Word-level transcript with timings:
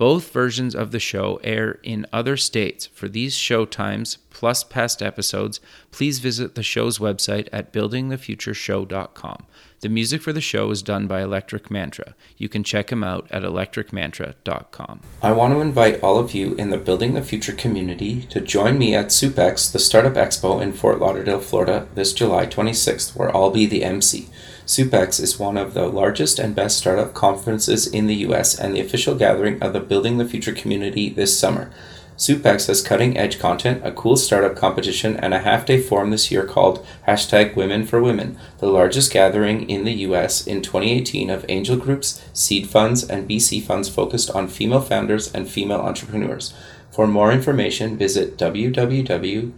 Both 0.00 0.32
versions 0.32 0.74
of 0.74 0.92
the 0.92 0.98
show 0.98 1.38
air 1.44 1.78
in 1.82 2.06
other 2.10 2.38
states. 2.38 2.86
For 2.86 3.06
these 3.06 3.34
show 3.34 3.66
times, 3.66 4.16
plus 4.30 4.64
past 4.64 5.02
episodes, 5.02 5.60
please 5.90 6.20
visit 6.20 6.54
the 6.54 6.62
show's 6.62 6.98
website 6.98 7.50
at 7.52 7.70
buildingthefutureshow.com. 7.70 9.46
The 9.80 9.88
music 9.90 10.22
for 10.22 10.32
the 10.32 10.40
show 10.40 10.70
is 10.70 10.80
done 10.80 11.06
by 11.06 11.20
Electric 11.20 11.70
Mantra. 11.70 12.14
You 12.38 12.48
can 12.48 12.64
check 12.64 12.90
him 12.90 13.04
out 13.04 13.28
at 13.30 13.42
electricmantra.com. 13.42 15.00
I 15.22 15.32
want 15.32 15.52
to 15.52 15.60
invite 15.60 16.02
all 16.02 16.18
of 16.18 16.32
you 16.32 16.54
in 16.54 16.70
the 16.70 16.78
Building 16.78 17.12
the 17.12 17.20
Future 17.20 17.52
community 17.52 18.22
to 18.30 18.40
join 18.40 18.78
me 18.78 18.94
at 18.94 19.08
SUPEX, 19.08 19.70
the 19.70 19.78
Startup 19.78 20.14
Expo 20.14 20.62
in 20.62 20.72
Fort 20.72 20.98
Lauderdale, 20.98 21.40
Florida, 21.40 21.86
this 21.94 22.14
July 22.14 22.46
26th, 22.46 23.14
where 23.14 23.36
I'll 23.36 23.50
be 23.50 23.66
the 23.66 23.84
MC. 23.84 24.30
SUPEX 24.70 25.18
is 25.18 25.36
one 25.36 25.56
of 25.56 25.74
the 25.74 25.88
largest 25.88 26.38
and 26.38 26.54
best 26.54 26.78
startup 26.78 27.12
conferences 27.12 27.88
in 27.88 28.06
the 28.06 28.14
US 28.26 28.56
and 28.56 28.72
the 28.72 28.78
official 28.80 29.16
gathering 29.16 29.60
of 29.60 29.72
the 29.72 29.80
Building 29.80 30.18
the 30.18 30.24
Future 30.24 30.52
community 30.52 31.10
this 31.10 31.36
summer. 31.36 31.72
SUPEX 32.16 32.68
has 32.68 32.80
cutting 32.80 33.16
edge 33.16 33.40
content, 33.40 33.84
a 33.84 33.90
cool 33.90 34.16
startup 34.16 34.54
competition, 34.54 35.16
and 35.16 35.34
a 35.34 35.40
half 35.40 35.66
day 35.66 35.82
forum 35.82 36.12
this 36.12 36.30
year 36.30 36.44
called 36.44 36.86
hashtag 37.08 37.56
Women 37.56 37.84
for 37.84 38.00
Women, 38.00 38.38
the 38.58 38.68
largest 38.68 39.12
gathering 39.12 39.68
in 39.68 39.82
the 39.82 40.06
US 40.06 40.46
in 40.46 40.62
2018 40.62 41.30
of 41.30 41.44
angel 41.48 41.76
groups, 41.76 42.24
seed 42.32 42.68
funds, 42.68 43.02
and 43.02 43.28
VC 43.28 43.60
funds 43.60 43.88
focused 43.88 44.30
on 44.30 44.46
female 44.46 44.82
founders 44.82 45.34
and 45.34 45.48
female 45.48 45.80
entrepreneurs. 45.80 46.54
For 46.92 47.08
more 47.08 47.32
information, 47.32 47.98
visit 47.98 48.38
www.sup-x.org. 48.38 49.56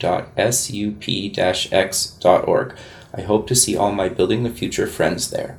I 3.14 3.20
hope 3.20 3.46
to 3.48 3.54
see 3.54 3.76
all 3.76 3.92
my 3.92 4.08
Building 4.08 4.42
the 4.42 4.50
Future 4.50 4.86
friends 4.86 5.30
there. 5.30 5.58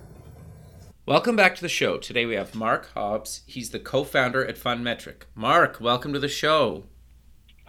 Welcome 1.06 1.36
back 1.36 1.54
to 1.56 1.62
the 1.62 1.70
show. 1.70 1.98
Today 1.98 2.26
we 2.26 2.34
have 2.34 2.56
Mark 2.56 2.92
Hobbs. 2.96 3.42
He's 3.46 3.70
the 3.70 3.80
co 3.80 4.04
founder 4.04 4.44
at 4.44 4.58
Fundmetric. 4.58 5.24
Mark, 5.36 5.80
welcome 5.80 6.14
to 6.14 6.20
the 6.20 6.28
show. 6.28 6.86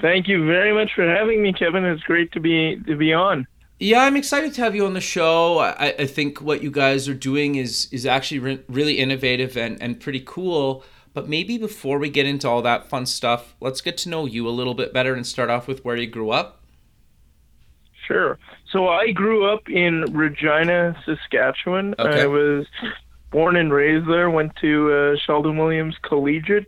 Thank 0.00 0.26
you 0.26 0.46
very 0.46 0.72
much 0.72 0.92
for 0.94 1.06
having 1.06 1.42
me, 1.42 1.52
Kevin. 1.52 1.84
It's 1.84 2.02
great 2.04 2.32
to 2.32 2.40
be 2.40 2.80
to 2.86 2.96
be 2.96 3.12
on. 3.12 3.46
Yeah, 3.78 4.04
I'm 4.04 4.16
excited 4.16 4.54
to 4.54 4.62
have 4.62 4.74
you 4.74 4.86
on 4.86 4.94
the 4.94 5.02
show. 5.02 5.58
I, 5.58 5.94
I 5.98 6.06
think 6.06 6.40
what 6.40 6.62
you 6.62 6.70
guys 6.70 7.06
are 7.06 7.14
doing 7.14 7.56
is 7.56 7.88
is 7.92 8.06
actually 8.06 8.38
re- 8.38 8.62
really 8.68 8.94
innovative 8.94 9.54
and, 9.58 9.80
and 9.82 10.00
pretty 10.00 10.22
cool. 10.24 10.82
But 11.12 11.28
maybe 11.28 11.58
before 11.58 11.98
we 11.98 12.08
get 12.08 12.26
into 12.26 12.48
all 12.48 12.62
that 12.62 12.88
fun 12.88 13.04
stuff, 13.04 13.54
let's 13.60 13.82
get 13.82 13.98
to 13.98 14.08
know 14.08 14.24
you 14.24 14.48
a 14.48 14.50
little 14.50 14.74
bit 14.74 14.94
better 14.94 15.14
and 15.14 15.26
start 15.26 15.50
off 15.50 15.68
with 15.68 15.84
where 15.84 15.96
you 15.96 16.06
grew 16.06 16.30
up. 16.30 16.62
Sure. 18.06 18.38
So 18.74 18.88
I 18.88 19.12
grew 19.12 19.46
up 19.46 19.68
in 19.70 20.00
Regina, 20.12 21.00
Saskatchewan. 21.06 21.94
Okay. 21.96 22.22
I 22.22 22.26
was 22.26 22.66
born 23.30 23.54
and 23.54 23.72
raised 23.72 24.08
there. 24.08 24.28
Went 24.28 24.56
to 24.56 24.92
uh, 24.92 25.16
Sheldon 25.24 25.56
Williams 25.58 25.94
Collegiate 26.02 26.66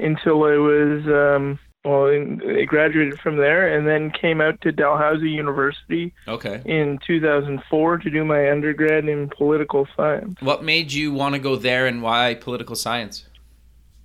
until 0.00 0.42
I 0.42 0.56
was 0.56 1.06
um, 1.06 1.60
well, 1.84 2.08
I 2.08 2.64
graduated 2.64 3.20
from 3.20 3.36
there, 3.36 3.72
and 3.72 3.86
then 3.86 4.10
came 4.10 4.40
out 4.40 4.60
to 4.62 4.72
Dalhousie 4.72 5.30
University. 5.30 6.12
Okay. 6.26 6.60
In 6.64 6.98
2004 7.06 7.98
to 7.98 8.10
do 8.10 8.24
my 8.24 8.50
undergrad 8.50 9.08
in 9.08 9.28
political 9.28 9.86
science. 9.96 10.34
What 10.40 10.64
made 10.64 10.92
you 10.92 11.12
want 11.12 11.36
to 11.36 11.38
go 11.38 11.54
there, 11.54 11.86
and 11.86 12.02
why 12.02 12.34
political 12.34 12.74
science? 12.74 13.26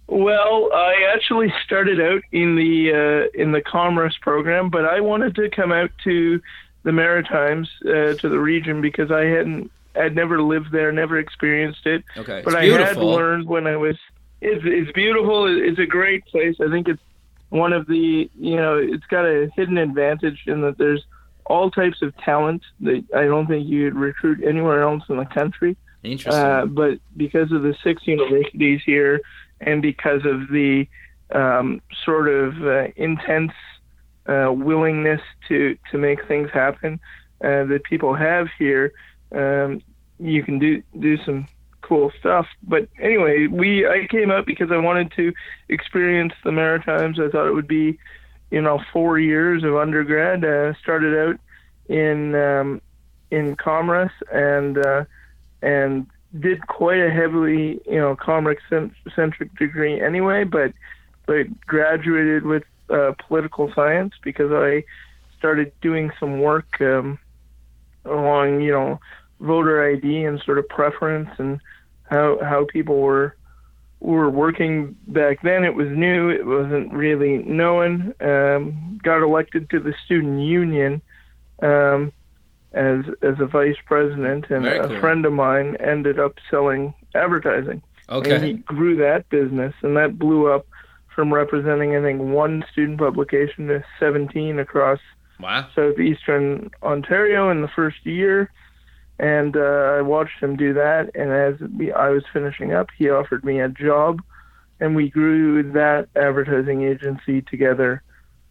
Well, 0.05 0.69
I 0.71 1.11
actually 1.15 1.51
started 1.65 1.99
out 1.99 2.21
in 2.31 2.55
the 2.55 2.91
uh, 3.33 3.41
in 3.41 3.53
the 3.53 3.61
commerce 3.61 4.15
program, 4.21 4.69
but 4.69 4.85
I 4.85 4.99
wanted 4.99 5.33
to 5.33 5.49
come 5.49 5.71
out 5.71 5.89
to 6.03 6.39
the 6.83 6.91
Maritimes 6.91 7.69
uh, 7.85 8.13
to 8.15 8.29
the 8.29 8.39
region 8.39 8.81
because 8.81 9.11
I 9.11 9.25
hadn't 9.25 9.71
I'd 9.95 10.15
never 10.15 10.41
lived 10.41 10.71
there, 10.71 10.91
never 10.91 11.17
experienced 11.17 11.85
it. 11.85 12.03
Okay, 12.17 12.41
but 12.43 12.55
I 12.55 12.65
had 12.65 12.97
learned 12.97 13.47
when 13.47 13.67
I 13.67 13.75
was. 13.75 13.97
It's 14.41 14.63
it's 14.65 14.91
beautiful. 14.93 15.47
It's 15.47 15.79
a 15.79 15.85
great 15.85 16.25
place. 16.25 16.55
I 16.61 16.69
think 16.69 16.87
it's 16.87 17.01
one 17.49 17.73
of 17.73 17.87
the 17.87 18.29
you 18.39 18.55
know 18.55 18.77
it's 18.77 19.05
got 19.07 19.25
a 19.25 19.49
hidden 19.55 19.77
advantage 19.77 20.43
in 20.47 20.61
that 20.61 20.77
there's 20.77 21.03
all 21.45 21.71
types 21.71 22.01
of 22.01 22.15
talent 22.17 22.61
that 22.81 23.03
I 23.15 23.25
don't 23.25 23.47
think 23.47 23.67
you'd 23.67 23.95
recruit 23.95 24.43
anywhere 24.43 24.83
else 24.83 25.03
in 25.09 25.17
the 25.17 25.25
country. 25.25 25.75
Interesting. 26.03 26.41
Uh, 26.41 26.65
but 26.67 26.99
because 27.17 27.51
of 27.51 27.63
the 27.63 27.75
six 27.83 28.07
universities 28.07 28.81
here, 28.85 29.21
and 29.59 29.81
because 29.81 30.21
of 30.25 30.47
the 30.49 30.87
um, 31.31 31.81
sort 32.05 32.29
of 32.29 32.61
uh, 32.63 32.87
intense 32.95 33.51
uh, 34.29 34.51
willingness 34.51 35.21
to 35.47 35.77
to 35.91 35.97
make 35.97 36.25
things 36.27 36.49
happen 36.51 36.99
uh, 37.43 37.63
that 37.65 37.83
people 37.83 38.13
have 38.13 38.47
here, 38.57 38.93
um, 39.31 39.81
you 40.19 40.43
can 40.43 40.59
do 40.59 40.83
do 40.99 41.17
some 41.23 41.47
cool 41.81 42.11
stuff. 42.19 42.45
But 42.63 42.87
anyway, 42.99 43.47
we 43.47 43.87
I 43.87 44.07
came 44.09 44.29
out 44.29 44.45
because 44.45 44.71
I 44.71 44.77
wanted 44.77 45.11
to 45.15 45.33
experience 45.67 46.33
the 46.43 46.51
Maritimes. 46.51 47.19
I 47.19 47.29
thought 47.29 47.47
it 47.47 47.53
would 47.53 47.67
be, 47.67 47.97
you 48.51 48.61
know, 48.61 48.79
four 48.93 49.17
years 49.17 49.63
of 49.63 49.75
undergrad. 49.75 50.45
Uh, 50.45 50.73
started 50.75 51.17
out 51.17 51.39
in 51.87 52.35
um, 52.35 52.81
in 53.31 53.55
commerce 53.55 54.13
and 54.31 54.77
uh, 54.77 55.05
and 55.61 56.05
did 56.39 56.67
quite 56.67 56.99
a 56.99 57.09
heavily 57.09 57.81
you 57.85 57.99
know 57.99 58.15
commerce 58.15 58.61
centric 59.15 59.55
degree 59.57 59.99
anyway, 59.99 60.43
but 60.43 60.73
but 61.25 61.47
graduated 61.61 62.45
with 62.45 62.63
uh, 62.89 63.13
political 63.27 63.71
science 63.73 64.13
because 64.23 64.51
I 64.51 64.83
started 65.37 65.71
doing 65.81 66.11
some 66.19 66.39
work 66.39 66.81
um, 66.81 67.17
along, 68.05 68.61
you 68.61 68.71
know, 68.71 68.99
voter 69.39 69.91
ID 69.91 70.23
and 70.25 70.41
sort 70.45 70.57
of 70.57 70.67
preference 70.67 71.29
and 71.37 71.59
how 72.03 72.39
how 72.41 72.65
people 72.65 72.99
were 72.99 73.35
were 73.99 74.29
working 74.29 74.95
back 75.07 75.41
then. 75.41 75.63
It 75.63 75.75
was 75.75 75.87
new. 75.89 76.29
It 76.29 76.45
wasn't 76.45 76.91
really 76.93 77.39
known. 77.39 78.13
Um, 78.21 78.99
got 79.03 79.23
elected 79.23 79.69
to 79.71 79.79
the 79.79 79.93
student 80.05 80.41
union 80.41 81.01
um, 81.61 82.11
as 82.73 83.05
as 83.21 83.39
a 83.39 83.45
vice 83.45 83.77
president, 83.85 84.49
and 84.49 84.63
Very 84.63 84.79
a 84.79 84.87
cool. 84.87 84.99
friend 84.99 85.25
of 85.25 85.33
mine 85.33 85.77
ended 85.79 86.19
up 86.19 86.35
selling 86.49 86.93
advertising. 87.15 87.81
Okay. 88.09 88.35
And 88.35 88.43
he 88.43 88.53
grew 88.53 88.95
that 88.97 89.29
business, 89.29 89.73
and 89.83 89.95
that 89.97 90.17
blew 90.17 90.51
up 90.51 90.65
from 91.19 91.33
representing, 91.33 91.97
I 91.97 92.01
think, 92.01 92.21
one 92.21 92.63
student 92.71 92.97
publication 92.97 93.67
to 93.67 93.83
17 93.99 94.57
across 94.57 94.99
Wow. 95.37 95.67
southeastern 95.75 96.71
Ontario 96.81 97.49
in 97.49 97.61
the 97.61 97.67
first 97.67 98.05
year. 98.05 98.49
And 99.19 99.57
uh, 99.57 99.97
I 99.97 100.01
watched 100.01 100.41
him 100.41 100.55
do 100.55 100.73
that. 100.75 101.13
And 101.15 101.29
as 101.29 101.59
we, 101.77 101.91
I 101.91 102.07
was 102.07 102.23
finishing 102.31 102.71
up, 102.71 102.87
he 102.97 103.09
offered 103.09 103.43
me 103.43 103.59
a 103.59 103.67
job, 103.67 104.21
and 104.79 104.95
we 104.95 105.09
grew 105.09 105.61
that 105.73 106.07
advertising 106.15 106.83
agency 106.83 107.41
together. 107.41 108.01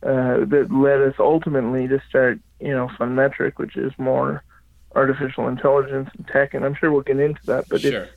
Uh, 0.03 0.45
that 0.45 0.69
led 0.71 1.01
us 1.01 1.15
ultimately 1.19 1.89
to 1.89 2.03
start, 2.07 2.39
you 2.61 2.73
know, 2.73 2.89
Fundmetric, 2.99 3.57
which 3.57 3.77
is 3.79 3.93
more 3.97 4.45
artificial 4.95 5.49
intelligence 5.49 6.11
and 6.19 6.27
tech. 6.27 6.53
And 6.53 6.67
I'm 6.67 6.75
sure 6.75 6.93
we'll 6.93 7.01
get 7.01 7.19
into 7.19 7.41
that. 7.47 7.67
But 7.71 7.81
sure. 7.81 8.03
it's, 8.03 8.13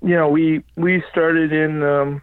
you 0.00 0.16
know, 0.16 0.30
we 0.30 0.64
we 0.76 1.04
started 1.12 1.52
in. 1.52 1.82
Um, 1.82 2.22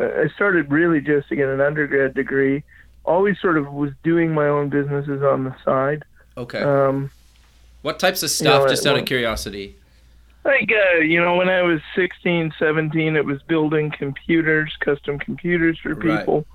I 0.00 0.28
started 0.34 0.70
really 0.70 1.00
just 1.00 1.28
to 1.28 1.36
get 1.36 1.48
an 1.48 1.60
undergrad 1.60 2.14
degree. 2.14 2.62
Always 3.04 3.40
sort 3.40 3.56
of 3.56 3.72
was 3.72 3.90
doing 4.02 4.32
my 4.32 4.46
own 4.46 4.68
businesses 4.68 5.22
on 5.22 5.44
the 5.44 5.54
side. 5.64 6.04
Okay. 6.36 6.60
Um, 6.60 7.10
what 7.82 7.98
types 7.98 8.22
of 8.22 8.30
stuff, 8.30 8.64
know, 8.64 8.68
just 8.68 8.86
out 8.86 8.98
of 8.98 9.04
curiosity? 9.04 9.76
like 10.44 10.70
uh, 10.72 10.98
you 10.98 11.20
know, 11.20 11.36
when 11.36 11.48
I 11.48 11.62
was 11.62 11.80
16, 11.94 12.54
17, 12.58 13.16
it 13.16 13.24
was 13.24 13.42
building 13.42 13.90
computers, 13.90 14.74
custom 14.80 15.18
computers 15.18 15.78
for 15.78 15.94
people. 15.94 16.46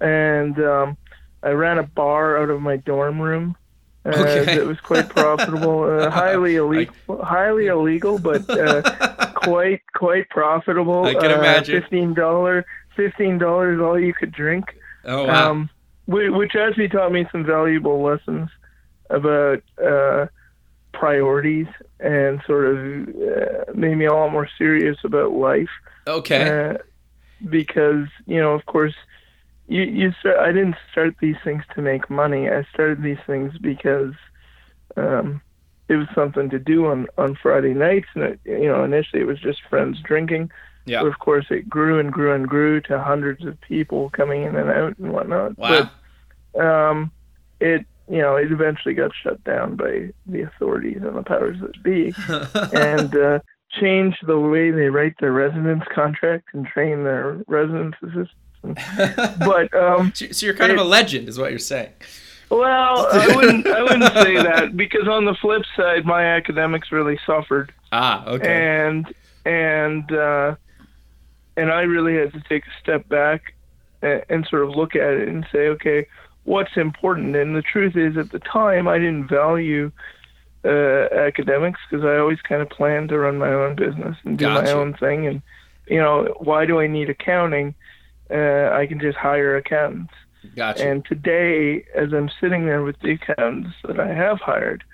Right. 0.00 0.08
and 0.08 0.58
um, 0.60 0.96
I 1.42 1.50
ran 1.50 1.78
a 1.78 1.82
bar 1.82 2.38
out 2.38 2.50
of 2.50 2.60
my 2.60 2.76
dorm 2.76 3.20
room. 3.20 3.56
Uh, 4.04 4.10
Okay. 4.10 4.56
It 4.56 4.66
was 4.66 4.78
quite 4.80 5.08
profitable, 5.08 5.84
uh, 5.84 6.10
highly 6.22 6.56
illegal, 6.56 6.94
highly 7.22 7.66
illegal, 7.66 8.18
but 8.18 8.48
uh, 8.50 9.30
quite 9.34 9.80
quite 9.94 10.28
profitable. 10.28 11.04
I 11.04 11.14
can 11.14 11.30
uh, 11.30 11.38
imagine. 11.38 11.80
Fifteen 11.80 12.14
dollar, 12.14 12.66
fifteen 12.96 13.38
dollars, 13.38 13.80
all 13.80 13.98
you 13.98 14.14
could 14.14 14.32
drink. 14.32 14.76
Oh 15.04 15.26
wow. 15.26 15.50
um, 15.50 15.70
whi- 16.06 16.30
which 16.30 16.56
actually 16.56 16.88
taught 16.88 17.12
me 17.12 17.26
some 17.30 17.44
valuable 17.44 18.02
lessons 18.02 18.48
about 19.10 19.62
uh, 19.84 20.26
priorities 20.92 21.66
and 22.00 22.40
sort 22.46 22.66
of 22.66 23.08
uh, 23.08 23.72
made 23.74 23.96
me 23.96 24.06
a 24.06 24.12
lot 24.12 24.32
more 24.32 24.48
serious 24.56 24.96
about 25.04 25.32
life. 25.32 25.68
okay. 26.06 26.70
Uh, 26.70 26.78
because 27.48 28.06
you 28.26 28.40
know, 28.40 28.52
of 28.52 28.64
course, 28.66 28.94
you 29.68 29.82
you 29.82 30.12
start. 30.20 30.38
I 30.38 30.52
didn't 30.52 30.76
start 30.90 31.16
these 31.20 31.36
things 31.44 31.62
to 31.74 31.82
make 31.82 32.08
money. 32.08 32.48
I 32.48 32.64
started 32.72 33.02
these 33.02 33.18
things 33.26 33.52
because 33.58 34.14
um, 34.96 35.42
it 35.88 35.96
was 35.96 36.08
something 36.14 36.48
to 36.50 36.58
do 36.58 36.86
on 36.86 37.06
on 37.18 37.36
Friday 37.40 37.74
nights, 37.74 38.08
and 38.14 38.24
it, 38.24 38.40
you 38.44 38.68
know, 38.68 38.84
initially 38.84 39.22
it 39.22 39.26
was 39.26 39.40
just 39.40 39.60
friends 39.68 39.98
drinking. 40.02 40.50
Yeah. 40.86 41.00
But 41.02 41.08
of 41.08 41.18
course, 41.18 41.46
it 41.50 41.68
grew 41.68 41.98
and 41.98 42.12
grew 42.12 42.32
and 42.34 42.46
grew 42.46 42.80
to 42.82 43.02
hundreds 43.02 43.44
of 43.44 43.58
people 43.62 44.10
coming 44.10 44.42
in 44.42 44.54
and 44.56 44.70
out 44.70 44.98
and 44.98 45.12
whatnot. 45.12 45.56
Wow. 45.58 45.90
But 46.54 46.60
um, 46.62 47.10
it 47.60 47.86
you 48.08 48.18
know 48.18 48.36
it 48.36 48.52
eventually 48.52 48.94
got 48.94 49.12
shut 49.22 49.42
down 49.44 49.76
by 49.76 50.10
the 50.26 50.42
authorities 50.42 50.98
and 51.02 51.16
the 51.16 51.22
powers 51.22 51.56
that 51.60 51.82
be, 51.82 52.12
and 52.78 53.16
uh, 53.16 53.38
changed 53.80 54.18
the 54.26 54.38
way 54.38 54.70
they 54.70 54.88
write 54.90 55.14
their 55.20 55.32
residence 55.32 55.84
contract 55.94 56.48
and 56.52 56.66
train 56.66 57.04
their 57.04 57.42
residence 57.46 57.94
assistants. 58.02 58.30
but 59.38 59.74
um, 59.74 60.12
so 60.14 60.26
so 60.32 60.46
you're 60.46 60.54
kind 60.54 60.72
of 60.72 60.78
a 60.78 60.84
legend, 60.84 61.28
is 61.28 61.38
what 61.38 61.50
you're 61.50 61.58
saying. 61.58 61.92
well, 62.50 63.08
I 63.10 63.34
wouldn't 63.34 63.66
I 63.66 63.82
wouldn't 63.82 64.12
say 64.12 64.36
that 64.36 64.76
because 64.76 65.08
on 65.08 65.24
the 65.24 65.34
flip 65.34 65.62
side, 65.76 66.04
my 66.04 66.24
academics 66.24 66.92
really 66.92 67.18
suffered 67.26 67.72
Ah, 67.90 68.26
okay. 68.26 68.86
and 68.86 69.14
and 69.46 70.12
uh, 70.12 70.54
and 71.56 71.70
I 71.70 71.82
really 71.82 72.16
had 72.16 72.32
to 72.32 72.42
take 72.48 72.64
a 72.66 72.80
step 72.82 73.08
back 73.08 73.54
and, 74.02 74.24
and 74.28 74.46
sort 74.46 74.62
of 74.62 74.70
look 74.70 74.94
at 74.96 75.14
it 75.14 75.28
and 75.28 75.46
say, 75.52 75.68
okay, 75.68 76.06
what's 76.44 76.76
important? 76.76 77.36
And 77.36 77.56
the 77.56 77.62
truth 77.62 77.96
is, 77.96 78.16
at 78.16 78.30
the 78.30 78.38
time, 78.40 78.88
I 78.88 78.98
didn't 78.98 79.28
value 79.28 79.90
uh, 80.64 81.08
academics 81.12 81.80
because 81.88 82.04
I 82.04 82.16
always 82.18 82.40
kind 82.40 82.62
of 82.62 82.70
planned 82.70 83.10
to 83.10 83.18
run 83.18 83.38
my 83.38 83.52
own 83.52 83.76
business 83.76 84.16
and 84.24 84.38
do 84.38 84.48
my 84.48 84.70
own 84.70 84.94
thing. 84.94 85.26
And 85.26 85.42
you 85.86 85.98
know, 85.98 86.34
why 86.38 86.64
do 86.66 86.80
I 86.80 86.86
need 86.86 87.10
accounting? 87.10 87.74
Uh, 88.30 88.70
I 88.72 88.86
can 88.86 89.00
just 89.00 89.18
hire 89.18 89.56
accountants. 89.56 90.14
Gotcha. 90.56 90.88
And 90.88 91.04
today, 91.04 91.84
as 91.94 92.12
I'm 92.12 92.30
sitting 92.40 92.66
there 92.66 92.82
with 92.82 92.98
the 93.00 93.12
accountants 93.12 93.76
that 93.84 93.98
I 93.98 94.08
have 94.08 94.40
hired, 94.40 94.84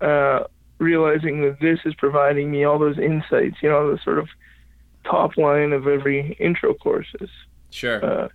uh, 0.00 0.44
realizing 0.78 1.42
that 1.42 1.60
this 1.60 1.80
is 1.84 1.94
providing 1.94 2.50
me 2.50 2.64
all 2.64 2.78
those 2.78 2.98
insights, 2.98 3.56
you 3.62 3.68
know, 3.68 3.90
the 3.90 4.02
sort 4.02 4.18
of 4.18 4.28
top 5.04 5.36
line 5.36 5.72
of 5.72 5.86
every 5.86 6.32
intro 6.38 6.74
courses, 6.74 7.30
sure. 7.70 8.04
uh, 8.04 8.28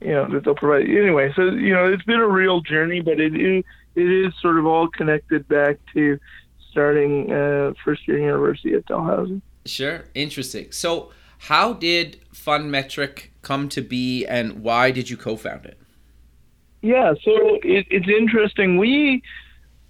you 0.00 0.12
know, 0.12 0.28
that 0.30 0.44
they'll 0.44 0.54
provide. 0.54 0.88
Anyway, 0.88 1.32
so, 1.34 1.42
you 1.42 1.72
know, 1.72 1.92
it's 1.92 2.02
been 2.04 2.20
a 2.20 2.26
real 2.28 2.60
journey, 2.60 3.00
but 3.00 3.20
it 3.20 3.34
is, 3.34 3.64
it 3.94 4.10
is 4.10 4.32
sort 4.40 4.58
of 4.58 4.66
all 4.66 4.88
connected 4.88 5.46
back 5.48 5.78
to 5.94 6.18
starting 6.70 7.32
uh, 7.32 7.72
first 7.84 8.06
year 8.08 8.18
university 8.18 8.74
at 8.74 8.84
Dalhousie. 8.86 9.40
Sure. 9.64 10.04
Interesting. 10.14 10.72
So, 10.72 11.10
how 11.38 11.72
did 11.74 12.20
Fundmetric 12.32 13.28
come 13.42 13.68
to 13.70 13.82
be, 13.82 14.24
and 14.26 14.62
why 14.62 14.90
did 14.90 15.10
you 15.10 15.16
co-found 15.16 15.66
it? 15.66 15.78
Yeah, 16.80 17.14
so 17.22 17.58
it, 17.62 17.86
it's 17.90 18.08
interesting. 18.08 18.76
We 18.76 19.22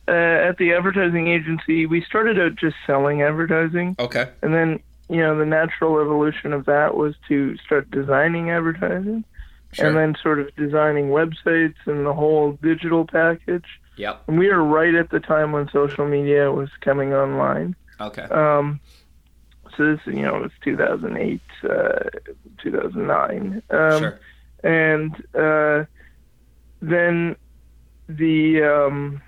uh, 0.07 0.13
at 0.13 0.59
the 0.59 0.73
advertising 0.75 1.29
agency, 1.29 1.87
we 1.87 2.03
started 2.03 2.39
out 2.39 2.57
just 2.57 2.77
selling 2.87 3.23
advertising, 3.23 3.97
Okay. 3.99 4.29
and 4.43 4.53
then 4.55 4.81
you 5.09 5.19
know 5.19 5.37
the 5.39 5.47
natural 5.47 6.01
evolution 6.01 6.53
of 6.53 6.65
that 6.67 6.97
was 6.97 7.15
to 7.29 7.57
start 7.59 7.91
designing 7.91 8.51
advertising, 8.51 9.25
Sure. 9.73 9.87
and 9.89 9.97
then 9.97 10.15
sort 10.23 10.39
of 10.41 10.55
designing 10.57 11.09
websites 11.09 11.75
and 11.87 12.07
the 12.07 12.13
whole 12.15 12.53
digital 12.63 13.05
package. 13.07 13.67
Yep. 13.97 14.23
And 14.29 14.39
we 14.39 14.49
were 14.49 14.63
right 14.63 14.95
at 14.95 15.11
the 15.11 15.21
time 15.21 15.53
when 15.53 15.69
social 15.71 16.07
media 16.07 16.51
was 16.53 16.69
coming 16.81 17.13
online. 17.13 17.75
Okay. 18.01 18.23
Um, 18.23 18.81
so 19.77 19.97
this, 19.97 20.01
you 20.07 20.23
know, 20.23 20.37
it 20.37 20.43
was 20.43 20.51
2008, 20.63 21.41
uh, 21.65 21.99
2009. 22.63 23.63
Um, 23.71 23.99
sure. 24.01 24.21
and 24.63 25.15
uh, 25.35 25.85
then 26.81 27.37
the 28.09 28.63
um, 28.63 29.21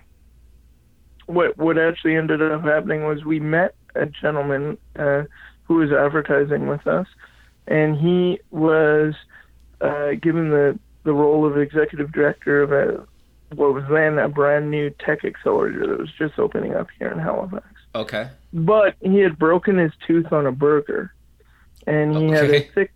what 1.27 1.57
what 1.59 1.79
actually 1.79 2.17
ended 2.17 2.41
up 2.43 2.63
happening 2.63 3.05
was 3.05 3.25
we 3.25 3.41
met 3.41 3.75
a 3.95 4.07
gentleman 4.07 4.79
uh, 4.97 5.25
who 5.67 5.77
was 5.77 5.93
advertising 5.93 6.69
with 6.69 6.87
us, 6.87 7.07
and 7.67 7.97
he 7.97 8.41
was 8.51 9.15
uh, 9.81 10.13
given 10.21 10.51
the 10.51 10.79
the 11.05 11.13
role 11.13 11.47
of 11.47 11.57
executive 11.57 12.13
director 12.13 12.63
of 12.63 12.73
a 12.73 13.07
what 13.55 13.73
was 13.73 13.85
then 13.91 14.19
a 14.19 14.29
brand 14.29 14.71
new 14.71 14.91
tech 14.91 15.25
accelerator 15.25 15.87
that 15.87 15.99
was 15.99 16.11
just 16.19 16.39
opening 16.39 16.75
up 16.75 16.89
here 16.99 17.09
in 17.09 17.19
Halifax. 17.19 17.65
Okay. 17.95 18.29
But 18.53 18.97
he 19.01 19.19
had 19.19 19.39
broken 19.39 19.79
his 19.79 19.93
tooth 20.07 20.33
on 20.33 20.47
a 20.47 20.53
burger, 20.53 21.13
and 21.87 22.17
he 22.17 22.29
had 22.31 22.51
a 22.51 22.61
thick 22.61 22.93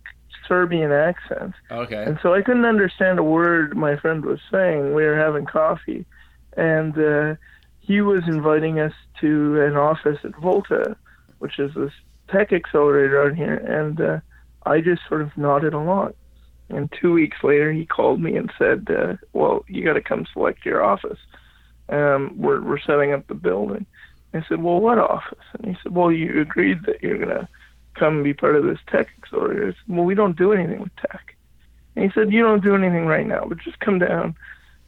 Serbian 0.47 0.91
accent. 0.91 1.53
Okay. 1.71 2.03
And 2.03 2.19
so 2.21 2.33
I 2.33 2.41
couldn't 2.41 2.65
understand 2.65 3.17
a 3.17 3.23
word 3.23 3.77
my 3.77 3.95
friend 3.95 4.25
was 4.25 4.39
saying. 4.51 4.93
We 4.93 5.05
were 5.05 5.17
having 5.17 5.45
coffee, 5.45 6.05
and 6.57 6.97
uh, 6.97 7.35
he 7.79 8.01
was 8.01 8.23
inviting 8.27 8.79
us 8.79 8.93
to 9.21 9.61
an 9.61 9.77
office 9.77 10.19
at 10.23 10.35
Volta, 10.35 10.97
which 11.39 11.59
is 11.59 11.73
this 11.75 11.93
tech 12.31 12.53
accelerator 12.53 13.23
out 13.23 13.35
here. 13.35 13.55
And 13.55 13.99
uh, 13.99 14.19
I 14.65 14.81
just 14.81 15.01
sort 15.07 15.21
of 15.21 15.35
nodded 15.37 15.73
along. 15.73 16.13
And 16.69 16.91
two 16.99 17.13
weeks 17.13 17.43
later, 17.43 17.71
he 17.71 17.85
called 17.85 18.21
me 18.21 18.35
and 18.37 18.51
said, 18.57 18.87
uh, 18.89 19.17
"Well, 19.33 19.65
you 19.67 19.83
got 19.83 19.93
to 19.93 20.01
come 20.01 20.25
select 20.31 20.65
your 20.65 20.83
office. 20.83 21.19
Um, 21.89 22.33
we're 22.37 22.61
we're 22.61 22.79
setting 22.79 23.11
up 23.11 23.27
the 23.27 23.33
building." 23.33 23.85
I 24.33 24.43
said, 24.47 24.63
"Well, 24.63 24.79
what 24.79 24.97
office?" 24.97 25.43
And 25.53 25.65
he 25.65 25.77
said, 25.83 25.93
"Well, 25.93 26.11
you 26.11 26.39
agreed 26.39 26.83
that 26.85 27.03
you're 27.03 27.17
gonna 27.17 27.49
come 27.95 28.23
be 28.23 28.33
part 28.33 28.55
of 28.55 28.63
this 28.63 28.79
tech 28.87 29.09
accelerator." 29.21 29.73
Said, 29.73 29.95
"Well, 29.95 30.05
we 30.05 30.15
don't 30.15 30.37
do 30.37 30.53
anything 30.53 30.79
with 30.79 30.95
tech." 30.95 31.35
And 31.95 32.05
he 32.05 32.11
said, 32.11 32.31
"You 32.31 32.41
don't 32.41 32.63
do 32.63 32.75
anything 32.75 33.05
right 33.05 33.27
now, 33.27 33.43
but 33.45 33.57
just 33.57 33.79
come 33.81 33.99
down." 33.99 34.35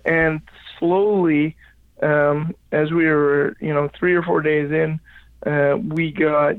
And 0.05 0.41
slowly, 0.79 1.55
um, 2.01 2.55
as 2.71 2.91
we 2.91 3.05
were, 3.05 3.55
you 3.59 3.73
know, 3.73 3.89
three 3.89 4.15
or 4.15 4.23
four 4.23 4.41
days 4.41 4.71
in, 4.71 4.99
uh, 5.45 5.77
we 5.77 6.11
got, 6.11 6.55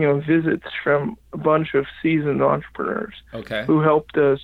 you 0.00 0.06
know, 0.06 0.20
visits 0.20 0.66
from 0.82 1.16
a 1.32 1.36
bunch 1.38 1.74
of 1.74 1.86
seasoned 2.02 2.42
entrepreneurs 2.42 3.14
Okay. 3.32 3.64
who 3.66 3.80
helped 3.80 4.16
us 4.16 4.40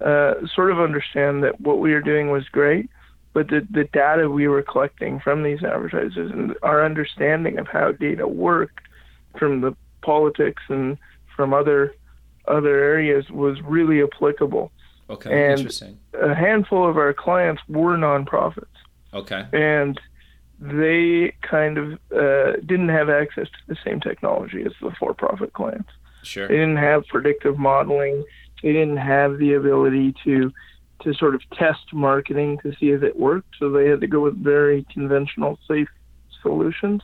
uh, 0.00 0.34
sort 0.54 0.70
of 0.70 0.80
understand 0.80 1.42
that 1.44 1.60
what 1.60 1.78
we 1.78 1.92
were 1.92 2.00
doing 2.00 2.30
was 2.30 2.48
great, 2.48 2.90
but 3.32 3.48
the, 3.48 3.66
the 3.70 3.84
data 3.84 4.28
we 4.28 4.48
were 4.48 4.62
collecting 4.62 5.20
from 5.20 5.42
these 5.42 5.62
advertisers 5.62 6.30
and 6.32 6.54
our 6.62 6.84
understanding 6.84 7.58
of 7.58 7.66
how 7.68 7.92
data 7.92 8.26
worked 8.26 8.80
from 9.38 9.60
the 9.60 9.74
politics 10.02 10.62
and 10.68 10.98
from 11.34 11.54
other 11.54 11.94
other 12.48 12.76
areas 12.82 13.30
was 13.30 13.60
really 13.62 14.02
applicable. 14.02 14.72
Okay. 15.08 15.30
and- 15.50 15.60
Interesting. 15.60 15.98
A 16.20 16.34
handful 16.34 16.88
of 16.88 16.96
our 16.98 17.12
clients 17.12 17.62
were 17.68 17.96
nonprofits, 17.96 18.66
Okay. 19.14 19.46
and 19.52 19.98
they 20.62 21.34
kind 21.42 21.76
of 21.76 21.92
uh, 22.16 22.52
didn't 22.64 22.90
have 22.90 23.10
access 23.10 23.48
to 23.48 23.58
the 23.66 23.76
same 23.84 24.00
technology 24.00 24.62
as 24.64 24.72
the 24.80 24.92
for-profit 24.92 25.52
clients. 25.54 25.90
Sure. 26.22 26.46
They 26.46 26.54
didn't 26.54 26.76
have 26.76 27.04
predictive 27.08 27.58
modeling. 27.58 28.24
They 28.62 28.72
didn't 28.72 28.98
have 28.98 29.38
the 29.38 29.54
ability 29.54 30.14
to 30.24 30.52
to 31.02 31.12
sort 31.14 31.34
of 31.34 31.42
test 31.58 31.92
marketing 31.92 32.58
to 32.62 32.72
see 32.78 32.90
if 32.90 33.02
it 33.02 33.18
worked. 33.18 33.56
So 33.58 33.70
they 33.70 33.88
had 33.88 34.00
to 34.02 34.06
go 34.06 34.20
with 34.20 34.40
very 34.40 34.86
conventional, 34.92 35.58
safe 35.66 35.88
solutions. 36.40 37.02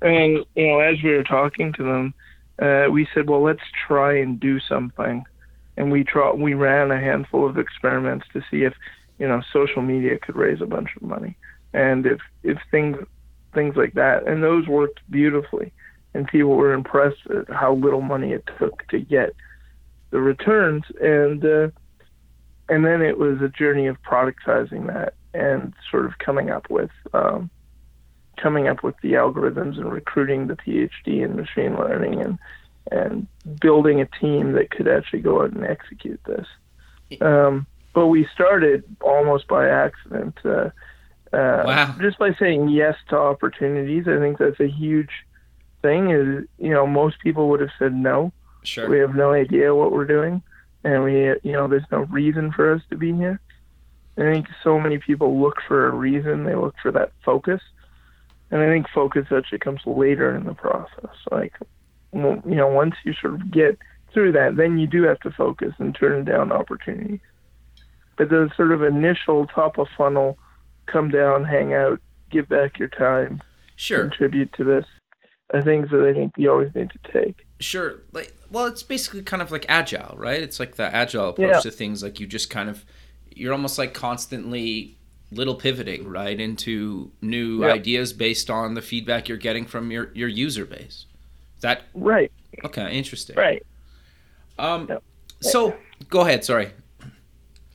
And 0.00 0.44
you 0.54 0.68
know, 0.68 0.78
as 0.78 1.02
we 1.02 1.10
were 1.10 1.24
talking 1.24 1.72
to 1.72 1.82
them, 1.82 2.14
uh, 2.62 2.86
we 2.92 3.08
said, 3.12 3.28
"Well, 3.28 3.42
let's 3.42 3.68
try 3.88 4.18
and 4.18 4.38
do 4.38 4.60
something." 4.60 5.24
And 5.76 5.90
we 5.90 6.04
try, 6.04 6.30
we 6.30 6.54
ran 6.54 6.92
a 6.92 7.00
handful 7.00 7.44
of 7.44 7.58
experiments 7.58 8.26
to 8.34 8.42
see 8.48 8.62
if 8.62 8.74
you 9.18 9.26
know 9.26 9.42
social 9.52 9.82
media 9.82 10.16
could 10.18 10.36
raise 10.36 10.60
a 10.60 10.66
bunch 10.66 10.90
of 10.94 11.02
money, 11.02 11.36
and 11.72 12.06
if 12.06 12.20
if 12.42 12.58
things 12.70 12.96
things 13.54 13.76
like 13.76 13.94
that, 13.94 14.26
and 14.26 14.42
those 14.42 14.66
worked 14.66 15.00
beautifully 15.10 15.72
and 16.14 16.26
people 16.26 16.56
were 16.56 16.72
impressed 16.72 17.26
at 17.30 17.48
how 17.54 17.74
little 17.74 18.00
money 18.00 18.32
it 18.32 18.48
took 18.58 18.86
to 18.88 18.98
get 18.98 19.34
the 20.10 20.20
returns 20.20 20.84
and 21.00 21.44
uh, 21.44 21.68
and 22.68 22.84
then 22.84 23.02
it 23.02 23.18
was 23.18 23.40
a 23.40 23.48
journey 23.48 23.86
of 23.86 24.00
productizing 24.02 24.86
that 24.86 25.14
and 25.34 25.74
sort 25.90 26.06
of 26.06 26.18
coming 26.18 26.50
up 26.50 26.68
with 26.70 26.90
um, 27.12 27.50
coming 28.36 28.68
up 28.68 28.82
with 28.82 28.94
the 29.02 29.12
algorithms 29.12 29.76
and 29.76 29.92
recruiting 29.92 30.46
the 30.46 30.56
PhD 30.56 31.22
in 31.24 31.36
machine 31.36 31.76
learning 31.76 32.20
and 32.20 32.38
and 32.90 33.26
building 33.60 34.00
a 34.00 34.06
team 34.06 34.52
that 34.52 34.70
could 34.70 34.88
actually 34.88 35.20
go 35.20 35.42
out 35.42 35.52
and 35.52 35.64
execute 35.64 36.20
this. 36.24 36.46
Um, 37.20 37.66
but 37.94 38.06
we 38.06 38.26
started 38.32 38.82
almost 39.02 39.46
by 39.46 39.68
accident. 39.68 40.38
Uh, 40.42 40.70
uh, 41.32 41.62
Wow. 41.66 41.94
Just 42.00 42.18
by 42.18 42.34
saying 42.34 42.68
yes 42.68 42.96
to 43.08 43.16
opportunities, 43.16 44.06
I 44.08 44.18
think 44.18 44.38
that's 44.38 44.60
a 44.60 44.68
huge 44.68 45.10
thing. 45.82 46.10
Is 46.10 46.44
you 46.58 46.70
know 46.70 46.86
most 46.86 47.18
people 47.20 47.48
would 47.50 47.60
have 47.60 47.70
said 47.78 47.94
no. 47.94 48.32
Sure. 48.64 48.88
We 48.88 48.98
have 48.98 49.14
no 49.14 49.32
idea 49.32 49.74
what 49.74 49.92
we're 49.92 50.04
doing, 50.06 50.42
and 50.84 51.04
we 51.04 51.12
you 51.42 51.52
know 51.52 51.68
there's 51.68 51.90
no 51.90 52.00
reason 52.00 52.52
for 52.52 52.72
us 52.72 52.82
to 52.90 52.96
be 52.96 53.12
here. 53.12 53.40
I 54.16 54.22
think 54.22 54.48
so 54.64 54.80
many 54.80 54.98
people 54.98 55.40
look 55.40 55.58
for 55.66 55.86
a 55.86 55.92
reason. 55.92 56.44
They 56.44 56.56
look 56.56 56.74
for 56.82 56.90
that 56.92 57.12
focus, 57.24 57.60
and 58.50 58.60
I 58.60 58.66
think 58.66 58.88
focus 58.88 59.26
actually 59.30 59.60
comes 59.60 59.80
later 59.86 60.34
in 60.34 60.44
the 60.44 60.54
process. 60.54 61.14
Like 61.30 61.54
you 62.12 62.40
know 62.44 62.66
once 62.68 62.94
you 63.04 63.12
sort 63.14 63.34
of 63.34 63.50
get 63.50 63.78
through 64.12 64.32
that, 64.32 64.56
then 64.56 64.78
you 64.78 64.86
do 64.86 65.02
have 65.04 65.20
to 65.20 65.30
focus 65.30 65.74
and 65.78 65.94
turn 65.94 66.24
down 66.24 66.50
opportunities. 66.50 67.20
but 68.16 68.30
the 68.30 68.50
sort 68.56 68.72
of 68.72 68.82
initial 68.82 69.46
top 69.46 69.78
of 69.78 69.86
funnel, 69.96 70.36
come 70.90 71.10
down, 71.10 71.44
hang 71.44 71.72
out, 71.74 72.00
give 72.30 72.48
back 72.48 72.78
your 72.78 72.88
time, 72.88 73.40
Sure. 73.76 74.02
contribute 74.08 74.52
to 74.54 74.64
this, 74.64 74.84
are 75.54 75.62
things 75.62 75.90
that 75.90 76.04
I 76.04 76.12
think 76.12 76.32
you 76.36 76.50
always 76.50 76.74
need 76.74 76.90
to 76.90 77.12
take. 77.12 77.44
Sure. 77.60 78.00
Like, 78.12 78.34
well, 78.50 78.66
it's 78.66 78.82
basically 78.82 79.22
kind 79.22 79.42
of 79.42 79.50
like 79.50 79.64
agile, 79.68 80.14
right? 80.16 80.40
It's 80.42 80.60
like 80.60 80.74
the 80.76 80.94
agile 80.94 81.30
approach 81.30 81.48
Yeah. 81.54 81.60
to 81.60 81.70
things. 81.70 82.02
Like 82.02 82.20
you 82.20 82.26
just 82.26 82.50
kind 82.50 82.68
of, 82.68 82.84
you're 83.34 83.52
almost 83.52 83.78
like 83.78 83.94
constantly 83.94 84.96
little 85.30 85.54
pivoting 85.54 86.08
right 86.08 86.38
into 86.40 87.10
new 87.20 87.64
Yeah. 87.64 87.72
ideas 87.72 88.12
based 88.12 88.48
on 88.50 88.74
the 88.74 88.82
feedback 88.82 89.28
you're 89.28 89.36
getting 89.38 89.66
from 89.66 89.90
your 89.90 90.10
your 90.14 90.28
user 90.28 90.64
base. 90.64 91.04
That 91.60 91.82
Right, 91.94 92.32
okay? 92.64 92.90
Interesting. 92.96 93.36
right. 93.36 93.64
Um. 94.58 94.88
So 95.40 95.76
go 96.08 96.20
ahead. 96.22 96.44
Sorry. 96.44 96.70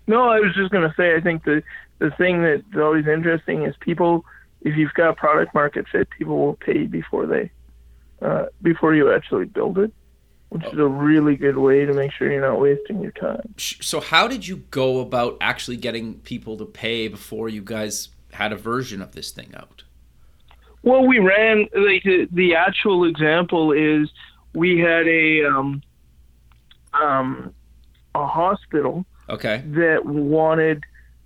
No, 0.07 0.27
I 0.29 0.39
was 0.39 0.53
just 0.55 0.71
going 0.71 0.87
to 0.87 0.93
say, 0.95 1.15
I 1.15 1.21
think 1.21 1.43
the 1.45 1.63
the 1.99 2.11
thing 2.11 2.43
that's 2.43 2.63
always 2.75 3.07
interesting 3.07 3.63
is 3.63 3.75
people, 3.79 4.25
if 4.61 4.75
you've 4.75 4.93
got 4.93 5.17
product 5.17 5.53
market 5.53 5.85
fit, 5.91 6.09
people 6.09 6.37
will 6.37 6.55
pay 6.55 6.85
before 6.85 7.25
they, 7.25 7.51
uh, 8.21 8.45
before 8.61 8.95
you 8.95 9.13
actually 9.13 9.45
build 9.45 9.77
it, 9.77 9.93
which 10.49 10.63
is 10.65 10.79
a 10.79 10.87
really 10.87 11.35
good 11.35 11.57
way 11.57 11.85
to 11.85 11.93
make 11.93 12.11
sure 12.11 12.31
you're 12.31 12.41
not 12.41 12.59
wasting 12.59 13.01
your 13.01 13.11
time. 13.11 13.53
So 13.57 13.99
how 13.99 14.27
did 14.27 14.47
you 14.47 14.57
go 14.71 14.99
about 14.99 15.37
actually 15.41 15.77
getting 15.77 16.15
people 16.15 16.57
to 16.57 16.65
pay 16.65 17.07
before 17.07 17.49
you 17.49 17.61
guys 17.61 18.09
had 18.31 18.51
a 18.51 18.55
version 18.57 19.01
of 19.01 19.13
this 19.13 19.31
thing 19.31 19.53
out? 19.55 19.83
Well, 20.81 21.07
we 21.07 21.19
ran 21.19 21.67
like 21.73 22.03
the, 22.03 22.27
the 22.31 22.55
actual 22.55 23.05
example 23.05 23.71
is 23.71 24.09
we 24.53 24.79
had 24.79 25.07
a 25.07 25.45
um, 25.45 25.81
um, 26.93 27.53
a 28.13 28.27
hospital 28.27 29.05
Okay. 29.29 29.63
that 29.67 30.05
wanted 30.05 30.83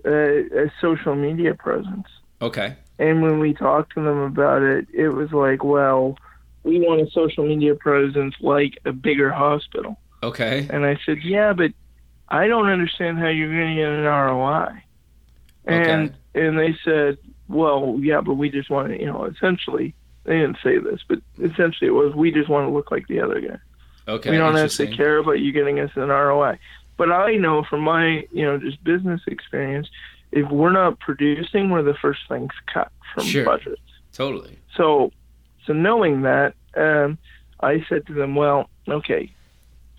a, 0.07 0.65
a 0.65 0.71
social 0.81 1.15
media 1.15 1.53
presence. 1.53 2.07
Okay. 2.41 2.75
And 2.99 3.21
when 3.21 3.39
we 3.39 3.53
talked 3.53 3.93
to 3.93 4.01
them 4.01 4.17
about 4.17 4.61
it, 4.61 4.87
it 4.93 5.09
was 5.09 5.31
like, 5.31 5.63
well, 5.63 6.17
we 6.63 6.79
want 6.79 7.01
a 7.01 7.09
social 7.11 7.45
media 7.45 7.75
presence 7.75 8.35
like 8.39 8.77
a 8.85 8.91
bigger 8.91 9.31
hospital. 9.31 9.99
Okay. 10.23 10.67
And 10.69 10.85
I 10.85 10.97
said, 11.05 11.19
yeah, 11.23 11.53
but 11.53 11.71
I 12.29 12.47
don't 12.47 12.67
understand 12.67 13.19
how 13.19 13.27
you're 13.27 13.53
going 13.53 13.75
to 13.75 13.81
get 13.81 13.89
an 13.89 14.03
ROI. 14.03 14.83
And 15.65 16.15
and 16.33 16.57
they 16.57 16.75
said, 16.83 17.17
well, 17.47 17.97
yeah, 17.99 18.21
but 18.21 18.35
we 18.35 18.49
just 18.49 18.69
want 18.69 18.89
to, 18.89 18.99
you 18.99 19.05
know, 19.05 19.25
essentially, 19.25 19.93
they 20.23 20.39
didn't 20.39 20.57
say 20.63 20.77
this, 20.77 21.01
but 21.07 21.19
essentially 21.39 21.87
it 21.87 21.93
was, 21.93 22.13
we 22.15 22.31
just 22.31 22.49
want 22.49 22.67
to 22.67 22.73
look 22.73 22.91
like 22.91 23.07
the 23.07 23.21
other 23.21 23.41
guy. 23.41 23.57
Okay. 24.09 24.31
we 24.31 24.37
don't 24.37 24.55
actually 24.55 24.95
care 24.95 25.17
about 25.17 25.39
you 25.39 25.51
getting 25.51 25.79
us 25.79 25.91
an 25.95 26.07
ROI. 26.07 26.57
But 26.97 27.11
I 27.11 27.35
know 27.35 27.63
from 27.63 27.81
my, 27.81 28.27
you 28.31 28.43
know, 28.43 28.57
just 28.57 28.83
business 28.83 29.21
experience, 29.27 29.87
if 30.31 30.49
we're 30.49 30.71
not 30.71 30.99
producing, 30.99 31.69
we're 31.69 31.83
the 31.83 31.93
first 31.93 32.21
things 32.27 32.51
cut 32.71 32.91
from 33.13 33.23
Sure. 33.23 33.45
budgets. 33.45 33.81
Totally. 34.13 34.57
So, 34.75 35.11
so 35.65 35.73
knowing 35.73 36.23
that, 36.23 36.55
um, 36.75 37.17
I 37.59 37.85
said 37.87 38.05
to 38.07 38.13
them, 38.13 38.35
well, 38.35 38.69
okay, 38.87 39.31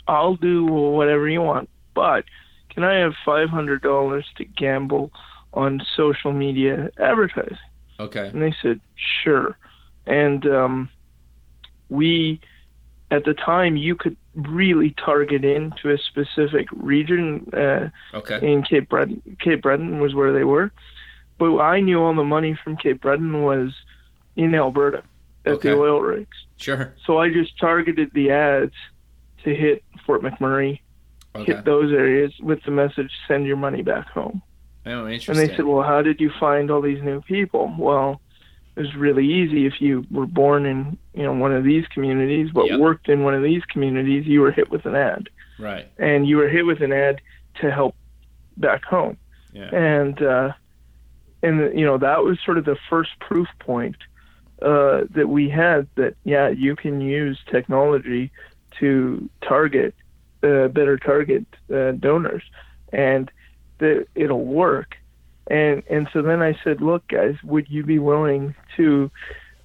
I'll 0.06 0.36
do 0.36 0.64
whatever 0.64 1.28
you 1.28 1.42
want, 1.42 1.68
but 1.94 2.24
can 2.70 2.84
I 2.84 2.94
have 2.98 3.14
five 3.24 3.48
hundred 3.48 3.82
dollars 3.82 4.24
to 4.36 4.44
gamble 4.44 5.10
on 5.52 5.82
social 5.96 6.32
media 6.32 6.90
advertising? 6.98 7.58
Okay. 7.98 8.28
And 8.28 8.40
they 8.40 8.54
said, 8.62 8.80
sure. 9.22 9.58
And 10.06 10.46
um, 10.46 10.88
we, 11.88 12.40
at 13.10 13.24
the 13.24 13.34
time, 13.34 13.76
you 13.76 13.96
could 13.96 14.16
really 14.47 14.95
target 15.04 15.45
into 15.45 15.90
a 15.90 15.99
specific 15.99 16.68
region. 16.73 17.49
Uh, 17.52 17.88
Okay. 18.14 18.38
in 18.42 18.62
Cape 18.62 18.88
Breton. 18.88 19.21
Cape 19.40 19.62
Breton 19.62 20.00
was 20.00 20.14
where 20.14 20.33
they 20.33 20.45
were, 20.45 20.71
but 21.38 21.59
I 21.59 21.80
knew 21.80 22.00
all 22.00 22.14
the 22.14 22.25
money 22.25 22.54
from 22.62 22.76
Cape 22.76 23.00
Breton 23.00 23.42
was 23.42 23.75
in 24.37 24.54
Alberta 24.54 25.02
at 25.45 25.54
Okay. 25.54 25.71
the 25.71 25.76
oil 25.76 26.00
rigs. 26.00 26.37
Sure. 26.57 26.95
So 27.04 27.18
I 27.18 27.30
just 27.30 27.59
targeted 27.59 28.11
the 28.12 28.30
ads 28.30 28.75
to 29.45 29.54
hit 29.54 29.83
Fort 30.04 30.23
McMurray, 30.23 30.80
Okay. 31.35 31.54
hit 31.54 31.64
those 31.64 31.92
areas 31.92 32.33
with 32.40 32.62
the 32.64 32.71
message 32.71 33.11
"Send 33.26 33.47
your 33.47 33.57
money 33.57 33.83
back 33.83 34.09
home." 34.09 34.42
Oh, 34.87 35.07
interesting. 35.07 35.38
And 35.38 35.50
they 35.50 35.54
said, 35.57 35.64
"Well, 35.66 35.83
how 35.83 36.02
did 36.02 36.21
you 36.21 36.30
find 36.30 36.71
all 36.71 36.80
these 36.80 37.02
new 37.02 37.21
people?" 37.23 37.73
Well, 37.78 38.21
was 38.78 38.94
really 38.94 39.26
easy. 39.26 39.66
If 39.66 39.80
you 39.80 40.06
were 40.11 40.26
born 40.26 40.64
in 40.66 40.97
you 41.14 41.23
know 41.25 41.32
one 41.32 41.52
of 41.52 41.64
these 41.64 41.87
communities, 41.88 42.50
but 42.52 42.66
Yep. 42.68 42.80
worked 42.80 43.08
in 43.08 43.23
one 43.25 43.35
of 43.35 43.42
these 43.42 43.64
communities, 43.64 44.26
you 44.26 44.40
were 44.40 44.52
hit 44.52 44.70
with 44.70 44.87
an 44.87 44.94
ad, 44.94 45.28
right. 45.58 45.87
and 45.99 46.26
you 46.26 46.37
were 46.37 46.49
hit 46.49 46.64
with 46.66 46.80
an 46.80 46.92
ad 46.92 47.20
to 47.61 47.70
help 47.70 47.94
back 48.56 48.85
home. 48.85 49.16
Yeah. 49.52 49.75
and 49.75 50.23
uh, 50.23 50.52
and 51.42 51.78
you 51.78 51.85
know 51.87 51.99
that 51.99 52.23
was 52.23 52.38
sort 52.44 52.58
of 52.58 52.64
the 52.64 52.76
first 52.90 53.11
proof 53.18 53.49
point 53.58 53.97
uh, 54.62 55.04
that 55.11 55.28
we 55.28 55.49
had 55.49 55.88
that 55.97 56.14
yeah 56.25 56.49
you 56.49 56.76
can 56.76 57.00
use 57.00 57.38
technology 57.50 58.30
to 58.78 59.28
target 59.40 59.94
uh, 60.42 60.68
better 60.68 60.99
target 60.99 61.47
uh, 61.73 61.92
donors 61.92 62.42
and 62.92 63.30
that 63.78 64.06
it'll 64.14 64.44
work 64.44 64.97
and 65.50 65.82
and 65.90 66.08
so 66.12 66.22
then 66.22 66.42
I 66.42 66.58
said 66.64 66.80
look 66.80 67.06
guys 67.08 67.34
would 67.44 67.68
you 67.68 67.82
be 67.84 67.98
willing 67.98 68.54
to 68.76 69.10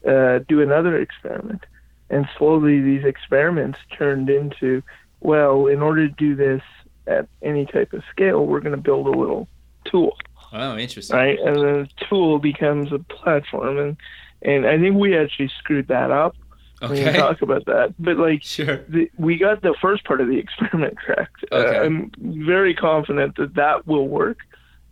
uh, 0.08 0.40
do 0.48 0.62
another 0.62 0.98
experiment 1.00 1.64
and 2.10 2.28
slowly 2.38 2.82
these 2.82 3.04
experiments 3.06 3.80
turned 3.98 4.30
into 4.30 4.82
well 5.22 5.68
in 5.68 5.82
order 5.82 6.08
to 6.08 6.14
do 6.16 6.36
this 6.36 6.62
at 7.08 7.28
any 7.42 7.66
type 7.66 7.94
of 7.94 8.04
scale 8.12 8.46
we're 8.46 8.60
going 8.60 8.76
to 8.76 8.82
build 8.82 9.08
a 9.08 9.18
little 9.20 9.48
tool 9.86 10.16
Oh, 10.56 10.78
interesting. 10.78 11.16
right? 11.18 11.40
And 11.40 11.56
then 11.58 11.64
the 11.84 11.90
tool 12.08 12.38
becomes 12.38 12.92
a 12.92 13.00
platform, 13.00 13.80
and 13.80 13.98
and 14.44 14.68
I 14.68 14.78
think 14.78 14.96
we 14.98 15.18
actually 15.18 15.48
screwed 15.58 15.88
that 15.88 16.12
up. 16.12 16.36
We 16.82 16.90
can 17.00 17.08
Okay. 17.08 17.18
talk 17.18 17.42
about 17.42 17.66
that, 17.66 17.96
but 17.98 18.18
like 18.18 18.44
Sure. 18.44 18.84
the, 18.88 19.10
we 19.18 19.38
got 19.40 19.64
the 19.64 19.74
first 19.82 20.04
part 20.06 20.22
of 20.22 20.28
the 20.28 20.38
experiment 20.46 20.96
correct. 21.00 21.44
Okay. 21.52 21.78
Uh, 21.78 21.84
I'm 21.86 22.12
very 22.20 22.76
confident 22.76 23.36
that 23.38 23.56
that 23.56 23.88
will 23.88 24.08
work, 24.08 24.38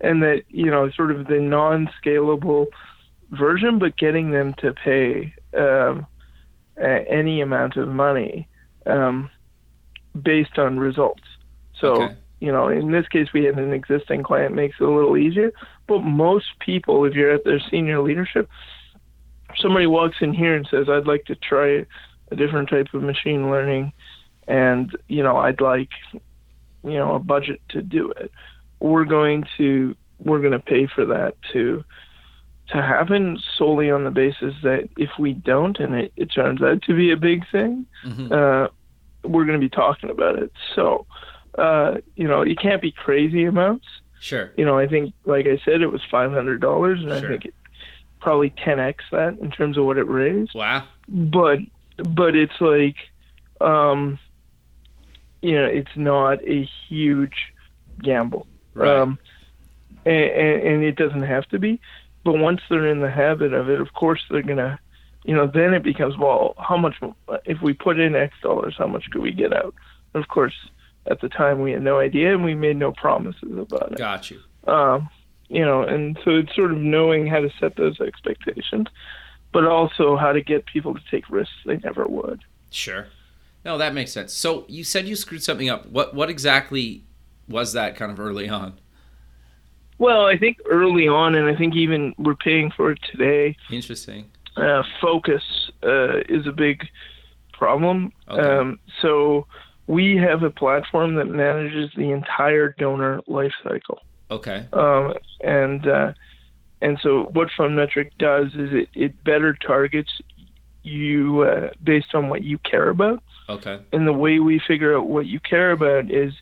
and 0.01 0.21
that 0.23 0.43
you 0.49 0.69
know 0.69 0.89
sort 0.91 1.11
of 1.11 1.27
the 1.27 1.39
non-scalable 1.39 2.67
version, 3.31 3.79
but 3.79 3.97
getting 3.97 4.31
them 4.31 4.53
to 4.59 4.73
pay 4.73 5.33
um, 5.57 6.05
any 6.77 7.41
amount 7.41 7.77
of 7.77 7.87
money 7.87 8.47
um, 8.85 9.29
based 10.21 10.57
on 10.57 10.79
results. 10.79 11.23
So 11.79 11.93
Okay. 12.03 12.15
you 12.39 12.51
know, 12.51 12.69
in 12.69 12.91
this 12.91 13.07
case, 13.07 13.27
we 13.33 13.43
had 13.43 13.57
an 13.59 13.71
existing 13.73 14.23
client, 14.23 14.55
makes 14.55 14.75
it 14.79 14.83
a 14.83 14.89
little 14.89 15.15
easier. 15.17 15.51
But 15.87 15.99
most 15.99 16.47
people, 16.59 17.05
if 17.05 17.13
you're 17.13 17.31
at 17.31 17.43
their 17.43 17.59
senior 17.69 18.01
leadership, 18.01 18.49
somebody 19.57 19.85
walks 19.85 20.17
in 20.21 20.33
here 20.33 20.55
and 20.55 20.67
says, 20.67 20.89
"I'd 20.89 21.07
like 21.07 21.25
to 21.25 21.35
try 21.35 21.85
a 22.31 22.35
different 22.35 22.69
type 22.69 22.87
of 22.93 23.03
machine 23.03 23.51
learning," 23.51 23.93
and 24.47 24.95
you 25.07 25.21
know, 25.23 25.37
I'd 25.37 25.61
like, 25.61 25.89
you 26.83 26.97
know, 26.97 27.15
a 27.15 27.19
budget 27.19 27.61
to 27.69 27.81
do 27.81 28.11
it, 28.11 28.31
we're 28.81 29.05
going 29.05 29.45
to 29.57 29.95
we're 30.19 30.39
going 30.39 30.51
to 30.51 30.59
pay 30.59 30.85
for 30.87 31.05
that 31.05 31.35
to 31.53 31.83
to 32.67 32.81
happen 32.81 33.37
solely 33.57 33.89
on 33.91 34.03
the 34.03 34.11
basis 34.11 34.53
that 34.63 34.87
if 34.97 35.09
we 35.19 35.33
don't, 35.33 35.77
and 35.79 35.95
it, 35.95 36.13
it 36.15 36.27
turns 36.27 36.61
out 36.61 36.81
to 36.83 36.95
be 36.95 37.11
a 37.11 37.17
big 37.17 37.43
thing, 37.51 37.85
Mhm. 38.05 38.31
uh, 38.31 38.69
we're 39.23 39.45
going 39.45 39.59
to 39.59 39.65
be 39.65 39.69
talking 39.69 40.09
about 40.09 40.37
it. 40.39 40.51
So, 40.75 41.05
uh, 41.57 41.95
you 42.15 42.27
know, 42.27 42.43
you 42.43 42.55
can't 42.55 42.81
be 42.81 42.91
crazy 42.91 43.43
amounts. 43.45 43.85
Sure. 44.19 44.51
You 44.57 44.63
know, 44.65 44.77
I 44.77 44.87
think, 44.87 45.13
like 45.25 45.47
I 45.47 45.57
said, 45.65 45.81
it 45.81 45.87
was 45.91 46.01
five 46.09 46.31
hundred 46.31 46.61
dollars, 46.61 46.99
and 47.01 47.09
Sure. 47.09 47.17
I 47.17 47.21
think 47.27 47.45
it 47.45 47.53
probably 48.19 48.51
ten 48.51 48.79
x 48.79 49.03
that 49.11 49.37
in 49.39 49.49
terms 49.51 49.77
of 49.77 49.83
what 49.85 49.97
it 49.97 50.07
raised. 50.07 50.53
Wow. 50.53 50.83
But, 51.09 51.59
but 51.97 52.35
it's 52.35 52.61
like, 52.61 52.95
um, 53.59 54.17
you 55.41 55.55
know, 55.55 55.65
it's 55.65 55.95
not 55.97 56.41
a 56.47 56.69
huge 56.87 57.51
gamble, 58.01 58.47
Right. 58.73 58.89
um, 58.89 59.19
and, 60.05 60.15
and, 60.15 60.63
and 60.67 60.83
it 60.83 60.95
doesn't 60.95 61.23
have 61.23 61.47
to 61.49 61.59
be. 61.59 61.79
But 62.23 62.33
once 62.33 62.61
they're 62.69 62.87
in 62.87 63.01
the 63.01 63.09
habit 63.09 63.53
of 63.53 63.69
it, 63.69 63.81
of 63.81 63.93
course 63.93 64.21
they're 64.29 64.43
gonna, 64.43 64.79
you 65.23 65.35
know, 65.35 65.47
then 65.47 65.73
it 65.73 65.83
becomes 65.83 66.17
well, 66.17 66.55
how 66.57 66.77
much 66.77 66.95
if 67.45 67.61
we 67.61 67.73
put 67.73 67.99
in 67.99 68.15
X 68.15 68.33
dollars, 68.41 68.75
how 68.77 68.87
much 68.87 69.09
could 69.11 69.21
we 69.21 69.31
get 69.31 69.53
out? 69.53 69.73
Of 70.13 70.27
course, 70.27 70.53
at 71.07 71.21
the 71.21 71.29
time 71.29 71.61
we 71.61 71.71
had 71.71 71.81
no 71.81 71.99
idea 71.99 72.33
and 72.33 72.43
we 72.43 72.53
made 72.53 72.77
no 72.77 72.91
promises 72.91 73.57
about 73.57 73.93
it. 73.93 73.97
Got 73.97 74.29
you. 74.29 74.39
Um, 74.67 75.09
you 75.49 75.65
know, 75.65 75.81
and 75.81 76.17
so 76.23 76.31
it's 76.37 76.55
sort 76.55 76.71
of 76.71 76.77
knowing 76.77 77.27
how 77.27 77.39
to 77.39 77.49
set 77.59 77.75
those 77.75 77.99
expectations, 77.99 78.87
but 79.51 79.65
also 79.65 80.15
how 80.15 80.31
to 80.31 80.41
get 80.41 80.65
people 80.65 80.93
to 80.93 81.01
take 81.09 81.29
risks 81.29 81.53
they 81.65 81.77
never 81.77 82.05
would. 82.05 82.41
Sure. 82.69 83.07
No, 83.65 83.77
that 83.77 83.93
makes 83.93 84.11
sense. 84.11 84.33
So 84.33 84.65
you 84.67 84.83
said 84.83 85.07
you 85.07 85.15
screwed 85.15 85.43
something 85.43 85.69
up. 85.69 85.87
What 85.87 86.13
what 86.13 86.29
exactly 86.29 87.03
was 87.47 87.73
that 87.73 87.95
kind 87.95 88.11
of 88.11 88.19
early 88.19 88.49
on? 88.49 88.79
Well, 89.97 90.25
I 90.25 90.37
think 90.37 90.57
early 90.69 91.07
on, 91.07 91.35
and 91.35 91.47
I 91.47 91.55
think 91.55 91.75
even 91.75 92.15
we're 92.17 92.35
paying 92.35 92.71
for 92.75 92.91
it 92.91 92.99
today. 93.11 93.55
Interesting. 93.69 94.31
Uh, 94.57 94.83
focus 94.99 95.43
uh, 95.83 96.21
is 96.27 96.47
a 96.47 96.51
big 96.51 96.87
problem. 97.53 98.11
Okay. 98.27 98.41
Um, 98.41 98.79
so 99.01 99.45
we 99.85 100.15
have 100.17 100.41
a 100.41 100.49
platform 100.49 101.15
that 101.15 101.25
manages 101.25 101.91
the 101.95 102.11
entire 102.11 102.75
donor 102.79 103.21
life 103.27 103.53
cycle. 103.63 103.99
Okay. 104.31 104.65
Um, 104.73 105.13
and 105.41 105.87
uh, 105.87 106.13
and 106.81 106.97
so 107.03 107.29
what 107.33 107.49
FundMetric 107.57 108.11
does 108.17 108.47
is 108.55 108.69
it, 108.73 108.89
it 108.95 109.23
better 109.23 109.53
targets 109.53 110.09
you 110.83 111.41
uh, 111.41 111.69
based 111.83 112.15
on 112.15 112.29
what 112.29 112.43
you 112.43 112.57
care 112.59 112.89
about. 112.89 113.21
Okay. 113.49 113.79
And 113.91 114.07
the 114.07 114.13
way 114.13 114.39
we 114.39 114.59
figure 114.67 114.97
out 114.97 115.07
what 115.07 115.27
you 115.27 115.39
care 115.39 115.71
about 115.71 116.09
is 116.09 116.33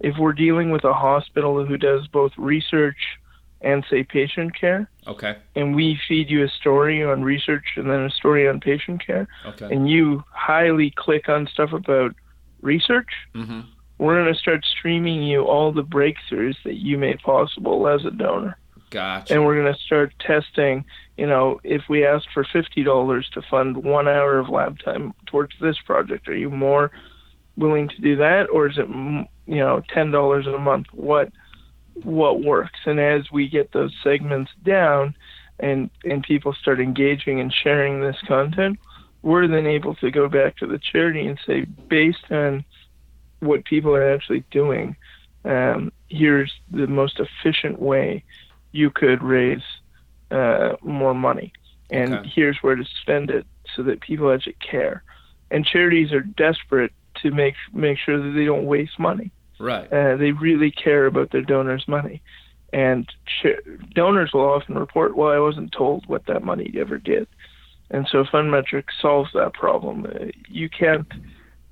if 0.00 0.16
we're 0.18 0.32
dealing 0.32 0.70
with 0.70 0.84
a 0.84 0.92
hospital 0.92 1.64
who 1.64 1.76
does 1.76 2.06
both 2.08 2.32
research 2.36 2.96
and 3.60 3.84
say 3.90 4.04
patient 4.04 4.54
care, 4.58 4.88
Okay. 5.06 5.36
and 5.56 5.74
we 5.74 5.98
feed 6.06 6.30
you 6.30 6.44
a 6.44 6.48
story 6.48 7.02
on 7.02 7.22
research 7.22 7.64
and 7.76 7.90
then 7.90 8.00
a 8.04 8.10
story 8.10 8.48
on 8.48 8.60
patient 8.60 9.04
care, 9.04 9.26
Okay. 9.46 9.68
and 9.74 9.90
you 9.90 10.22
highly 10.30 10.92
click 10.94 11.28
on 11.28 11.46
stuff 11.48 11.72
about 11.72 12.14
research, 12.62 13.08
Mm-hmm. 13.34 13.60
we're 13.98 14.20
going 14.22 14.32
to 14.32 14.38
start 14.38 14.64
streaming 14.64 15.22
you 15.24 15.42
all 15.44 15.72
the 15.72 15.82
breakthroughs 15.82 16.56
that 16.64 16.76
you 16.76 16.96
made 16.98 17.18
possible 17.20 17.88
as 17.88 18.04
a 18.04 18.10
donor. 18.12 18.56
Gotcha. 18.90 19.34
And 19.34 19.44
we're 19.44 19.60
going 19.60 19.74
to 19.74 19.80
start 19.80 20.14
testing, 20.20 20.84
you 21.16 21.26
know, 21.26 21.60
if 21.64 21.82
we 21.90 22.06
ask 22.06 22.26
for 22.32 22.44
$50 22.44 23.30
to 23.32 23.42
fund 23.50 23.76
one 23.84 24.06
hour 24.08 24.38
of 24.38 24.48
lab 24.48 24.78
time 24.78 25.12
towards 25.26 25.52
this 25.60 25.76
project, 25.84 26.26
are 26.28 26.36
you 26.36 26.48
more 26.48 26.90
willing 27.56 27.88
to 27.88 28.00
do 28.00 28.16
that? 28.16 28.44
Or 28.50 28.68
is 28.68 28.78
it, 28.78 28.88
mm, 28.88 29.26
you 29.48 29.56
know, 29.56 29.82
$10 29.94 30.54
a 30.54 30.58
month? 30.58 30.86
What, 30.92 31.30
what 32.04 32.42
works? 32.42 32.80
And 32.86 33.00
as 33.00 33.22
we 33.32 33.48
get 33.48 33.72
those 33.72 33.94
segments 34.04 34.50
down 34.62 35.14
and, 35.58 35.90
and 36.04 36.22
people 36.22 36.52
start 36.52 36.80
engaging 36.80 37.40
and 37.40 37.52
sharing 37.52 38.00
this 38.00 38.16
content, 38.26 38.78
we're 39.22 39.48
then 39.48 39.66
able 39.66 39.94
to 39.96 40.10
go 40.10 40.28
back 40.28 40.56
to 40.58 40.66
the 40.66 40.78
charity 40.78 41.26
and 41.26 41.38
say, 41.46 41.66
based 41.88 42.30
on 42.30 42.64
what 43.40 43.64
people 43.64 43.94
are 43.94 44.14
actually 44.14 44.44
doing, 44.50 44.96
um, 45.44 45.90
here's 46.08 46.52
the 46.70 46.86
most 46.86 47.20
efficient 47.20 47.80
way 47.80 48.24
you 48.72 48.90
could 48.90 49.22
raise 49.22 49.62
uh, 50.30 50.74
more 50.82 51.14
money, 51.14 51.52
and 51.90 52.14
Okay. 52.14 52.32
here's 52.34 52.58
where 52.60 52.76
to 52.76 52.84
spend 53.00 53.30
it 53.30 53.46
so 53.74 53.82
that 53.82 54.00
people 54.00 54.30
actually 54.32 54.56
care. 54.60 55.02
And 55.50 55.64
charities 55.64 56.12
are 56.12 56.20
desperate 56.20 56.92
to 57.22 57.30
make 57.30 57.54
make 57.72 57.98
sure 57.98 58.18
that 58.18 58.32
they 58.36 58.44
don't 58.44 58.66
waste 58.66 58.98
money. 58.98 59.32
Right. 59.58 59.90
Uh, 59.92 60.16
they 60.16 60.32
really 60.32 60.70
care 60.70 61.06
about 61.06 61.30
their 61.30 61.42
donors' 61.42 61.86
money, 61.88 62.22
and 62.72 63.08
ch- 63.26 63.60
donors 63.94 64.32
will 64.32 64.48
often 64.48 64.76
report, 64.78 65.16
"Well, 65.16 65.30
I 65.32 65.38
wasn't 65.38 65.72
told 65.72 66.06
what 66.06 66.26
that 66.26 66.44
money 66.44 66.72
ever 66.78 66.98
did," 66.98 67.26
and 67.90 68.06
so 68.10 68.24
FundMetric 68.24 68.84
solves 69.00 69.30
that 69.34 69.52
problem. 69.54 70.06
Uh, 70.06 70.26
you 70.48 70.68
can't 70.68 71.06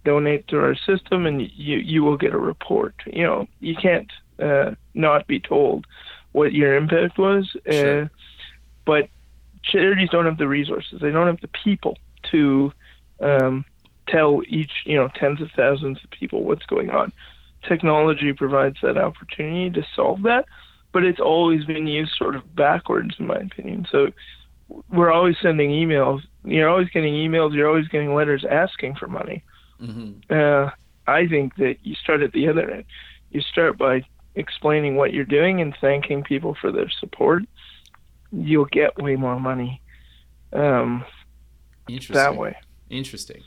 donate 0.04 0.46
to 0.48 0.58
our 0.58 0.74
system, 0.74 1.26
and 1.26 1.42
you 1.42 1.78
you 1.78 2.02
will 2.04 2.16
get 2.16 2.32
a 2.34 2.38
report. 2.38 2.94
You 3.06 3.24
know, 3.24 3.48
you 3.60 3.74
can't 3.74 4.10
uh, 4.40 4.72
not 4.94 5.26
be 5.26 5.40
told 5.40 5.86
what 6.32 6.52
your 6.52 6.76
impact 6.76 7.18
was, 7.18 7.56
uh, 7.66 7.72
Sure. 7.72 8.10
but 8.84 9.08
charities 9.62 10.10
don't 10.10 10.26
have 10.26 10.38
the 10.38 10.46
resources. 10.46 11.00
They 11.00 11.10
don't 11.10 11.26
have 11.26 11.40
the 11.40 11.48
people 11.48 11.96
to 12.30 12.72
um, 13.20 13.64
tell 14.06 14.42
each, 14.46 14.70
you 14.84 14.96
know, 14.96 15.08
tens 15.14 15.40
of 15.40 15.50
thousands 15.56 15.98
of 16.04 16.10
people 16.10 16.44
what's 16.44 16.66
going 16.66 16.90
on. 16.90 17.12
Technology 17.68 18.32
provides 18.32 18.78
that 18.82 18.96
opportunity 18.96 19.70
to 19.70 19.86
solve 19.94 20.22
that, 20.22 20.46
but 20.92 21.04
it's 21.04 21.20
always 21.20 21.64
been 21.64 21.86
used 21.86 22.12
sort 22.16 22.36
of 22.36 22.54
backwards, 22.54 23.14
in 23.18 23.26
my 23.26 23.36
opinion. 23.36 23.86
So 23.90 24.08
we're 24.88 25.12
always 25.12 25.36
sending 25.40 25.70
emails. 25.70 26.22
You're 26.44 26.68
always 26.68 26.88
getting 26.90 27.14
emails. 27.14 27.54
You're 27.54 27.68
always 27.68 27.88
getting 27.88 28.14
letters 28.14 28.44
asking 28.48 28.96
for 28.96 29.06
money. 29.06 29.42
Mm-hmm. 29.80 30.32
Uh, 30.32 30.70
I 31.06 31.26
think 31.28 31.56
that 31.56 31.76
you 31.82 31.94
start 31.94 32.22
at 32.22 32.32
the 32.32 32.48
other 32.48 32.70
end. 32.70 32.84
You 33.30 33.40
start 33.40 33.78
by 33.78 34.04
explaining 34.34 34.96
what 34.96 35.12
you're 35.12 35.24
doing 35.24 35.60
and 35.60 35.74
thanking 35.80 36.22
people 36.22 36.56
for 36.60 36.72
their 36.72 36.90
support. 37.00 37.44
You'll 38.32 38.66
get 38.66 38.96
way 39.00 39.16
more 39.16 39.38
money 39.38 39.80
um, 40.52 41.04
Interesting. 41.88 42.14
that 42.14 42.36
way. 42.36 42.56
Interesting. 42.90 43.42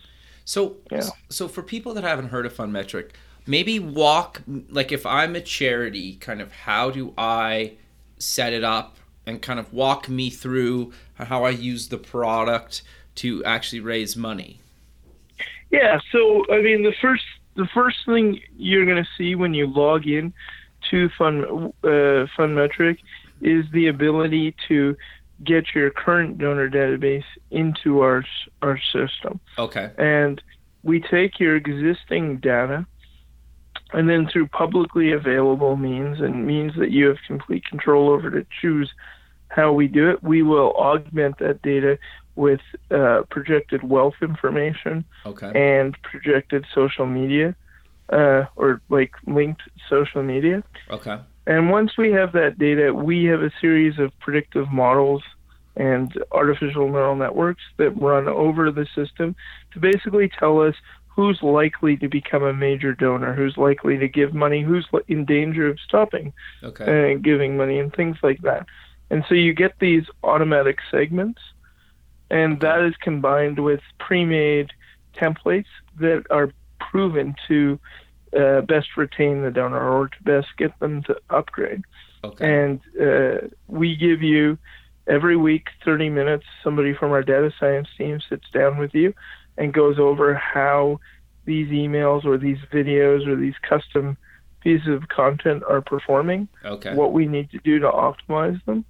So, 0.46 0.78
Yeah. 0.92 1.02
so 1.30 1.48
for 1.48 1.62
people 1.62 1.94
that 1.94 2.04
haven't 2.04 2.30
heard 2.30 2.46
of 2.46 2.54
FundMetric, 2.54 3.12
maybe 3.50 3.80
walk 3.80 4.42
like 4.70 4.92
if 4.92 5.06
I'm 5.06 5.36
a 5.36 5.42
charity, 5.42 6.16
kind 6.16 6.40
of 6.40 6.52
how 6.52 6.92
do 6.92 7.14
I 7.18 7.74
set 8.20 8.54
it 8.54 8.64
up 8.64 8.98
and 9.26 9.42
kind 9.42 9.60
of 9.60 9.74
walk 9.74 10.08
me 10.08 10.30
through 10.30 10.94
how 11.16 11.44
I 11.44 11.50
use 11.50 11.90
the 11.90 11.98
product 11.98 12.84
to 13.16 13.44
actually 13.44 13.80
raise 13.80 14.16
money. 14.16 14.62
Yeah. 15.72 16.00
So 16.12 16.46
I 16.52 16.62
mean, 16.62 16.84
the 16.84 16.94
first 17.02 17.24
the 17.56 17.68
first 17.74 17.98
thing 18.06 18.40
you're 18.56 18.86
going 18.86 19.04
to 19.04 19.10
see 19.18 19.36
when 19.36 19.54
you 19.54 19.68
log 19.68 20.08
in 20.08 20.32
to 20.92 21.10
Fund 21.18 21.74
uh, 21.84 22.28
FundMetric 22.38 23.00
is 23.42 23.66
the 23.74 23.88
ability 23.88 24.56
to 24.68 24.96
get 25.44 25.74
your 25.74 25.90
current 25.90 26.38
donor 26.38 26.70
database 26.70 27.30
into 27.50 28.02
our 28.02 28.24
our 28.62 28.80
system. 28.94 29.40
Okay. 29.58 29.92
and 29.98 30.42
we 30.82 31.02
take 31.02 31.40
your 31.42 31.58
existing 31.58 32.38
data 32.38 32.86
and 33.94 34.10
then 34.10 34.28
through 34.32 34.48
publicly 34.48 35.12
available 35.12 35.76
means 35.76 36.20
and 36.20 36.46
means 36.46 36.74
that 36.78 36.92
you 36.92 37.08
have 37.08 37.18
complete 37.26 37.64
control 37.66 38.10
over 38.10 38.30
to 38.30 38.46
choose 38.62 38.92
how 39.50 39.72
we 39.72 39.88
do 39.88 40.10
it 40.10 40.24
we 40.24 40.44
will 40.44 40.72
augment 40.74 41.38
that 41.40 41.62
data 41.62 41.98
with 42.36 42.62
uh, 42.92 43.24
projected 43.30 43.84
wealth 43.84 44.16
information 44.22 45.04
Okay. 45.26 45.52
and 45.56 45.98
projected 46.04 46.66
social 46.74 47.06
media 47.06 47.56
uh, 48.12 48.46
or 48.56 48.82
like 48.90 49.12
linked 49.28 49.62
social 49.90 50.24
media 50.24 50.64
Okay. 50.90 51.18
and 51.48 51.70
once 51.70 51.98
we 51.98 52.12
have 52.12 52.32
that 52.34 52.60
data, 52.60 52.94
we 52.94 53.26
have 53.26 53.42
a 53.42 53.52
series 53.60 53.98
of 54.00 54.12
predictive 54.20 54.72
models 54.72 55.24
and 55.76 56.12
artificial 56.32 56.90
neural 56.90 57.16
networks 57.16 57.64
that 57.78 57.92
run 57.92 58.28
over 58.28 58.72
the 58.72 58.86
system 58.94 59.36
to 59.74 59.80
basically 59.80 60.30
tell 60.40 60.62
us 60.62 60.76
who's 61.20 61.44
likely 61.44 61.98
to 61.98 62.08
become 62.08 62.44
a 62.44 62.54
major 62.54 62.94
donor, 62.94 63.34
who's 63.34 63.58
likely 63.58 63.98
to 63.98 64.08
give 64.08 64.34
money, 64.34 64.62
who's 64.62 64.88
in 65.10 65.26
danger 65.26 65.68
of 65.68 65.78
stopping 65.86 66.32
Okay. 66.64 67.16
uh, 67.16 67.18
giving 67.18 67.58
money, 67.58 67.78
and 67.78 67.94
things 67.94 68.16
like 68.24 68.42
that. 68.44 68.66
And 69.10 69.26
so 69.28 69.36
you 69.36 69.54
get 69.54 69.74
these 69.80 70.06
automatic 70.24 70.78
segments, 70.90 71.42
and 72.30 72.62
that 72.62 72.80
is 72.84 72.94
combined 73.02 73.60
with 73.60 73.82
pre-made 74.00 74.70
templates 75.14 75.66
that 76.00 76.24
are 76.30 76.54
proven 76.80 77.36
to 77.50 77.78
uh, 78.40 78.62
best 78.62 78.96
retain 78.96 79.42
the 79.42 79.52
donor 79.52 79.90
or 79.90 80.08
to 80.08 80.24
best 80.24 80.48
get 80.58 80.72
them 80.80 81.04
to 81.04 81.18
upgrade. 81.32 81.82
Okay. 82.24 82.46
And 82.50 82.80
uh, 82.98 83.48
we 83.68 83.98
give 83.98 84.24
you 84.24 84.58
every 85.06 85.36
week 85.36 85.68
30 85.84 86.12
minutes. 86.12 86.46
Somebody 86.64 86.94
from 86.94 87.12
our 87.12 87.24
data 87.24 87.52
science 87.60 87.90
team 87.98 88.22
sits 88.30 88.50
down 88.54 88.78
with 88.78 88.96
you 88.96 89.14
and 89.60 89.74
goes 89.74 90.00
over 90.00 90.34
how 90.34 91.00
these 91.46 91.68
emails 91.70 92.26
or 92.26 92.38
these 92.38 92.58
videos 92.72 93.28
or 93.28 93.36
these 93.36 93.56
custom 93.68 94.18
pieces 94.62 94.88
of 94.88 95.08
content 95.10 95.64
are 95.70 95.82
performing 95.82 96.48
Okay. 96.66 96.94
what 96.96 97.14
we 97.14 97.26
need 97.28 97.50
to 97.52 97.60
do 97.60 97.80
to 97.80 97.90
optimize 97.90 98.64
them. 98.66 98.84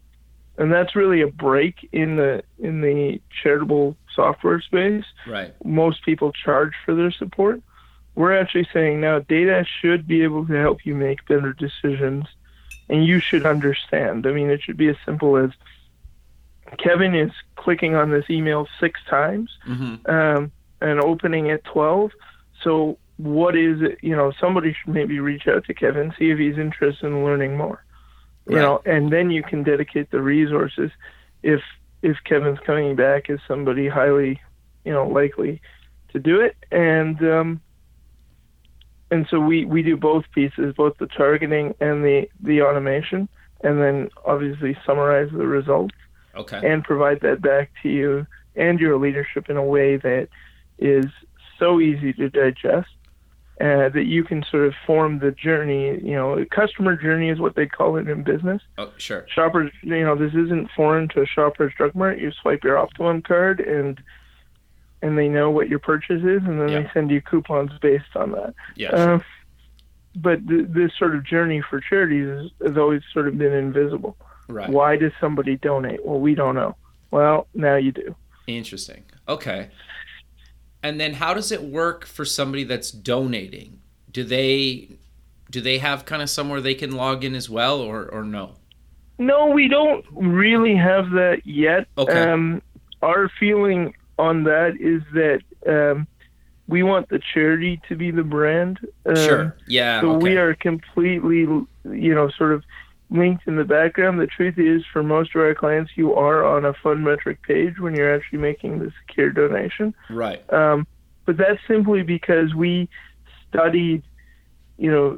And 0.58 0.72
that's 0.74 0.96
really 0.96 1.22
a 1.22 1.28
break 1.28 1.76
in 1.92 2.18
the 2.18 2.44
in 2.60 2.82
the 2.82 3.22
charitable 3.42 3.96
software 4.14 4.60
space. 4.62 5.06
Right. 5.28 5.54
Most 5.64 6.04
people 6.04 6.32
charge 6.34 6.74
for 6.86 6.94
their 6.96 7.12
support. 7.12 7.62
We're 8.16 8.38
actually 8.38 8.68
saying 8.74 9.00
now 9.00 9.20
data 9.20 9.64
should 9.82 10.06
be 10.06 10.22
able 10.24 10.46
to 10.48 10.54
help 10.54 10.86
you 10.86 10.96
make 10.96 11.26
better 11.28 11.54
decisions 11.54 12.26
and 12.90 13.06
you 13.06 13.22
should 13.22 13.46
understand. 13.46 14.28
I 14.28 14.32
mean 14.34 14.50
it 14.50 14.62
should 14.62 14.76
be 14.78 14.90
as 14.90 14.98
simple 15.06 15.38
as 15.38 15.52
Kevin 16.78 17.16
is 17.16 17.32
clicking 17.56 17.96
on 17.96 18.12
this 18.12 18.26
email 18.30 18.68
six 18.80 19.00
times 19.10 19.50
Mm-hmm. 19.68 20.10
um, 20.12 20.52
and 20.82 21.00
opening 21.00 21.50
at 21.52 21.64
12. 21.66 22.12
So 22.64 22.98
what 23.18 23.56
is 23.58 23.82
it? 23.82 24.00
You 24.02 24.16
know, 24.16 24.32
somebody 24.40 24.74
should 24.74 24.94
maybe 24.94 25.20
reach 25.20 25.48
out 25.48 25.66
to 25.66 25.74
Kevin, 25.74 26.14
see 26.18 26.32
if 26.32 26.40
he's 26.40 26.58
interested 26.58 27.08
in 27.08 27.24
learning 27.24 27.58
more. 27.58 27.84
You 28.48 28.56
Right. 28.56 28.62
know, 28.62 28.82
and 28.86 29.12
then 29.12 29.30
you 29.30 29.44
can 29.44 29.64
dedicate 29.64 30.10
the 30.12 30.22
resources. 30.22 30.92
If 31.44 31.62
if 32.02 32.18
Kevin's 32.24 32.60
coming 32.66 32.96
back 32.96 33.30
as 33.30 33.40
somebody 33.48 33.88
highly, 33.88 34.40
you 34.86 34.92
know, 34.94 35.08
likely 35.08 35.62
to 36.14 36.20
do 36.20 36.40
it, 36.40 36.56
and 36.72 37.22
um, 37.22 37.62
and 39.12 39.28
so 39.30 39.40
we 39.40 39.66
we 39.66 39.84
do 39.84 39.98
both 39.98 40.26
pieces, 40.34 40.74
both 40.76 40.98
the 41.00 41.08
targeting 41.08 41.76
and 41.80 42.04
the 42.04 42.28
the 42.42 42.62
automation, 42.62 43.28
and 43.64 43.80
then 43.82 44.10
obviously 44.26 44.78
summarize 44.86 45.30
the 45.32 45.46
results 45.46 45.96
Okay. 46.36 46.60
and 46.64 46.84
provide 46.84 47.20
that 47.22 47.42
back 47.42 47.72
to 47.84 47.90
you 47.90 48.26
and 48.56 48.80
your 48.80 48.98
leadership 48.98 49.50
in 49.50 49.58
a 49.58 49.64
way 49.64 49.98
that 49.98 50.30
is 50.80 51.06
so 51.58 51.80
easy 51.80 52.14
to 52.14 52.30
digest 52.30 52.88
uh, 53.62 53.90
that 53.90 54.06
you 54.06 54.24
can 54.24 54.44
sort 54.50 54.66
of 54.66 54.74
form 54.88 55.20
the 55.20 55.32
journey. 55.32 56.00
You 56.02 56.14
know, 56.16 56.46
customer 56.50 56.96
journey 56.96 57.30
is 57.30 57.40
what 57.40 57.56
they 57.56 57.66
call 57.66 57.98
it 57.98 58.08
in 58.08 58.24
business. 58.24 58.62
Oh, 58.78 58.92
sure. 58.98 59.26
Shoppers, 59.30 59.72
you 59.84 60.04
know, 60.06 60.16
this 60.16 60.34
isn't 60.34 60.70
foreign 60.76 61.10
to 61.10 61.22
a 61.22 61.26
Shoppers 61.26 61.74
Drug 61.78 61.94
Mart. 61.96 62.20
You 62.20 62.32
swipe 62.42 62.64
your 62.64 62.78
Optimum 62.78 63.22
card 63.22 63.60
and 63.60 64.02
and 65.02 65.18
they 65.18 65.30
know 65.30 65.50
what 65.50 65.70
your 65.70 65.80
purchase 65.80 66.24
is, 66.24 66.42
and 66.44 66.60
then 66.60 66.68
Yeah. 66.70 66.82
they 66.82 66.90
send 66.94 67.10
you 67.10 67.22
coupons 67.22 67.72
based 67.82 68.16
on 68.16 68.32
that. 68.34 68.54
Yeah. 68.76 68.90
sure. 68.90 69.14
Uh, 69.16 69.20
but 70.16 70.46
th- 70.48 70.68
this 70.70 70.92
sort 70.98 71.16
of 71.16 71.24
journey 71.24 71.62
for 71.70 71.80
charities 71.80 72.28
has, 72.28 72.68
has 72.70 72.78
always 72.78 73.02
sort 73.14 73.28
of 73.30 73.38
been 73.38 73.54
invisible. 73.54 74.18
Right. 74.50 74.70
Why 74.70 74.98
does 74.98 75.14
somebody 75.22 75.56
donate? 75.56 76.06
Well, 76.06 76.20
we 76.20 76.36
don't 76.36 76.56
know. 76.56 76.76
Well, 77.12 77.48
now 77.54 77.76
you 77.76 77.92
do. 77.94 78.14
Interesting. 78.48 79.04
Okay. 79.30 79.70
And 80.82 81.00
then 81.00 81.16
how 81.16 81.34
does 81.34 81.52
it 81.52 81.64
work 81.64 82.06
for 82.06 82.26
somebody 82.26 82.64
that's 82.64 82.92
donating? 82.92 83.82
Do 84.12 84.24
they 84.24 84.90
do 85.52 85.62
they 85.62 85.80
have 85.80 86.06
kind 86.06 86.22
of 86.22 86.30
somewhere 86.30 86.62
they 86.62 86.76
can 86.76 86.92
log 86.92 87.24
in 87.24 87.36
as 87.36 87.50
well 87.50 87.80
or 87.80 88.06
or 88.06 88.24
no? 88.24 88.56
No, 89.18 89.48
we 89.48 89.68
don't 89.68 90.06
really 90.12 90.76
have 90.76 91.12
that 91.12 91.42
yet. 91.44 91.88
Okay. 91.98 92.30
Um, 92.30 92.62
our 93.02 93.30
feeling 93.40 93.94
on 94.18 94.44
that 94.46 94.78
is 94.80 95.02
that 95.14 95.42
um, 95.68 96.08
we 96.68 96.84
want 96.84 97.10
the 97.10 97.20
charity 97.34 97.82
to 97.90 97.96
be 97.96 98.12
the 98.12 98.24
brand. 98.24 98.80
Um, 99.06 99.16
sure. 99.16 99.58
Yeah. 99.68 100.02
So 100.02 100.12
okay. 100.12 100.24
we 100.24 100.38
are 100.38 100.56
completely, 100.56 101.40
you 101.40 102.16
know, 102.16 102.30
sort 102.38 102.54
of 102.54 102.64
linked 103.12 103.48
in 103.48 103.56
the 103.56 103.64
background. 103.64 104.20
The 104.20 104.28
truth 104.28 104.58
is, 104.58 104.84
for 104.92 105.02
most 105.04 105.36
of 105.36 105.42
our 105.42 105.56
clients, 105.56 105.92
you 105.96 106.14
are 106.14 106.44
on 106.46 106.66
a 106.66 106.74
Fundmetric 106.74 107.38
page 107.42 107.80
when 107.80 107.96
you're 107.96 108.14
actually 108.14 108.40
making 108.40 108.80
the 108.80 108.92
secure 109.02 109.30
donation. 109.32 109.94
right. 110.10 110.42
Um, 110.54 110.86
but 111.26 111.38
that's 111.38 111.60
simply 111.68 112.02
because 112.02 112.56
we 112.56 112.90
studied, 113.50 114.02
you 114.78 114.90
know, 114.92 115.12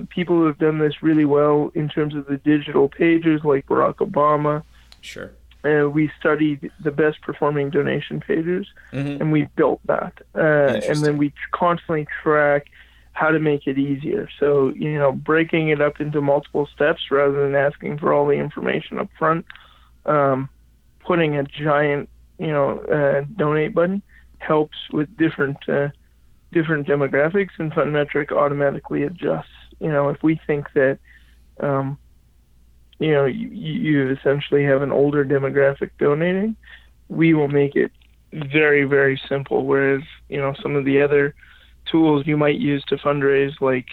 uh, 0.00 0.06
people 0.10 0.36
who 0.36 0.46
have 0.46 0.58
done 0.58 0.78
this 0.78 1.02
really 1.02 1.24
well 1.24 1.72
in 1.74 1.88
terms 1.88 2.14
of 2.14 2.26
the 2.26 2.36
digital 2.36 2.88
pages, 2.88 3.42
like 3.44 3.66
Barack 3.66 3.96
Obama. 3.96 4.62
Sure. 5.00 5.30
Uh, 5.64 5.88
we 5.90 6.10
studied 6.20 6.70
the 6.80 6.92
best 6.92 7.20
performing 7.22 7.70
donation 7.70 8.20
pages, 8.20 8.68
Mhm. 8.92 9.20
and 9.20 9.32
we 9.32 9.48
built 9.56 9.80
that. 9.86 10.12
Uh, 10.34 10.80
and 10.88 10.98
then 11.04 11.16
we 11.18 11.32
constantly 11.50 12.06
track 12.22 12.66
how 13.16 13.30
to 13.30 13.38
make 13.38 13.66
it 13.66 13.78
easier. 13.78 14.28
So, 14.38 14.74
you 14.76 14.98
know, 14.98 15.10
breaking 15.10 15.70
it 15.70 15.80
up 15.80 16.02
into 16.02 16.20
multiple 16.20 16.68
steps 16.74 17.00
rather 17.10 17.42
than 17.42 17.54
asking 17.54 17.96
for 17.98 18.12
all 18.12 18.26
the 18.26 18.34
information 18.34 18.98
up 18.98 19.08
front. 19.18 19.46
Um, 20.04 20.50
putting 21.00 21.34
a 21.34 21.44
giant, 21.44 22.10
you 22.38 22.48
know, 22.48 22.78
uh, 22.80 23.24
donate 23.36 23.74
button 23.74 24.02
helps 24.36 24.76
with 24.92 25.16
different 25.16 25.56
uh, 25.66 25.88
different 26.52 26.86
demographics, 26.86 27.52
and 27.58 27.72
FundMetric 27.72 28.32
automatically 28.32 29.04
adjusts. 29.04 29.48
You 29.80 29.88
know, 29.88 30.10
if 30.10 30.22
we 30.22 30.38
think 30.46 30.66
that, 30.74 30.98
um, 31.60 31.98
you 32.98 33.12
know, 33.12 33.24
you, 33.24 33.48
you 33.48 34.10
essentially 34.10 34.64
have 34.64 34.82
an 34.82 34.92
older 34.92 35.24
demographic 35.24 35.90
donating, 35.98 36.54
we 37.08 37.32
will 37.32 37.48
make 37.48 37.76
it 37.76 37.92
very 38.30 38.84
very 38.84 39.18
simple. 39.26 39.64
Whereas, 39.64 40.02
you 40.28 40.36
know, 40.36 40.54
some 40.62 40.76
of 40.76 40.84
the 40.84 41.00
other 41.00 41.34
tools 41.90 42.26
you 42.26 42.36
might 42.36 42.58
use 42.58 42.84
to 42.88 42.96
fundraise, 42.96 43.60
like 43.60 43.86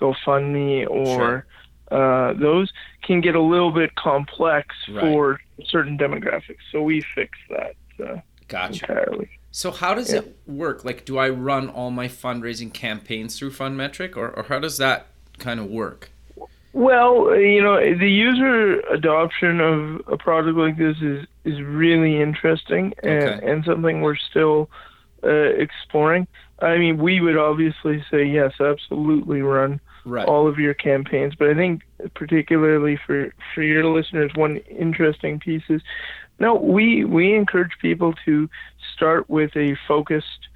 GoFundMe 0.00 0.88
or 0.88 1.46
uh, 1.90 2.32
those, 2.34 2.72
can 3.02 3.20
get 3.20 3.34
a 3.34 3.40
little 3.40 3.70
bit 3.70 3.94
complex 3.94 4.74
Right. 4.88 5.00
for 5.00 5.40
certain 5.64 5.96
demographics. 5.98 6.58
So 6.72 6.82
we 6.82 7.02
fix 7.14 7.38
that 7.50 7.74
uh, 8.04 8.20
Gotcha. 8.48 8.84
entirely. 8.90 9.28
So 9.50 9.70
how 9.70 9.94
does 9.94 10.12
Yeah. 10.12 10.20
it 10.20 10.36
work? 10.46 10.84
Like, 10.84 11.04
do 11.04 11.18
I 11.18 11.28
run 11.28 11.68
all 11.68 11.90
my 11.90 12.08
fundraising 12.08 12.72
campaigns 12.72 13.38
through 13.38 13.50
FundMetric, 13.52 14.16
or, 14.16 14.30
or 14.30 14.44
how 14.44 14.58
does 14.58 14.78
that 14.78 15.06
kind 15.38 15.60
of 15.60 15.66
work? 15.66 16.10
Well, 16.72 17.36
you 17.36 17.62
know, 17.62 17.76
the 17.78 18.10
user 18.10 18.80
adoption 18.90 19.60
of 19.60 20.00
a 20.08 20.16
product 20.16 20.58
like 20.58 20.76
this 20.76 20.96
is 21.00 21.24
is 21.44 21.60
really 21.62 22.20
interesting 22.20 22.94
and, 23.02 23.28
Okay. 23.28 23.46
and 23.48 23.64
something 23.64 24.00
we're 24.00 24.16
still 24.16 24.68
uh, 25.22 25.28
exploring. 25.28 26.26
I 26.60 26.78
mean, 26.78 26.98
we 26.98 27.20
would 27.20 27.36
obviously 27.36 28.04
say 28.10 28.24
yes, 28.24 28.52
absolutely 28.60 29.42
run 29.42 29.80
Right. 30.06 30.26
all 30.26 30.46
of 30.46 30.58
your 30.58 30.74
campaigns, 30.74 31.34
but 31.34 31.48
I 31.48 31.54
think 31.54 31.80
particularly 32.14 32.98
for 33.06 33.32
for 33.54 33.62
your 33.62 33.86
listeners, 33.86 34.30
one 34.34 34.58
interesting 34.68 35.40
piece 35.40 35.62
is 35.70 35.80
no, 36.38 36.54
we 36.54 37.04
we 37.04 37.34
encourage 37.34 37.72
people 37.80 38.12
to 38.26 38.48
start 38.94 39.30
with 39.30 39.56
a 39.56 39.76
focused 39.88 40.48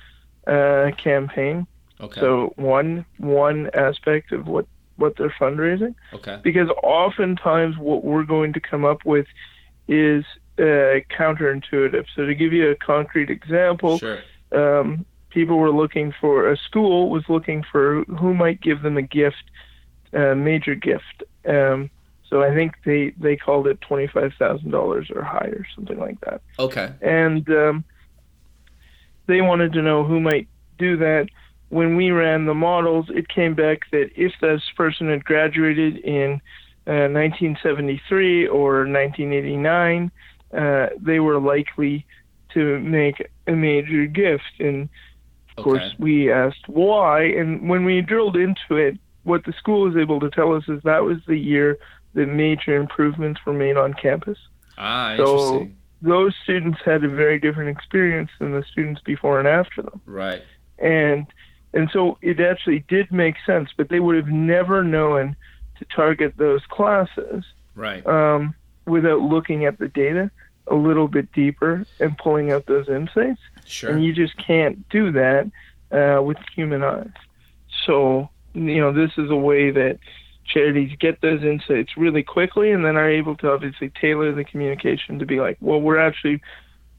uh, 0.46 0.90
campaign. 1.02 1.66
Okay. 2.00 2.20
So 2.20 2.52
one 2.56 3.06
one 3.16 3.70
aspect 3.74 4.32
of 4.32 4.46
what 4.46 4.66
what 4.96 5.16
they're 5.16 5.34
fundraising 5.40 5.94
okay. 6.12 6.40
because 6.42 6.68
oftentimes 6.82 7.78
what 7.78 8.04
we're 8.04 8.24
going 8.24 8.52
to 8.52 8.61
come 8.61 8.84
up 8.84 9.04
with 9.04 9.26
is 9.87 10.24
uh, 10.58 11.00
counterintuitive. 11.16 12.04
So 12.16 12.26
to 12.26 12.34
give 12.34 12.52
you 12.52 12.70
a 12.70 12.74
concrete 12.74 13.30
example, 13.30 13.98
Sure. 13.98 14.18
um, 14.52 15.06
people 15.38 15.59
were 15.59 15.70
looking 15.70 16.12
for 16.20 16.51
a 16.51 16.57
school 16.57 17.11
was 17.11 17.22
looking 17.29 17.62
for 17.70 18.03
who 18.20 18.35
might 18.35 18.61
give 18.61 18.83
them 18.83 18.96
a 18.96 19.03
gift, 19.03 19.44
a 20.12 20.35
major 20.35 20.74
gift. 20.74 21.22
Um, 21.46 21.90
so 22.29 22.42
I 22.42 22.53
think 22.53 22.72
they 22.85 23.14
they 23.16 23.37
called 23.37 23.68
it 23.68 23.81
twenty 23.81 24.09
five 24.09 24.33
thousand 24.37 24.70
dollars 24.72 25.07
or 25.14 25.22
higher, 25.22 25.64
something 25.77 25.98
like 26.07 26.20
that 26.22 26.40
Okay. 26.59 26.88
and 27.01 27.48
um, 27.51 27.85
they 29.29 29.40
wanted 29.40 29.72
to 29.74 29.83
know 29.83 30.03
who 30.03 30.18
might 30.18 30.48
do 30.77 30.96
that. 30.96 31.29
When 31.68 31.94
we 31.96 32.11
ran 32.11 32.46
the 32.46 32.55
models, 32.55 33.07
it 33.11 33.29
came 33.29 33.55
back 33.55 33.79
that 33.92 34.11
if 34.16 34.33
this 34.40 34.62
person 34.77 35.09
had 35.09 35.24
graduated 35.24 35.98
in 35.98 36.40
uh, 36.87 37.07
1973 37.12 38.48
or 38.48 38.79
1989, 38.88 40.11
uh, 40.53 40.87
they 41.01 41.20
were 41.20 41.38
likely 41.38 42.07
to 42.55 42.81
make 42.81 43.16
a 43.46 43.53
major 43.53 44.07
gift. 44.07 44.55
And 44.59 44.88
of 45.59 45.64
course, 45.64 45.94
we 45.99 46.33
asked 46.33 46.68
why. 46.68 47.23
And 47.25 47.68
when 47.68 47.85
we 47.85 48.01
drilled 48.01 48.37
into 48.37 48.77
it, 48.77 48.99
what 49.25 49.44
the 49.44 49.53
school 49.53 49.83
was 49.83 49.97
able 49.97 50.21
to 50.21 50.31
tell 50.31 50.55
us 50.55 50.64
is 50.68 50.83
that 50.85 51.05
was 51.05 51.18
the 51.27 51.37
year 51.37 51.79
that 52.14 52.27
major 52.27 52.75
improvements 52.77 53.40
were 53.44 53.53
made 53.53 53.77
on 53.77 53.92
campus 53.94 54.38
Ah, 54.79 55.14
So- 55.16 55.68
those 56.01 56.35
students 56.44 56.79
had 56.85 57.03
a 57.05 57.09
very 57.09 57.38
different 57.40 57.68
experience 57.71 58.31
than 58.38 58.53
the 58.53 58.62
students 58.62 59.01
before 59.03 59.40
and 59.40 59.49
after 59.49 59.83
them. 59.83 60.01
Right. 60.07 60.42
And 60.79 61.27
and 61.75 61.90
so 61.92 62.16
it 62.23 62.40
actually 62.40 62.85
did 62.88 63.12
make 63.12 63.35
sense, 63.44 63.68
but 63.77 63.88
they 63.90 64.01
would 64.01 64.16
have 64.16 64.29
never 64.29 64.83
known 64.83 65.37
to 65.79 65.85
target 65.94 66.35
those 66.38 66.64
classes 66.66 67.44
Right. 67.75 68.07
um, 68.07 68.55
without 68.87 69.21
looking 69.21 69.66
at 69.66 69.79
the 69.79 69.88
data 69.88 70.31
a 70.68 70.75
little 70.75 71.09
bit 71.09 71.31
deeper 71.33 71.85
and 72.01 72.16
pulling 72.16 72.53
out 72.53 72.64
those 72.66 72.88
insights. 72.88 73.40
Sure. 73.68 73.90
And 73.90 74.04
you 74.04 74.12
just 74.12 74.37
can't 74.37 74.88
do 74.88 75.12
that 75.12 75.50
uh, 75.92 76.22
with 76.22 76.38
human 76.54 76.83
eyes. 76.83 77.11
So, 77.87 78.28
you 78.54 78.81
know, 78.81 78.92
this 78.92 79.12
is 79.18 79.31
a 79.31 79.37
way 79.37 79.70
that 79.70 79.98
charities 80.46 80.96
get 80.98 81.20
those 81.20 81.42
insights 81.44 81.96
really 81.96 82.22
quickly 82.22 82.70
and 82.72 82.85
then 82.85 82.96
are 82.96 83.09
able 83.11 83.37
to 83.37 83.50
obviously 83.50 83.90
tailor 84.00 84.33
the 84.35 84.44
communication 84.44 85.18
to 85.18 85.26
be 85.26 85.40
like, 85.40 85.59
well, 85.61 85.81
we're 85.81 85.98
actually 85.98 86.40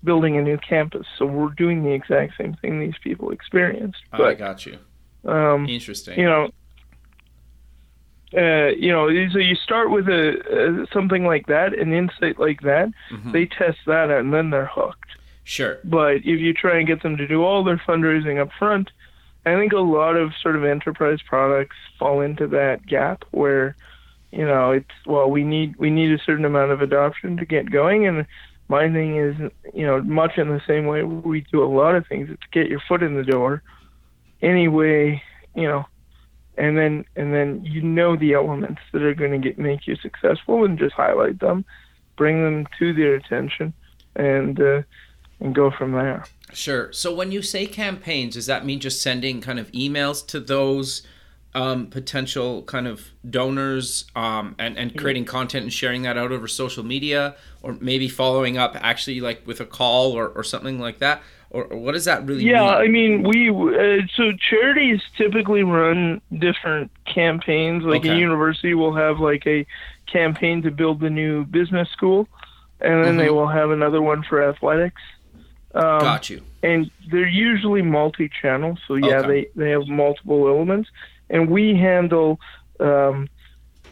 building 0.03 0.37
a 0.37 0.41
new 0.41 0.57
campus, 0.57 1.05
so 1.17 1.25
we're 1.25 1.49
doing 1.49 1.83
the 1.83 1.91
exact 1.91 2.33
same 2.37 2.53
thing 2.61 2.79
these 2.79 2.93
people 3.03 3.31
experienced. 3.31 3.99
I 4.13 4.17
But, 4.17 4.37
got 4.37 4.65
you. 4.65 4.77
um, 5.25 5.67
Interesting. 5.67 6.17
you 6.17 6.25
know, 6.25 6.49
uh, 8.37 8.67
you 8.77 8.91
know, 8.91 9.07
so 9.33 9.39
you 9.39 9.55
start 9.55 9.89
with 9.89 10.07
a, 10.07 10.83
uh, 10.83 10.85
something 10.93 11.25
like 11.25 11.47
that, 11.47 11.73
an 11.77 11.91
insight 11.93 12.39
like 12.39 12.61
that. 12.61 12.89
Mhm. 13.11 13.31
They 13.31 13.45
test 13.47 13.79
that 13.87 14.11
out, 14.11 14.19
and 14.21 14.31
then 14.33 14.51
they're 14.51 14.67
hooked. 14.67 15.09
Sure. 15.49 15.79
But 15.83 16.17
if 16.17 16.39
you 16.39 16.53
try 16.53 16.77
and 16.77 16.85
get 16.85 17.01
them 17.01 17.17
to 17.17 17.27
do 17.27 17.43
all 17.43 17.63
their 17.63 17.81
fundraising 17.87 18.39
up 18.39 18.51
front, 18.59 18.91
I 19.47 19.55
think 19.55 19.73
a 19.73 19.79
lot 19.79 20.15
of 20.15 20.31
sort 20.39 20.55
of 20.55 20.63
enterprise 20.63 21.23
products 21.27 21.75
fall 21.97 22.21
into 22.21 22.45
that 22.49 22.85
gap 22.85 23.25
where, 23.31 23.75
you 24.31 24.45
know, 24.45 24.69
it's 24.69 24.91
well, 25.07 25.27
we 25.27 25.43
need 25.43 25.75
we 25.77 25.89
need 25.89 26.11
a 26.11 26.23
certain 26.23 26.45
amount 26.45 26.69
of 26.71 26.83
adoption 26.83 27.35
to 27.37 27.45
get 27.47 27.71
going, 27.71 28.05
and 28.05 28.27
my 28.67 28.91
thing 28.91 29.17
is, 29.17 29.35
you 29.73 29.87
know, 29.87 29.99
much 30.03 30.37
in 30.37 30.49
the 30.49 30.61
same 30.67 30.85
way 30.85 31.01
we 31.01 31.41
do 31.51 31.63
a 31.63 31.65
lot 31.65 31.95
of 31.95 32.05
things, 32.05 32.29
it's 32.29 32.43
get 32.51 32.67
your 32.67 32.81
foot 32.87 33.01
in 33.01 33.15
the 33.15 33.23
door, 33.23 33.63
anyway, 34.43 35.19
you 35.55 35.67
know, 35.67 35.83
and 36.59 36.77
then 36.77 37.05
and 37.15 37.33
then 37.33 37.65
you 37.65 37.81
know 37.81 38.15
the 38.15 38.33
elements 38.33 38.81
that 38.93 39.01
are 39.01 39.15
going 39.15 39.31
to 39.31 39.39
get 39.39 39.57
make 39.57 39.87
you 39.87 39.95
successful, 39.95 40.63
and 40.63 40.77
just 40.77 40.93
highlight 40.93 41.39
them, 41.39 41.65
bring 42.17 42.43
them 42.43 42.67
to 42.77 42.93
their 42.93 43.15
attention, 43.15 43.73
and 44.15 44.61
uh, 44.61 44.83
and 45.39 45.55
go 45.55 45.71
from 45.71 45.91
there. 45.93 46.25
Sure. 46.53 46.91
So 46.91 47.13
when 47.13 47.31
you 47.31 47.41
say 47.41 47.67
campaigns, 47.67 48.33
does 48.33 48.47
that 48.47 48.65
mean 48.65 48.79
just 48.79 49.01
sending 49.01 49.39
kind 49.41 49.59
of 49.59 49.71
emails 49.71 50.25
to 50.27 50.39
those 50.39 51.03
um, 51.55 51.87
potential 51.87 52.63
kind 52.63 52.87
of 52.87 53.09
donors 53.27 54.05
um, 54.15 54.55
and, 54.59 54.77
and 54.77 54.95
creating 54.95 55.25
content 55.25 55.63
and 55.63 55.73
sharing 55.73 56.03
that 56.03 56.17
out 56.17 56.31
over 56.31 56.47
social 56.47 56.83
media 56.83 57.35
or 57.61 57.73
maybe 57.79 58.07
following 58.07 58.57
up 58.57 58.75
actually 58.79 59.19
like 59.21 59.45
with 59.47 59.59
a 59.59 59.65
call 59.65 60.11
or, 60.13 60.27
or 60.29 60.43
something 60.43 60.79
like 60.79 60.99
that? 60.99 61.21
Or, 61.51 61.65
or 61.65 61.77
what 61.77 61.93
does 61.93 62.05
that 62.05 62.25
really 62.27 62.43
Yeah, 62.45 62.61
mean? 62.61 62.67
I 62.67 62.87
mean, 62.87 63.23
we 63.23 63.49
uh, 63.49 64.05
so 64.15 64.31
charities 64.33 65.01
typically 65.17 65.63
run 65.63 66.21
different 66.37 66.91
campaigns. 67.05 67.83
Like 67.83 68.01
Okay. 68.01 68.13
a 68.13 68.19
university 68.19 68.75
will 68.75 68.93
have 68.95 69.19
like 69.19 69.47
a 69.47 69.65
campaign 70.05 70.61
to 70.63 70.71
build 70.71 70.99
the 70.99 71.09
new 71.09 71.45
business 71.45 71.89
school, 71.89 72.27
and 72.81 73.03
then 73.03 73.17
they 73.17 73.27
Mhm. 73.27 73.33
will 73.33 73.47
have 73.47 73.71
another 73.71 73.99
one 74.01 74.21
for 74.23 74.43
athletics. 74.43 75.01
Um, 75.75 76.01
Got 76.01 76.29
you. 76.29 76.41
and 76.63 76.89
they're 77.11 77.27
usually 77.27 77.81
multi-channel 77.83 78.77
so 78.87 78.95
yeah 78.95 79.19
Okay. 79.19 79.27
they 79.55 79.61
they 79.63 79.69
have 79.71 79.87
multiple 79.87 80.47
elements 80.47 80.89
and 81.29 81.49
we 81.49 81.75
handle 81.75 82.39
um, 82.79 83.29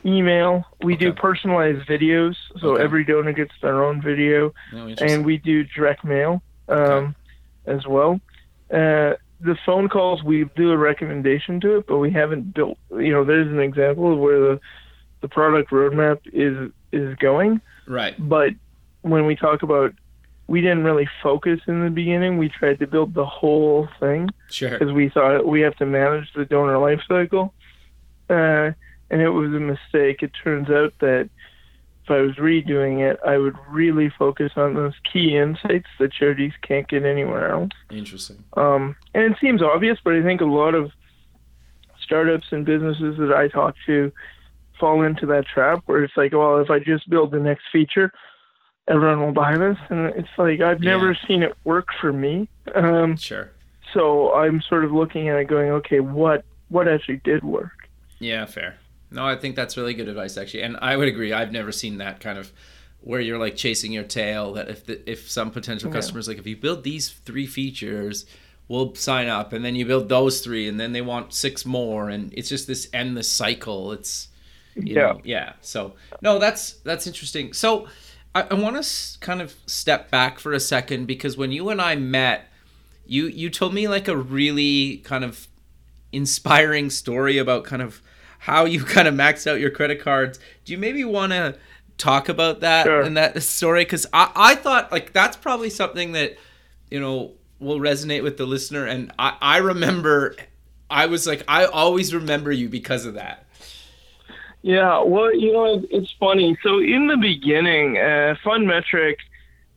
email. 0.06 0.64
We 0.84 0.96
do 0.96 1.12
personalized 1.14 1.88
videos, 1.88 2.36
so 2.62 2.72
Okay. 2.76 2.84
every 2.84 3.04
donor 3.04 3.34
gets 3.34 3.52
their 3.62 3.84
own 3.84 4.02
video, 4.02 4.54
Oh, 4.74 4.88
and 5.02 5.26
we 5.26 5.38
do 5.38 5.64
direct 5.66 6.04
mail 6.06 6.42
um, 6.70 7.16
as 7.66 7.86
well. 7.86 8.20
Uh, 8.72 9.14
the 9.40 9.56
phone 9.66 9.88
calls, 9.90 10.24
we 10.24 10.46
do 10.56 10.72
a 10.72 10.78
recommendation 10.78 11.60
to 11.62 11.78
it, 11.78 11.88
but 11.88 11.98
we 12.00 12.10
haven't 12.12 12.54
built. 12.54 12.78
You 12.92 13.12
know, 13.12 13.24
there's 13.24 13.48
an 13.48 13.60
example 13.60 14.14
of 14.14 14.20
where 14.20 14.40
the 14.40 14.60
the 15.22 15.28
product 15.28 15.72
roadmap 15.72 16.20
is 16.34 16.72
is 16.92 17.16
going. 17.18 17.60
right. 17.88 18.16
But 18.18 18.52
when 19.02 19.26
we 19.26 19.36
talk 19.36 19.62
about, 19.64 19.94
we 20.48 20.62
didn't 20.62 20.84
really 20.86 21.10
focus 21.22 21.60
in 21.68 21.84
the 21.84 21.90
beginning. 21.90 22.38
We 22.38 22.50
tried 22.50 22.80
to 22.80 22.88
build 22.88 23.14
the 23.14 23.26
whole 23.26 23.88
thing 24.00 24.30
Sure. 24.50 24.72
because 24.72 24.94
we 24.94 25.10
thought 25.10 25.46
we 25.46 25.62
have 25.62 25.76
to 25.78 25.86
manage 25.86 26.32
the 26.34 26.46
donor 26.46 26.78
life 26.78 27.02
cycle. 27.08 27.54
Uh, 28.30 28.72
and 29.10 29.22
it 29.22 29.30
was 29.30 29.50
a 29.54 29.60
mistake. 29.60 30.24
It 30.24 30.32
turns 30.44 30.70
out 30.70 30.94
that 31.00 31.30
if 32.04 32.12
I 32.12 32.22
was 32.22 32.36
redoing 32.36 33.00
it, 33.10 33.20
I 33.26 33.38
would 33.38 33.56
really 33.70 34.10
focus 34.18 34.54
on 34.56 34.74
those 34.76 34.94
key 35.12 35.38
insights 35.38 35.88
that 36.00 36.14
charities 36.14 36.54
can't 36.62 36.88
get 36.88 37.04
anywhere 37.04 37.52
else. 37.52 37.72
Interesting. 37.92 38.44
Um, 38.56 38.96
and 39.14 39.24
it 39.24 39.38
seems 39.42 39.62
obvious, 39.62 39.98
but 40.04 40.14
I 40.14 40.24
think 40.24 40.40
a 40.40 40.46
lot 40.46 40.74
of 40.76 40.92
startups 42.02 42.48
and 42.52 42.66
businesses 42.66 43.18
that 43.18 43.34
I 43.34 43.50
talk 43.50 43.76
to 43.86 44.12
fall 44.80 45.02
into 45.04 45.26
that 45.26 45.46
trap 45.46 45.84
where 45.88 46.04
it's 46.04 46.16
like, 46.16 46.32
well, 46.32 46.60
if 46.60 46.70
I 46.70 46.80
just 46.80 47.10
build 47.10 47.32
the 47.32 47.40
next 47.40 47.64
feature, 47.72 48.14
everyone 48.88 49.22
will 49.22 49.34
buy 49.34 49.58
this. 49.58 49.78
And 49.90 50.08
it's 50.16 50.30
like, 50.38 50.62
I've 50.62 50.82
never 50.82 51.14
Yeah. 51.14 51.28
seen 51.28 51.44
it 51.44 51.56
work 51.64 51.88
for 52.00 52.14
me. 52.14 52.50
Um, 52.76 53.18
Sure. 53.18 53.52
so 53.94 54.34
I'm 54.34 54.62
sort 54.62 54.86
of 54.86 54.92
looking 54.92 55.30
at 55.30 55.38
it 55.38 55.46
going, 55.48 55.70
okay, 55.72 56.00
what, 56.00 56.46
what 56.70 56.88
actually 56.88 57.22
did 57.24 57.44
work? 57.44 57.72
Yeah, 58.20 58.46
fair. 58.46 58.78
No, 59.12 59.26
I 59.26 59.36
think 59.36 59.56
that's 59.56 59.78
really 59.78 59.94
good 59.94 60.10
advice 60.10 60.38
actually, 60.38 60.64
and 60.64 60.78
I 60.82 60.98
would 60.98 61.08
agree. 61.08 61.32
I've 61.32 61.52
never 61.52 61.72
seen 61.72 61.98
that 62.00 62.20
kind 62.20 62.38
of 62.38 62.52
where 63.00 63.22
you're 63.22 63.38
like 63.38 63.56
chasing 63.56 63.92
your 63.94 64.04
tail. 64.04 64.54
That 64.54 64.70
if 64.70 64.86
the, 64.86 65.10
if 65.10 65.30
some 65.30 65.52
potential 65.52 65.90
Yeah. 65.90 65.94
customers 65.94 66.28
like 66.28 66.38
if 66.38 66.46
you 66.48 66.58
build 66.58 66.84
these 66.84 67.10
three 67.10 67.46
features, 67.48 68.26
we'll 68.68 68.94
sign 68.96 69.28
up, 69.30 69.54
and 69.54 69.64
then 69.64 69.76
you 69.76 69.86
build 69.86 70.10
those 70.10 70.42
three, 70.42 70.68
and 70.68 70.78
then 70.80 70.92
they 70.92 71.02
want 71.02 71.34
six 71.34 71.66
more, 71.66 72.10
and 72.10 72.34
it's 72.36 72.50
just 72.50 72.68
this 72.68 72.90
endless 72.92 73.32
cycle. 73.32 73.94
It's 73.94 74.28
you 74.84 74.96
Yeah. 74.96 75.02
know, 75.14 75.22
yeah. 75.24 75.54
So 75.62 75.94
no, 76.22 76.38
that's 76.40 76.74
that's 76.84 77.08
interesting. 77.08 77.54
So 77.54 77.88
I, 78.36 78.44
I 78.52 78.54
want 78.54 78.76
to 78.76 78.80
s- 78.80 79.18
kind 79.22 79.42
of 79.42 79.56
step 79.66 80.12
back 80.12 80.40
for 80.40 80.54
a 80.54 80.60
second 80.60 81.06
because 81.06 81.38
when 81.38 81.52
you 81.52 81.70
and 81.70 81.82
I 81.82 81.96
met, 81.96 82.50
you 83.06 83.28
you 83.28 83.50
told 83.50 83.74
me 83.74 83.88
like 83.88 84.08
a 84.08 84.18
really 84.18 84.98
kind 84.98 85.24
of 85.24 85.48
inspiring 86.12 86.90
story 86.90 87.38
about 87.38 87.64
kind 87.64 87.82
of 87.82 88.02
how 88.40 88.66
you 88.66 88.84
kind 88.84 89.08
of 89.08 89.14
maxed 89.14 89.48
out 89.50 89.60
your 89.60 89.72
credit 89.72 90.00
cards. 90.02 90.40
Do 90.66 90.72
you 90.74 90.78
maybe 90.78 91.04
want 91.04 91.32
to 91.32 91.56
talk 91.98 92.30
about 92.30 92.60
that 92.62 92.86
Sure. 92.86 93.02
and 93.02 93.18
that 93.18 93.42
story? 93.44 93.82
Because 93.82 94.06
I, 94.14 94.32
I 94.36 94.56
thought 94.56 94.92
like 94.92 95.14
that's 95.14 95.38
probably 95.38 95.70
something 95.70 96.12
that 96.14 96.38
you 96.92 97.00
know 97.00 97.32
will 97.60 97.80
resonate 97.80 98.24
with 98.24 98.38
the 98.38 98.46
listener. 98.46 98.86
And 98.86 99.12
I, 99.18 99.36
I 99.42 99.58
remember 99.58 100.36
I 100.90 101.08
was 101.08 101.26
like 101.28 101.44
I 101.48 101.66
always 101.66 102.14
remember 102.14 102.52
you 102.52 102.70
because 102.70 103.06
of 103.06 103.16
that. 103.16 103.46
Yeah, 104.68 105.02
well, 105.02 105.34
you 105.34 105.54
know, 105.54 105.82
it's 105.90 106.12
funny. 106.20 106.58
So 106.62 106.80
in 106.80 107.08
the 107.08 107.16
beginning, 107.16 107.98
uh, 107.98 108.36
Fundmetric, 108.44 109.16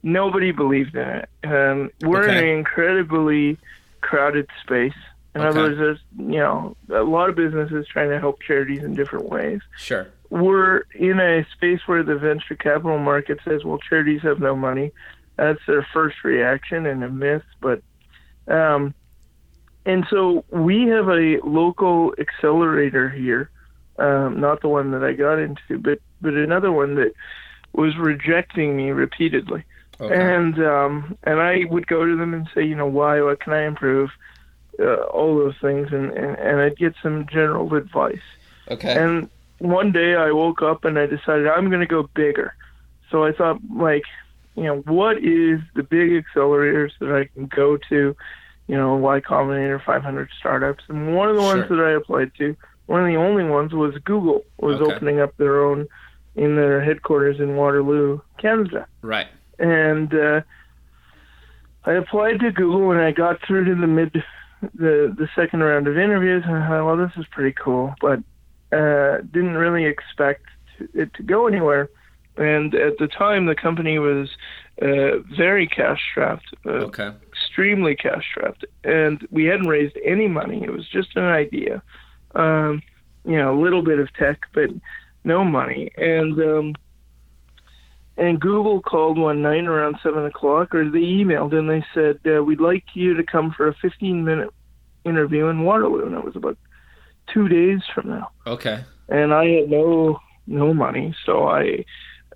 nobody 0.03 0.50
believed 0.50 0.96
in 0.96 1.09
it. 1.09 1.29
Um, 1.44 1.92
we're 2.03 2.26
in 2.26 2.37
an 2.37 2.44
incredibly 2.44 3.57
crowded 4.00 4.48
space. 4.64 4.96
In 5.37 5.42
other 5.42 5.61
words, 5.61 5.79
there's 5.79 6.00
you 6.18 6.40
know 6.40 6.76
a 6.92 7.05
lot 7.05 7.29
of 7.29 7.37
businesses 7.37 7.87
trying 7.87 8.11
to 8.11 8.18
help 8.18 8.42
charities 8.42 8.83
in 8.83 8.96
different 8.96 9.29
ways. 9.29 9.61
Sure. 9.76 10.09
We're 10.29 10.79
in 10.96 11.20
a 11.20 11.46
space 11.53 11.87
where 11.87 12.03
the 12.03 12.16
venture 12.16 12.57
capital 12.57 12.98
market 12.98 13.38
says, 13.44 13.64
"Well, 13.64 13.79
charities 13.79 14.22
have 14.22 14.40
no 14.40 14.57
money." 14.57 14.90
That's 15.37 15.64
their 15.68 15.87
first 15.92 16.24
reaction 16.24 16.85
and 16.87 17.05
a 17.05 17.09
myth, 17.09 17.44
but 17.61 17.81
um, 18.48 18.92
and 19.87 20.05
so 20.11 20.44
we 20.50 20.88
have 20.88 21.09
a 21.09 21.38
local 21.44 22.12
accelerator 22.18 23.09
here, 23.09 23.50
um, 24.00 24.40
not 24.40 24.62
the 24.62 24.68
one 24.68 24.90
that 24.92 25.04
I 25.04 25.12
got 25.12 25.38
into, 25.38 25.78
but 25.78 26.00
but 26.20 26.34
another 26.34 26.72
one 26.72 26.94
that 26.96 27.12
was 27.72 27.96
rejecting 27.96 28.76
me 28.76 28.90
repeatedly. 28.90 29.64
Okay. 30.00 30.14
And 30.14 30.58
um, 30.64 31.18
and 31.24 31.40
I 31.40 31.64
would 31.68 31.86
go 31.86 32.04
to 32.04 32.16
them 32.16 32.34
and 32.34 32.48
say, 32.54 32.64
you 32.64 32.74
know, 32.74 32.86
why? 32.86 33.20
What 33.20 33.40
can 33.40 33.52
I 33.52 33.66
improve? 33.66 34.10
Uh, 34.78 35.02
all 35.04 35.36
those 35.36 35.56
things, 35.60 35.88
and, 35.92 36.10
and 36.12 36.38
and 36.38 36.60
I'd 36.60 36.78
get 36.78 36.94
some 37.02 37.26
general 37.26 37.74
advice. 37.74 38.22
okay. 38.70 38.96
And 38.96 39.28
one 39.58 39.92
day 39.92 40.14
I 40.14 40.30
woke 40.30 40.62
up 40.62 40.86
and 40.86 40.98
I 40.98 41.04
decided 41.04 41.46
I'm 41.46 41.68
going 41.68 41.80
to 41.80 41.86
go 41.86 42.08
bigger. 42.14 42.54
So 43.10 43.24
I 43.24 43.32
thought, 43.32 43.60
like, 43.76 44.04
you 44.56 44.62
know, 44.62 44.78
what 44.78 45.18
is 45.18 45.60
the 45.74 45.82
big 45.82 46.24
accelerators 46.24 46.92
that 47.00 47.12
I 47.14 47.26
can 47.26 47.46
go 47.46 47.76
to? 47.90 48.16
You 48.68 48.76
know, 48.76 48.94
Y 48.96 49.20
Combinator, 49.20 49.84
500 49.84 50.30
startups, 50.38 50.84
and 50.88 51.14
one 51.14 51.28
of 51.28 51.36
the 51.36 51.42
ones 51.42 51.68
that 51.68 51.80
I 51.80 51.90
applied 51.90 52.32
to, 52.38 52.56
one 52.90 53.00
of 53.03 53.07
the 53.07 53.16
only 53.29 53.44
ones 53.44 53.72
was 53.72 53.94
Google 54.05 54.42
was 54.59 54.81
Okay. 54.81 54.92
opening 54.94 55.20
up 55.20 55.33
their 55.37 55.57
own 55.66 55.87
in 56.35 56.57
their 56.57 56.83
headquarters 56.88 57.38
in 57.40 57.57
Waterloo, 57.57 58.20
Canada 58.38 58.87
right. 59.03 59.29
and 59.59 60.12
uh, 60.14 60.40
I 61.85 61.92
applied 61.92 62.40
to 62.40 62.50
Google 62.53 62.90
and 62.90 63.00
I 63.00 63.12
got 63.12 63.37
through 63.46 63.64
to 63.66 63.74
the 63.81 63.87
mid 63.87 64.12
the 64.74 65.14
the 65.16 65.29
second 65.35 65.61
round 65.62 65.87
of 65.88 65.96
interviews 65.96 66.42
and 66.46 66.57
I 66.57 66.68
thought, 66.68 66.85
well, 66.87 66.96
this 66.96 67.16
is 67.16 67.26
pretty 67.31 67.55
cool, 67.64 67.94
but 68.00 68.18
uh, 68.76 69.18
didn't 69.33 69.57
really 69.64 69.85
expect 69.85 70.44
it 70.94 71.12
to 71.14 71.22
go 71.22 71.46
anywhere. 71.46 71.88
And 72.37 72.74
at 72.74 72.96
the 72.98 73.09
time, 73.09 73.46
the 73.46 73.55
company 73.66 73.98
was 73.98 74.29
uh, 74.81 75.18
very 75.37 75.66
cash 75.66 76.00
strapped, 76.11 76.48
uh, 76.66 76.87
Okay. 76.90 77.11
extremely 77.31 77.94
cash 77.96 78.24
strapped, 78.31 78.64
and 78.85 79.26
we 79.31 79.44
hadn't 79.46 79.68
raised 79.76 79.96
any 80.05 80.29
money. 80.29 80.62
It 80.62 80.72
was 80.72 80.87
just 80.88 81.16
an 81.16 81.24
idea, 81.24 81.83
um, 82.34 82.82
you 83.24 83.36
know, 83.36 83.58
a 83.58 83.60
little 83.60 83.82
bit 83.82 83.98
of 83.98 84.12
tech, 84.14 84.40
but 84.54 84.70
no 85.24 85.44
money. 85.44 85.90
And 85.96 86.38
um, 86.40 86.74
and 88.16 88.40
Google 88.40 88.80
called 88.82 89.18
one 89.18 89.42
night 89.42 89.64
around 89.64 89.96
seven 90.02 90.24
o'clock, 90.26 90.74
or 90.74 90.84
they 90.84 90.98
emailed 90.98 91.54
and 91.54 91.68
they 91.70 91.84
said 91.94 92.20
uh, 92.26 92.42
we'd 92.42 92.60
like 92.60 92.84
you 92.94 93.14
to 93.14 93.22
come 93.22 93.52
for 93.56 93.68
a 93.68 93.74
fifteen 93.74 94.24
minute 94.24 94.50
interview 95.04 95.46
in 95.46 95.62
Waterloo, 95.64 96.06
and 96.06 96.14
it 96.14 96.24
was 96.24 96.36
about 96.36 96.58
two 97.32 97.48
days 97.48 97.80
from 97.94 98.08
now 98.08 98.28
Okay. 98.46 98.84
and 99.08 99.32
I 99.32 99.46
had 99.46 99.70
no 99.70 100.18
no 100.46 100.74
money, 100.74 101.14
so 101.24 101.46
I 101.48 101.84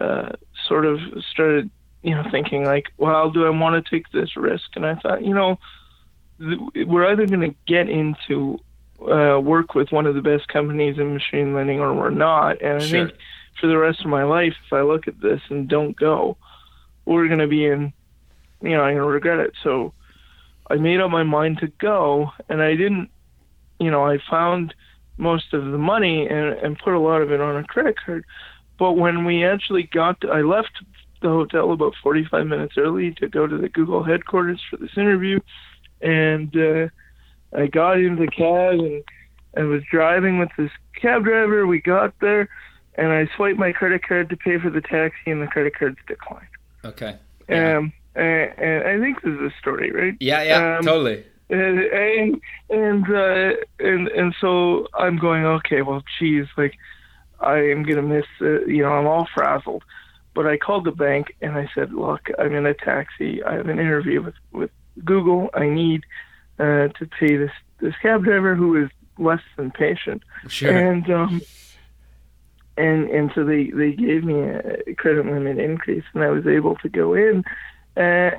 uh, 0.01 0.31
sort 0.69 0.87
of 0.87 0.99
started, 1.33 1.69
you 2.03 2.15
know, 2.15 2.23
thinking 2.31 2.65
like, 2.65 2.87
well, 2.97 3.31
do 3.31 3.45
I 3.45 3.51
want 3.51 3.85
to 3.85 3.91
take 3.91 4.11
this 4.13 4.37
risk? 4.37 4.65
And 4.77 4.87
I 4.87 4.95
thought, 4.95 5.25
you 5.25 5.35
know, 5.35 5.59
th- 6.39 6.87
we're 6.87 7.11
either 7.11 7.27
going 7.27 7.51
to 7.51 7.57
get 7.67 7.89
into 7.89 8.59
uh, 9.11 9.41
work 9.41 9.75
with 9.75 9.93
one 9.93 10.07
of 10.07 10.15
the 10.15 10.23
best 10.23 10.49
companies 10.49 10.99
in 10.99 11.15
machine 11.15 11.55
learning, 11.55 11.81
or 11.81 11.95
we're 11.95 12.11
not. 12.11 12.61
And 12.63 12.79
I 12.83 12.87
Sure. 12.87 13.07
think 13.07 13.19
for 13.61 13.67
the 13.67 13.79
rest 13.79 14.01
of 14.01 14.07
my 14.07 14.25
life, 14.25 14.55
if 14.67 14.73
I 14.73 14.83
look 14.83 15.07
at 15.09 15.21
this 15.21 15.41
and 15.51 15.69
don't 15.69 15.97
go, 15.97 16.37
we're 17.05 17.27
going 17.29 17.41
to 17.41 17.47
be 17.47 17.67
in, 17.67 17.93
you 18.63 18.71
know, 18.71 18.83
I'm 18.83 18.95
going 18.95 18.97
to 18.97 19.05
regret 19.05 19.39
it. 19.39 19.53
So 19.63 19.93
I 20.71 20.77
made 20.77 21.01
up 21.01 21.11
my 21.11 21.23
mind 21.23 21.59
to 21.59 21.69
go, 21.79 22.31
and 22.49 22.63
I 22.63 22.75
didn't, 22.75 23.11
you 23.79 23.91
know, 23.91 24.05
I 24.05 24.19
found 24.31 24.75
most 25.17 25.53
of 25.53 25.65
the 25.65 25.79
money 25.79 26.27
and, 26.27 26.55
and 26.55 26.79
put 26.79 26.95
a 26.95 26.99
lot 26.99 27.23
of 27.23 27.31
it 27.31 27.41
on 27.41 27.57
a 27.57 27.65
credit 27.65 27.97
card. 28.05 28.25
But 28.79 28.93
when 28.93 29.25
we 29.25 29.45
actually 29.45 29.85
got, 29.85 30.21
to, 30.23 30.29
I 30.29 30.41
left 30.43 30.73
the 31.23 31.29
hotel 31.29 31.73
about 31.73 31.95
45 32.03 32.47
minutes 32.47 32.75
early 32.77 33.13
to 33.15 33.29
go 33.29 33.47
to 33.47 33.57
the 33.57 33.69
Google 33.69 34.03
headquarters 34.03 34.61
for 34.69 34.77
this 34.79 34.97
interview, 34.97 35.41
and 36.01 36.55
uh, 36.57 36.89
I 37.55 37.67
got 37.67 37.99
into 37.99 38.25
the 38.25 38.31
cab 38.31 38.81
and 38.81 39.03
I 39.57 39.63
was 39.63 39.83
driving 39.91 40.39
with 40.39 40.51
this 40.59 40.71
cab 41.01 41.25
driver. 41.25 41.67
We 41.67 41.81
got 41.81 42.19
there, 42.21 42.49
and 42.97 43.13
I 43.13 43.29
swiped 43.37 43.59
my 43.59 43.73
credit 43.73 44.07
card 44.07 44.29
to 44.31 44.37
pay 44.37 44.59
for 44.59 44.71
the 44.71 44.81
taxi, 44.81 45.31
and 45.31 45.43
the 45.43 45.47
credit 45.47 45.79
cards 45.79 45.99
declined. 46.07 46.47
Okay. 46.85 47.17
Yeah. 47.49 47.79
Um, 47.79 47.93
and, 48.15 48.59
and 48.59 48.89
I 48.89 49.01
think 49.01 49.23
this 49.23 49.33
is 49.33 49.41
a 49.41 49.53
story, 49.61 49.91
right? 49.91 50.17
Yeah. 50.21 50.43
Yeah. 50.43 50.79
um, 50.79 50.85
totally. 50.85 51.25
and 51.51 51.81
and 51.81 52.41
and, 52.71 53.05
uh, 53.11 53.57
and 53.79 54.09
and 54.09 54.35
so 54.41 54.89
I'm 54.95 55.17
going 55.19 55.45
okay. 55.45 55.83
Well, 55.83 56.03
geez, 56.19 56.47
like 56.57 56.75
I 57.41 57.59
am 57.59 57.85
gonna 57.85 58.03
miss. 58.03 58.27
Uh, 58.41 58.65
you 58.65 58.83
know, 58.83 58.91
I'm 58.91 59.07
all 59.07 59.29
frazzled. 59.35 59.85
But 60.35 60.49
I 60.49 60.57
called 60.57 60.85
the 60.85 60.91
bank 60.91 61.37
and 61.41 61.53
I 61.53 61.71
said, 61.77 61.93
look, 61.93 62.29
I'm 62.41 62.53
in 62.57 62.67
a 62.67 62.75
taxi. 62.75 63.41
I 63.45 63.55
have 63.55 63.69
an 63.69 63.79
interview 63.79 64.21
with 64.21 64.35
with 64.53 64.71
Google. 65.05 65.49
I 65.55 65.69
need 65.69 66.05
uh, 66.59 66.89
to 66.89 67.07
pay 67.19 67.37
this 67.37 67.53
this 67.81 67.95
cab 68.03 68.25
driver 68.25 68.55
who 68.55 68.69
was 68.69 68.89
less 69.19 69.43
than 69.57 69.71
patient. 69.71 70.23
Sure. 70.49 70.77
And 70.77 71.11
um, 71.11 71.43
and 72.77 73.09
and 73.11 73.31
so 73.35 73.45
they 73.45 73.71
they 73.71 73.93
gave 73.93 74.25
me 74.25 74.41
a 74.41 74.95
credit 74.97 75.27
limit 75.27 75.59
increase, 75.59 76.05
and 76.15 76.23
I 76.23 76.31
was 76.31 76.47
able 76.47 76.77
to 76.77 76.89
go 76.89 77.15
in 77.15 77.45
uh, 77.97 78.31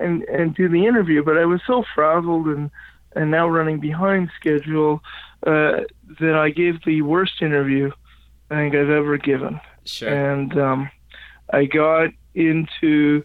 and 0.00 0.22
and 0.24 0.54
do 0.54 0.68
the 0.68 0.86
interview. 0.86 1.22
But 1.24 1.38
I 1.38 1.44
was 1.44 1.60
so 1.66 1.84
frazzled 1.94 2.46
and 2.46 2.70
and 3.14 3.30
now 3.30 3.48
running 3.48 3.80
behind 3.80 4.30
schedule. 4.38 5.02
uh, 5.46 5.80
that 6.20 6.34
I 6.34 6.50
gave 6.50 6.82
the 6.84 7.02
worst 7.02 7.42
interview 7.42 7.90
I 8.50 8.54
think 8.56 8.74
I've 8.74 8.90
ever 8.90 9.16
given. 9.16 9.60
Sure. 9.84 10.08
And 10.08 10.56
um, 10.58 10.90
I 11.52 11.64
got 11.64 12.10
into 12.34 13.24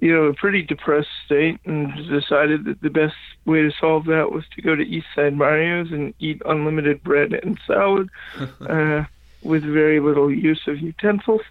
you 0.00 0.12
know 0.14 0.24
a 0.24 0.34
pretty 0.34 0.62
depressed 0.62 1.08
state 1.26 1.58
and 1.64 1.94
decided 2.08 2.64
that 2.66 2.80
the 2.80 2.90
best 2.90 3.16
way 3.44 3.62
to 3.62 3.70
solve 3.80 4.04
that 4.06 4.30
was 4.32 4.44
to 4.54 4.62
go 4.62 4.74
to 4.76 4.82
East 4.82 5.06
Side 5.14 5.36
Mario's 5.36 5.90
and 5.90 6.14
eat 6.18 6.40
unlimited 6.46 7.02
bread 7.02 7.32
and 7.32 7.58
salad 7.66 8.08
uh, 8.68 9.04
with 9.42 9.62
very 9.62 10.00
little 10.00 10.30
use 10.32 10.66
of 10.66 10.80
utensils. 10.80 11.42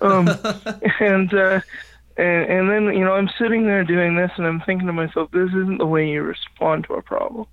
Um, 0.00 0.28
and 1.00 1.32
uh, 1.32 1.60
and 2.16 2.44
and 2.50 2.70
then 2.70 2.84
you 2.94 3.04
know 3.04 3.12
I'm 3.14 3.30
sitting 3.38 3.66
there 3.66 3.84
doing 3.84 4.16
this 4.16 4.30
and 4.36 4.46
I'm 4.46 4.60
thinking 4.60 4.86
to 4.86 4.92
myself, 4.92 5.30
this 5.30 5.48
isn't 5.50 5.78
the 5.78 5.86
way 5.86 6.08
you 6.08 6.22
respond 6.22 6.84
to 6.84 6.94
a 6.94 7.02
problem. 7.02 7.46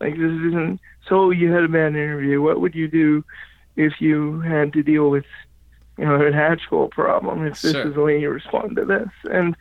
Like 0.00 0.14
this 0.14 0.32
isn't. 0.32 0.80
So 1.08 1.30
you 1.30 1.50
had 1.52 1.64
a 1.64 1.68
bad 1.68 1.94
interview. 1.96 2.40
What 2.40 2.60
would 2.60 2.74
you 2.74 2.86
do 2.88 3.24
if 3.76 4.00
you 4.00 4.40
had 4.40 4.72
to 4.74 4.82
deal 4.82 5.10
with 5.10 5.24
you 5.98 6.04
know 6.04 6.24
an 6.24 6.34
actual 6.34 6.88
problem? 6.88 7.44
If 7.44 7.60
this 7.60 7.72
Sure. 7.72 7.88
is 7.88 7.94
the 7.94 8.00
way 8.02 8.20
you 8.20 8.30
respond 8.30 8.76
to 8.76 8.84
this 8.84 9.08
and 9.30 9.56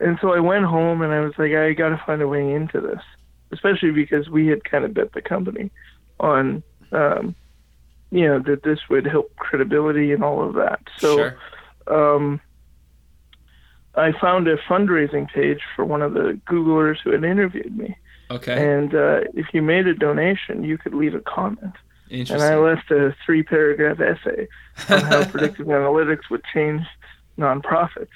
and 0.00 0.18
so 0.20 0.32
I 0.32 0.40
went 0.40 0.64
home 0.64 1.02
and 1.02 1.12
I 1.12 1.20
was 1.20 1.34
like, 1.38 1.52
I 1.52 1.72
got 1.72 1.90
to 1.90 2.02
find 2.04 2.22
a 2.22 2.28
way 2.28 2.52
into 2.52 2.80
this, 2.80 3.02
especially 3.52 3.90
because 3.90 4.28
we 4.30 4.46
had 4.46 4.64
kind 4.64 4.84
of 4.84 4.94
bet 4.94 5.12
the 5.12 5.20
company 5.20 5.70
on, 6.18 6.62
um, 6.92 7.34
you 8.10 8.26
know, 8.26 8.38
that 8.40 8.62
this 8.62 8.78
would 8.88 9.06
help 9.06 9.34
credibility 9.36 10.12
and 10.12 10.24
all 10.24 10.42
of 10.42 10.54
that. 10.54 10.80
So 10.98 11.16
sure. 11.86 12.16
um, 12.16 12.40
I 13.94 14.12
found 14.18 14.48
a 14.48 14.56
fundraising 14.56 15.30
page 15.30 15.60
for 15.76 15.84
one 15.84 16.00
of 16.00 16.14
the 16.14 16.40
Googlers 16.46 16.96
who 17.04 17.10
had 17.10 17.22
interviewed 17.22 17.76
me. 17.76 17.96
Okay. 18.30 18.74
And 18.74 18.94
uh, 18.94 19.20
if 19.34 19.46
you 19.52 19.60
made 19.60 19.86
a 19.86 19.94
donation, 19.94 20.64
you 20.64 20.78
could 20.78 20.94
leave 20.94 21.14
a 21.14 21.20
comment. 21.20 21.74
And 22.10 22.42
I 22.42 22.56
left 22.56 22.90
a 22.90 23.14
three 23.24 23.42
paragraph 23.42 24.00
essay 24.00 24.48
on 24.88 25.00
how 25.02 25.24
predictive 25.30 25.66
analytics 25.66 26.28
would 26.30 26.42
change 26.52 26.82
nonprofits 27.38 28.08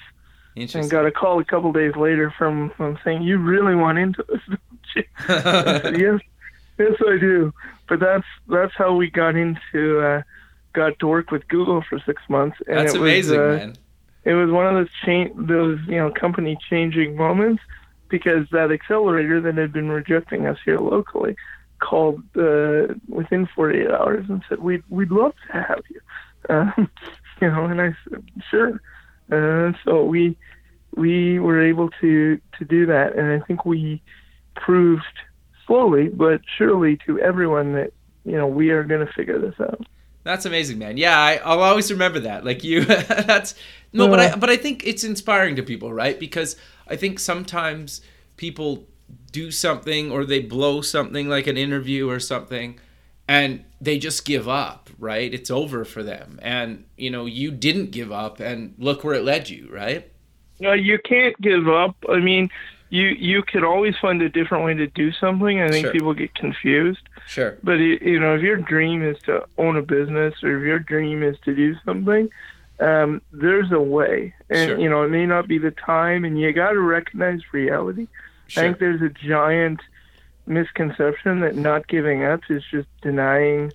and 0.55 0.89
got 0.89 1.05
a 1.05 1.11
call 1.11 1.39
a 1.39 1.45
couple 1.45 1.71
days 1.71 1.95
later 1.95 2.33
from, 2.37 2.71
from 2.77 2.97
saying, 3.03 3.23
"You 3.23 3.37
really 3.37 3.75
want 3.75 3.97
into 3.97 4.23
this, 4.27 4.41
don't 4.47 4.59
you?" 4.95 5.03
Said, 5.27 5.97
yes, 5.99 6.19
yes, 6.77 6.93
I 7.07 7.17
do. 7.17 7.53
But 7.87 7.99
that's 7.99 8.25
that's 8.47 8.73
how 8.75 8.95
we 8.95 9.09
got 9.09 9.35
into 9.35 9.99
uh, 9.99 10.21
got 10.73 10.97
to 10.99 11.07
work 11.07 11.31
with 11.31 11.47
Google 11.47 11.83
for 11.87 11.99
six 12.05 12.21
months, 12.29 12.57
and 12.67 12.77
That's 12.79 12.93
it 12.93 13.01
amazing, 13.01 13.39
was 13.39 13.61
uh, 13.61 13.65
man. 13.65 13.77
it 14.23 14.33
was 14.33 14.51
one 14.51 14.67
of 14.67 14.73
those 14.73 14.89
cha- 15.03 15.33
those 15.35 15.79
you 15.87 15.97
know 15.97 16.11
company 16.11 16.57
changing 16.69 17.15
moments 17.15 17.61
because 18.09 18.47
that 18.51 18.71
accelerator 18.71 19.41
that 19.41 19.57
had 19.57 19.73
been 19.73 19.89
rejecting 19.89 20.45
us 20.45 20.57
here 20.63 20.79
locally 20.79 21.35
called 21.79 22.21
uh, 22.37 22.93
within 23.09 23.47
48 23.55 23.91
hours 23.91 24.25
and 24.29 24.41
said 24.47 24.59
we'd 24.59 24.83
we'd 24.89 25.11
love 25.11 25.33
to 25.47 25.53
have 25.53 25.81
you, 25.89 25.99
um, 26.49 26.89
you 27.41 27.49
know, 27.49 27.65
and 27.65 27.81
I 27.81 27.95
said 28.09 28.23
sure. 28.49 28.81
Uh, 29.31 29.71
so 29.83 30.03
we 30.03 30.37
we 30.95 31.39
were 31.39 31.61
able 31.61 31.89
to 32.01 32.39
to 32.57 32.65
do 32.65 32.85
that, 32.85 33.15
and 33.15 33.31
I 33.31 33.45
think 33.45 33.65
we 33.65 34.01
proved 34.55 35.03
slowly 35.67 36.09
but 36.09 36.41
surely 36.57 36.97
to 37.05 37.19
everyone 37.19 37.73
that 37.73 37.91
you 38.23 38.33
know 38.33 38.47
we 38.47 38.69
are 38.69 38.83
going 38.83 39.05
to 39.05 39.11
figure 39.13 39.39
this 39.39 39.59
out. 39.59 39.85
That's 40.23 40.45
amazing, 40.45 40.79
man. 40.79 40.97
Yeah, 40.97 41.19
I, 41.19 41.35
I'll 41.35 41.61
always 41.61 41.91
remember 41.91 42.19
that. 42.21 42.43
Like 42.43 42.63
you, 42.63 42.83
that's 42.85 43.53
no, 43.93 44.07
but 44.07 44.19
I 44.19 44.35
but 44.35 44.49
I 44.49 44.57
think 44.57 44.85
it's 44.85 45.03
inspiring 45.03 45.55
to 45.57 45.63
people, 45.63 45.93
right? 45.93 46.19
Because 46.19 46.55
I 46.87 46.95
think 46.95 47.19
sometimes 47.19 48.01
people 48.37 48.87
do 49.31 49.51
something 49.51 50.11
or 50.11 50.25
they 50.25 50.39
blow 50.39 50.81
something 50.81 51.29
like 51.29 51.45
an 51.45 51.57
interview 51.57 52.09
or 52.09 52.19
something, 52.19 52.79
and 53.27 53.63
they 53.79 53.99
just 53.99 54.25
give 54.25 54.49
up, 54.49 54.84
right? 54.99 55.33
It's 55.33 55.51
over 55.51 55.85
for 55.85 56.03
them, 56.03 56.39
and 56.41 56.85
you 56.97 57.09
know 57.09 57.25
you 57.25 57.51
didn't 57.51 57.91
give 57.91 58.11
up, 58.11 58.39
and 58.39 58.73
look 58.77 59.03
where 59.03 59.15
it 59.15 59.23
led 59.23 59.49
you, 59.49 59.69
right? 59.71 60.11
No, 60.59 60.73
you 60.73 60.99
can't 61.03 61.39
give 61.41 61.67
up. 61.67 61.95
I 62.09 62.19
mean, 62.19 62.49
you 62.89 63.07
you 63.07 63.43
could 63.43 63.63
always 63.63 63.95
find 64.01 64.21
a 64.21 64.29
different 64.29 64.65
way 64.65 64.73
to 64.75 64.87
do 64.87 65.11
something. 65.11 65.59
I 65.61 65.69
think 65.69 65.85
Sure. 65.85 65.93
people 65.93 66.13
get 66.13 66.33
confused. 66.35 67.01
Sure. 67.27 67.57
But 67.63 67.73
you 67.79 68.19
know, 68.19 68.35
if 68.35 68.41
your 68.41 68.57
dream 68.57 69.03
is 69.03 69.17
to 69.23 69.45
own 69.57 69.75
a 69.77 69.81
business 69.81 70.35
or 70.43 70.57
if 70.57 70.63
your 70.63 70.79
dream 70.79 71.23
is 71.23 71.37
to 71.45 71.55
do 71.55 71.75
something, 71.83 72.29
um, 72.79 73.21
there's 73.31 73.71
a 73.71 73.79
way. 73.81 74.33
And 74.49 74.69
Sure. 74.69 74.79
you 74.79 74.89
know, 74.89 75.03
it 75.03 75.09
may 75.09 75.25
not 75.25 75.47
be 75.47 75.57
the 75.57 75.71
time, 75.71 76.23
and 76.23 76.39
you 76.39 76.51
got 76.53 76.71
to 76.71 76.79
recognize 76.79 77.41
reality. 77.51 78.07
Sure. 78.47 78.63
I 78.63 78.67
think 78.67 78.79
there's 78.79 79.01
a 79.01 79.09
giant 79.09 79.81
misconception 80.47 81.39
that 81.41 81.55
not 81.55 81.87
giving 81.87 82.23
up 82.23 82.41
is 82.49 82.63
just 82.69 82.87
denying 83.01 83.71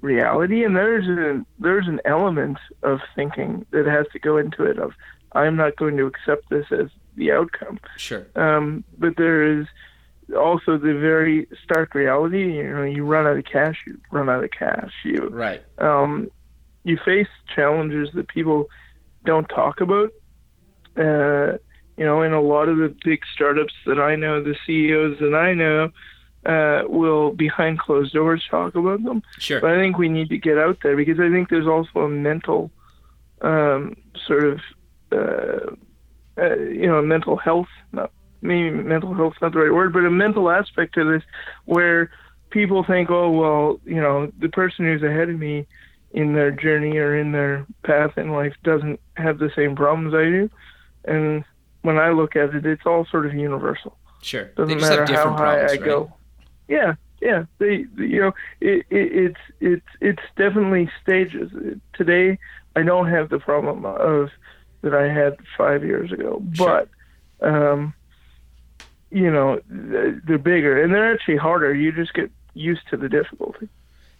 reality, 0.00 0.64
and 0.64 0.76
there's 0.76 1.06
a 1.06 1.44
there's 1.58 1.88
an 1.88 2.00
element 2.04 2.58
of 2.82 3.00
thinking 3.14 3.66
that 3.70 3.86
has 3.86 4.06
to 4.12 4.18
go 4.18 4.36
into 4.36 4.64
it. 4.64 4.78
Of 4.78 4.92
I'm 5.32 5.56
not 5.56 5.76
going 5.76 5.96
to 5.96 6.06
accept 6.06 6.50
this 6.50 6.66
as 6.72 6.88
the 7.16 7.32
outcome. 7.32 7.80
Sure. 7.96 8.26
Um, 8.36 8.84
but 8.98 9.16
there 9.16 9.60
is 9.60 9.66
also 10.36 10.78
the 10.78 10.94
very 10.94 11.46
stark 11.62 11.94
reality. 11.94 12.56
You 12.56 12.70
know, 12.70 12.82
you 12.82 13.04
run 13.04 13.26
out 13.26 13.36
of 13.36 13.44
cash, 13.44 13.82
you 13.86 14.00
run 14.10 14.28
out 14.28 14.44
of 14.44 14.50
cash. 14.50 14.92
You 15.04 15.28
Right. 15.30 15.62
um, 15.78 16.30
you 16.84 16.98
face 17.04 17.28
challenges 17.54 18.08
that 18.14 18.28
people 18.28 18.68
don't 19.24 19.48
talk 19.48 19.80
about. 19.80 20.10
Uh, 20.96 21.58
you 21.96 22.06
know, 22.06 22.22
in 22.22 22.32
a 22.32 22.40
lot 22.40 22.68
of 22.68 22.78
the 22.78 22.94
big 23.04 23.20
startups 23.34 23.74
that 23.86 24.00
I 24.00 24.16
know, 24.16 24.42
the 24.42 24.56
CEOs 24.66 25.18
that 25.20 25.34
I 25.34 25.52
know, 25.52 25.90
uh, 26.46 26.82
will 26.86 27.32
behind 27.32 27.78
closed 27.78 28.12
doors 28.12 28.44
talk 28.50 28.74
about 28.74 29.02
them. 29.04 29.22
Sure. 29.38 29.60
But 29.60 29.72
I 29.72 29.76
think 29.78 29.98
we 29.98 30.08
need 30.08 30.30
to 30.30 30.38
get 30.38 30.58
out 30.58 30.78
there 30.82 30.96
because 30.96 31.20
I 31.20 31.30
think 31.30 31.48
there's 31.48 31.66
also 31.66 32.00
a 32.00 32.08
mental 32.08 32.70
um, 33.42 33.96
sort 34.26 34.44
of, 34.44 34.60
uh, 35.12 35.74
uh, 36.40 36.56
you 36.56 36.86
know, 36.86 37.02
mental 37.02 37.36
health, 37.36 37.68
not 37.92 38.10
maybe 38.42 38.70
mental 38.70 39.14
health's 39.14 39.40
not 39.42 39.52
the 39.52 39.58
right 39.58 39.72
word, 39.72 39.92
but 39.92 40.04
a 40.04 40.10
mental 40.10 40.50
aspect 40.50 40.94
to 40.94 41.04
this 41.04 41.22
where 41.66 42.10
people 42.50 42.84
think, 42.84 43.10
oh, 43.10 43.30
well, 43.30 43.80
you 43.84 44.00
know, 44.00 44.32
the 44.38 44.48
person 44.48 44.84
who's 44.84 45.02
ahead 45.02 45.28
of 45.28 45.38
me 45.38 45.66
in 46.12 46.32
their 46.32 46.50
journey 46.50 46.96
or 46.98 47.16
in 47.16 47.32
their 47.32 47.66
path 47.84 48.16
in 48.16 48.30
life 48.30 48.54
doesn't 48.64 48.98
have 49.16 49.38
the 49.38 49.50
same 49.54 49.76
problems 49.76 50.14
I 50.14 50.24
do. 50.24 50.50
And 51.04 51.44
when 51.82 51.98
I 51.98 52.10
look 52.10 52.36
at 52.36 52.54
it, 52.54 52.66
it's 52.66 52.84
all 52.84 53.06
sort 53.06 53.26
of 53.26 53.34
universal 53.34 53.96
Sure. 54.22 54.44
doesn't 54.56 54.80
matter 54.80 55.06
how 55.06 55.30
high 55.30 55.36
problems, 55.36 55.72
I 55.72 55.74
right? 55.76 55.84
go. 55.84 56.12
Yeah, 56.70 56.94
yeah. 57.20 57.44
They, 57.58 57.84
they- 57.96 58.06
you 58.06 58.20
know, 58.20 58.32
it, 58.60 58.86
it, 58.90 59.12
it's 59.12 59.40
it's 59.60 59.86
it's 60.00 60.22
definitely 60.36 60.90
stages. 61.02 61.50
Today, 61.92 62.38
I 62.76 62.82
don't 62.82 63.08
have 63.10 63.28
the 63.28 63.38
problem 63.40 63.84
of 63.84 64.30
that 64.82 64.94
I 64.94 65.12
had 65.12 65.36
five 65.58 65.84
years 65.84 66.10
ago, 66.12 66.42
Sure. 66.54 66.86
but 67.40 67.46
um, 67.46 67.92
you 69.10 69.30
know, 69.30 69.60
they're 69.68 70.38
bigger 70.38 70.82
and 70.82 70.94
they're 70.94 71.12
actually 71.12 71.36
harder. 71.36 71.74
You 71.74 71.92
just 71.92 72.14
get 72.14 72.30
used 72.54 72.82
to 72.90 72.96
the 72.96 73.08
difficulty. 73.08 73.68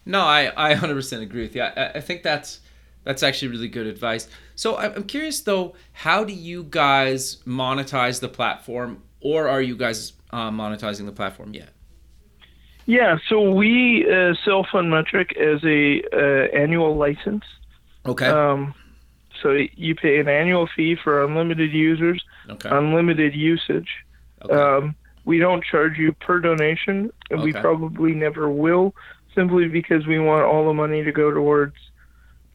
No, 0.05 0.21
I, 0.23 0.53
I 0.57 0.75
100% 0.75 1.23
agree 1.23 1.43
with 1.43 1.55
you. 1.55 1.63
I, 1.63 1.93
I 1.95 2.01
think 2.01 2.23
that's 2.23 2.61
that's 3.05 3.23
actually 3.23 3.49
really 3.49 3.69
good 3.69 3.87
advice. 3.87 4.29
So 4.57 4.77
I'm 4.77 4.93
I'm 4.97 5.05
curious 5.05 5.41
though, 5.41 5.75
how 5.93 6.25
do 6.25 6.33
you 6.35 6.65
guys 6.69 7.37
monetize 7.47 8.21
the 8.21 8.29
platform, 8.29 9.03
or 9.21 9.49
are 9.49 9.63
you 9.63 9.77
guys 9.77 10.13
uh, 10.33 10.51
monetizing 10.51 11.07
the 11.07 11.13
platform 11.13 11.55
yet? 11.55 11.71
Yeah, 12.91 13.19
so 13.29 13.53
we 13.53 14.05
uh, 14.05 14.35
sell 14.45 14.65
Fundmetric 14.65 15.37
as 15.37 15.63
a 15.63 16.03
uh, 16.13 16.49
annual 16.61 16.97
license. 16.97 17.45
Okay. 18.05 18.27
Um, 18.27 18.75
so 19.41 19.57
you 19.77 19.95
pay 19.95 20.19
an 20.19 20.29
annual 20.29 20.69
fee 20.75 20.97
for 20.97 21.23
unlimited 21.23 21.73
users, 21.73 22.21
okay. 22.49 22.69
unlimited 22.69 23.33
usage. 23.33 23.89
okay. 24.43 24.53
Um, 24.53 24.97
we 25.25 25.39
don't 25.39 25.63
charge 25.63 25.99
you 25.99 26.11
per 26.15 26.41
donation, 26.41 27.13
and 27.31 27.43
we 27.43 27.53
probably 27.53 28.13
never 28.13 28.51
will, 28.51 28.93
simply 29.37 29.69
because 29.69 30.05
we 30.09 30.19
want 30.19 30.43
all 30.45 30.67
the 30.67 30.75
money 30.75 31.05
to 31.05 31.13
go 31.13 31.31
towards 31.31 31.77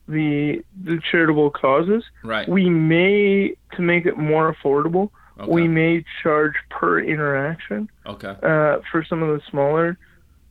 the 0.06 0.62
the 0.84 1.00
charitable 1.10 1.50
causes. 1.50 2.04
right. 2.22 2.46
We 2.46 2.68
may, 2.68 3.56
to 3.74 3.80
make 3.80 4.04
it 4.04 4.18
more 4.18 4.54
affordable, 4.54 5.08
Okay. 5.38 5.50
we 5.50 5.68
may 5.68 6.04
charge 6.22 6.54
per 6.70 7.00
interaction 7.00 7.88
okay. 8.04 8.36
uh, 8.42 8.80
for 8.90 9.04
some 9.08 9.22
of 9.22 9.28
the 9.28 9.42
smaller 9.50 9.98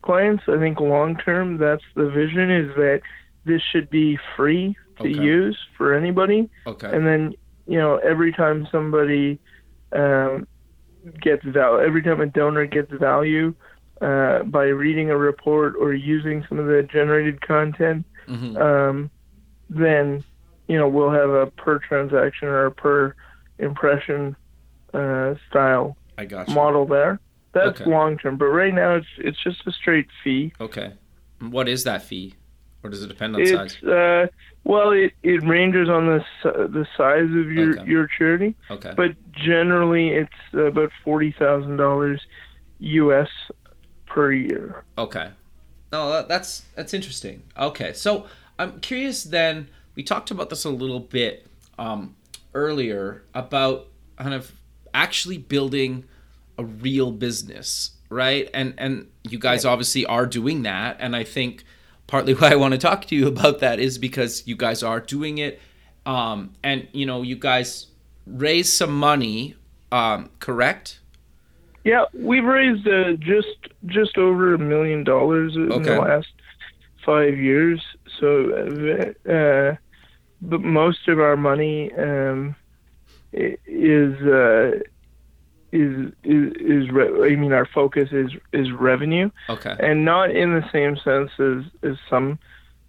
clients. 0.06 0.44
I 0.48 0.58
think 0.58 0.80
long 0.80 1.18
term, 1.18 1.58
that's 1.58 1.84
the 1.96 2.10
vision 2.10 2.50
is 2.52 2.76
that 2.76 3.02
this 3.46 3.62
should 3.72 3.90
be 3.90 4.18
free 4.36 4.76
to 5.02 5.04
Okay. 5.10 5.14
use 5.36 5.58
for 5.78 5.94
anybody 5.94 6.50
Okay. 6.66 6.88
and 6.96 7.06
then 7.06 7.34
you 7.68 7.78
know 7.78 7.98
every 7.98 8.32
time 8.32 8.68
somebody 8.72 9.40
um, 9.92 10.48
gets 11.22 11.44
value, 11.46 11.86
every 11.86 12.02
time 12.02 12.22
a 12.22 12.26
donor 12.28 12.66
gets 12.66 12.92
value 12.92 13.54
uh, 14.02 14.44
by 14.44 14.66
reading 14.66 15.10
a 15.10 15.18
report 15.18 15.76
or 15.80 15.94
using 15.94 16.44
some 16.48 16.60
of 16.60 16.66
the 16.68 16.82
generated 16.92 17.42
content, 17.42 18.06
hmm 18.28 18.56
um, 18.58 19.12
then 19.70 20.24
you 20.68 20.78
know 20.78 20.88
we'll 20.88 21.12
have 21.12 21.30
a 21.30 21.52
per 21.58 21.80
transaction 21.80 22.48
or 22.48 22.66
a 22.68 22.72
per 22.72 23.16
impression 23.60 24.36
uh, 24.94 25.36
style 25.50 25.98
I 26.18 26.26
got 26.26 26.48
you. 26.48 26.56
model 26.56 26.86
there. 26.86 27.20
That's 27.56 27.80
Okay. 27.82 27.90
long 27.90 28.18
term, 28.18 28.36
but 28.38 28.48
right 28.48 28.74
now 28.74 28.96
it's 28.96 29.08
it's 29.18 29.42
just 29.42 29.66
a 29.66 29.72
straight 29.72 30.08
fee. 30.24 30.52
Okay. 30.60 30.92
What 31.40 31.68
is 31.70 31.86
that 31.86 32.04
fee, 32.04 32.36
or 32.84 32.90
does 32.90 33.02
it 33.02 33.08
depend 33.08 33.36
on 33.36 33.42
it's 33.42 33.52
size? 33.52 33.82
uh, 33.84 34.28
well, 34.66 34.92
it, 34.92 35.14
it 35.24 35.42
ranges 35.44 35.88
on 35.90 36.06
the 36.08 36.24
the 36.44 36.86
size 36.98 37.24
of 37.42 37.50
your 37.52 37.80
Okay. 37.80 37.90
your 37.90 38.08
charity, 38.18 38.56
Okay. 38.70 38.94
but 38.96 39.12
generally 39.32 40.10
it's 40.10 40.34
about 40.54 40.92
forty 41.04 41.32
thousand 41.32 41.78
dollars 41.78 42.22
U.S. 42.80 43.30
per 44.06 44.32
year. 44.34 44.84
Okay. 44.98 45.30
No, 45.94 46.12
that- 46.12 46.28
that's 46.28 46.66
that's 46.76 46.94
interesting. 46.94 47.44
Okay, 47.58 47.94
so 47.94 48.28
I'm 48.60 48.80
curious. 48.82 49.24
Then 49.24 49.70
we 49.96 50.04
talked 50.04 50.30
about 50.30 50.50
this 50.50 50.66
a 50.66 50.70
little 50.70 51.00
bit 51.00 51.48
um, 51.80 52.16
earlier 52.54 53.24
about 53.34 53.88
kind 54.18 54.34
of 54.34 54.52
actually 54.94 55.38
building 55.38 56.04
a 56.58 56.66
real 56.66 57.12
business, 57.12 57.92
right? 58.10 58.50
And 58.54 58.74
and 58.78 59.08
you 59.24 59.40
guys 59.40 59.66
obviously 59.66 60.06
are 60.06 60.26
doing 60.26 60.64
that, 60.64 60.98
and 61.00 61.16
I 61.16 61.24
think 61.24 61.64
partly 62.08 62.34
why 62.40 62.52
I 62.52 62.56
want 62.56 62.74
to 62.74 62.78
talk 62.78 63.06
to 63.06 63.16
you 63.16 63.28
about 63.28 63.60
that 63.60 63.80
is 63.80 63.98
because 63.98 64.48
you 64.48 64.56
guys 64.56 64.84
are 64.84 65.00
doing 65.00 65.38
it, 65.38 65.60
um, 66.06 66.54
and 66.64 66.88
you 66.92 67.06
know 67.06 67.22
you 67.22 67.36
guys 67.36 67.88
raise 68.26 68.72
some 68.72 68.98
money, 68.98 69.56
um, 69.92 70.30
correct? 70.40 71.00
Yeah, 71.84 72.06
we've 72.14 72.44
raised 72.44 72.88
uh, 72.88 73.14
just 73.20 73.58
just 73.86 74.18
over 74.18 74.54
a 74.56 74.58
million 74.58 75.04
dollars 75.04 75.56
in 75.56 75.72
Okay. 75.72 75.94
the 75.94 76.02
last 76.02 76.28
five 77.06 77.38
years. 77.38 77.80
So, 78.20 79.14
uh, 79.28 79.32
uh, 79.32 79.76
but 80.42 80.62
most 80.62 81.08
of 81.08 81.20
our 81.20 81.38
money 81.38 81.92
um, 81.94 82.56
is 83.34 84.16
uh, 84.22 84.80
is 85.76 86.12
is 86.24 86.54
is 86.60 86.92
re- 86.92 87.32
I 87.32 87.36
mean, 87.36 87.52
our 87.54 87.66
focus 87.66 88.10
is 88.12 88.32
is 88.54 88.72
revenue, 88.72 89.30
Okay. 89.50 89.76
and 89.80 90.06
not 90.06 90.32
in 90.32 90.54
the 90.54 90.68
same 90.72 90.98
sense 90.98 91.32
as 91.40 91.64
as 91.84 91.98
some 92.10 92.40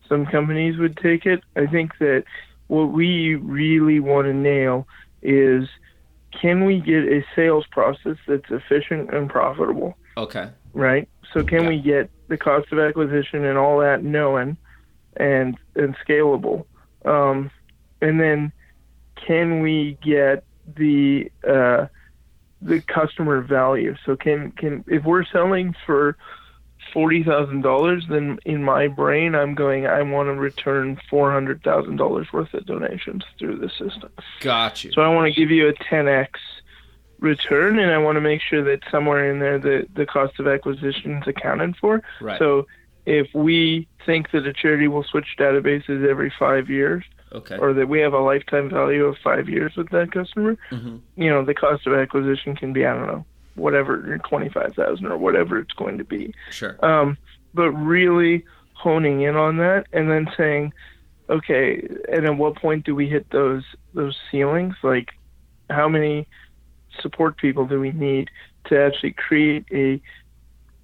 some 0.08 0.24
companies 0.26 0.78
would 0.78 0.96
take 0.96 1.26
it. 1.26 1.42
I 1.56 1.66
think 1.66 1.98
that 1.98 2.24
what 2.68 2.86
we 2.92 3.34
really 3.34 4.00
want 4.00 4.26
to 4.26 4.34
nail 4.34 4.86
is 5.22 5.68
can 6.30 6.64
we 6.64 6.80
get 6.80 7.04
a 7.04 7.24
sales 7.34 7.66
process 7.70 8.16
that's 8.28 8.50
efficient 8.50 9.12
and 9.12 9.28
profitable, 9.28 9.96
Okay. 10.16 10.48
right? 10.74 11.08
So 11.32 11.42
can 11.42 11.62
Yeah. 11.62 11.68
we 11.70 11.78
get 11.80 12.10
the 12.28 12.36
cost 12.36 12.70
of 12.72 12.78
acquisition 12.78 13.44
and 13.44 13.58
all 13.58 13.78
that 13.80 14.02
known 14.04 14.56
and 15.16 15.56
and 15.74 15.96
scalable? 16.06 16.64
Um, 17.04 17.50
and 18.00 18.20
then 18.20 18.52
can 19.26 19.60
we 19.60 19.96
get 20.02 20.44
the 20.76 21.30
uh, 21.46 21.86
the 22.66 22.80
customer 22.80 23.40
value? 23.40 23.94
So 24.04 24.16
can 24.16 24.52
can 24.52 24.84
if 24.86 25.04
we're 25.04 25.24
selling 25.24 25.74
for 25.84 26.16
forty 26.92 27.22
thousand 27.22 27.62
dollars, 27.62 28.04
then 28.08 28.38
in 28.44 28.62
my 28.62 28.88
brain 28.88 29.34
I'm 29.34 29.54
going 29.54 29.86
I 29.86 30.02
want 30.02 30.28
to 30.28 30.34
return 30.34 31.00
four 31.08 31.32
hundred 31.32 31.62
thousand 31.62 31.96
dollars 31.96 32.28
worth 32.32 32.52
of 32.54 32.66
donations 32.66 33.24
through 33.38 33.58
the 33.58 33.68
system. 33.68 34.10
Got 34.40 34.84
you. 34.84 34.92
So 34.92 35.02
I 35.02 35.08
want 35.08 35.32
to 35.32 35.38
give 35.38 35.50
you 35.50 35.68
a 35.68 35.72
10x 35.72 36.28
return, 37.20 37.78
and 37.78 37.90
I 37.90 37.98
want 37.98 38.16
to 38.16 38.20
make 38.20 38.40
sure 38.40 38.62
that 38.64 38.80
somewhere 38.90 39.30
in 39.30 39.38
there 39.38 39.58
the 39.58 39.86
the 39.94 40.06
cost 40.06 40.38
of 40.38 40.46
acquisition 40.46 41.18
is 41.18 41.26
accounted 41.26 41.76
for. 41.76 42.02
Right. 42.20 42.38
So 42.38 42.66
if 43.04 43.28
we 43.34 43.88
think 44.04 44.30
that 44.32 44.46
a 44.46 44.52
charity 44.52 44.88
will 44.88 45.04
switch 45.04 45.36
databases 45.38 46.06
every 46.08 46.32
five 46.38 46.68
years, 46.68 47.04
okay. 47.32 47.56
or 47.58 47.72
that 47.74 47.88
we 47.88 48.00
have 48.00 48.12
a 48.12 48.20
lifetime 48.20 48.70
value 48.70 49.04
of 49.04 49.16
five 49.18 49.48
years 49.48 49.74
with 49.76 49.90
that 49.90 50.12
customer, 50.12 50.56
Mhm. 50.70 51.00
you 51.16 51.30
know, 51.30 51.44
the 51.44 51.54
cost 51.54 51.86
of 51.86 51.94
acquisition 51.94 52.54
can 52.56 52.72
be 52.72 52.86
I 52.86 52.94
don't 52.94 53.06
know 53.06 53.24
whatever 53.54 54.18
twenty 54.28 54.48
five 54.48 54.74
thousand 54.74 55.06
or 55.06 55.16
whatever 55.16 55.58
it's 55.58 55.72
going 55.74 55.98
to 55.98 56.04
be. 56.04 56.34
Sure. 56.50 56.76
Um, 56.84 57.16
but 57.54 57.70
really 57.72 58.44
honing 58.74 59.22
in 59.22 59.36
on 59.36 59.56
that 59.56 59.86
and 59.92 60.10
then 60.10 60.28
saying, 60.36 60.72
okay, 61.30 61.86
and 62.12 62.26
at 62.26 62.36
what 62.36 62.56
point 62.56 62.84
do 62.84 62.94
we 62.94 63.08
hit 63.08 63.30
those 63.30 63.64
those 63.94 64.16
ceilings? 64.30 64.74
Like, 64.82 65.10
how 65.70 65.88
many 65.88 66.28
support 67.00 67.36
people 67.38 67.66
do 67.66 67.80
we 67.80 67.92
need 67.92 68.30
to 68.66 68.78
actually 68.80 69.12
create 69.12 69.64
a 69.72 70.00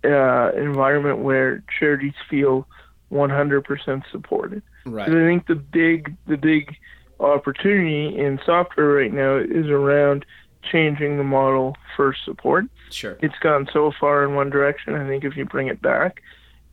uh, 0.05 0.51
environment 0.57 1.19
where 1.19 1.63
charities 1.79 2.15
feel 2.29 2.67
100% 3.13 4.03
supported? 4.11 4.63
Right. 4.85 5.09
I 5.09 5.13
think 5.13 5.47
the 5.47 5.55
big 5.55 6.17
the 6.27 6.37
big 6.37 6.75
opportunity 7.21 8.19
in 8.19 8.41
software 8.45 8.89
right 8.89 9.13
now 9.13 9.37
is 9.37 9.67
around 9.67 10.27
changing 10.71 11.19
the 11.19 11.25
model 11.25 11.77
for 11.97 12.15
support 12.25 12.67
Sure. 12.91 13.17
it's 13.21 13.39
gone 13.41 13.69
so 13.73 13.93
far 13.99 14.25
in 14.25 14.35
one 14.35 14.51
direction. 14.51 14.95
I 14.95 15.07
think 15.07 15.25
if 15.25 15.37
you 15.37 15.45
bring 15.45 15.67
it 15.69 15.81
back, 15.83 16.23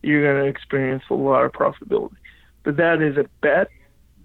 you're 0.02 0.22
going 0.22 0.42
to 0.44 0.48
experience 0.48 1.02
a 1.10 1.14
lot 1.14 1.44
of 1.44 1.52
profitability. 1.52 2.16
But 2.62 2.76
that 2.76 3.00
is 3.02 3.16
a 3.16 3.26
bet 3.40 3.68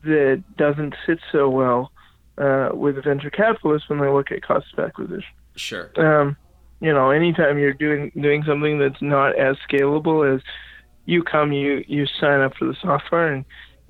that 0.04 0.44
doesn't 0.58 0.96
sit 1.06 1.20
so 1.32 1.50
well 1.50 1.92
uh, 2.38 2.70
with 2.74 3.04
venture 3.04 3.30
capitalists 3.30 3.90
when 3.90 4.00
they 4.00 4.08
look 4.08 4.32
at 4.32 4.44
cost 4.44 4.68
of 4.74 4.80
acquisition. 4.84 5.24
Sure. 5.56 5.90
Um, 5.96 6.38
you 6.82 6.94
know, 6.94 7.10
anytime 7.10 7.58
you're 7.58 7.74
doing 7.74 8.12
doing 8.20 8.44
something 8.44 8.78
that's 8.78 9.02
not 9.02 9.36
as 9.40 9.56
scalable 9.70 10.36
as 10.36 10.42
you 11.06 11.24
come, 11.24 11.54
you 11.54 11.84
you 11.88 12.06
sign 12.06 12.42
up 12.42 12.56
for 12.56 12.66
the 12.66 12.76
software 12.82 13.34
and 13.34 13.46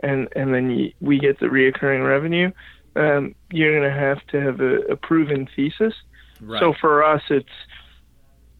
and 0.06 0.30
and 0.36 0.54
then 0.54 0.70
you, 0.70 0.94
we 1.02 1.20
get 1.20 1.40
the 1.40 1.48
reoccurring 1.48 2.08
revenue. 2.08 2.52
Um, 2.96 3.36
you're 3.52 3.78
going 3.78 3.92
to 3.92 4.00
have 4.00 4.26
to 4.28 4.40
have 4.40 4.62
a, 4.62 4.80
a 4.92 4.96
proven 4.96 5.50
thesis. 5.54 5.94
Right. 6.40 6.60
So 6.60 6.74
for 6.74 7.04
us, 7.04 7.24
it's 7.30 7.50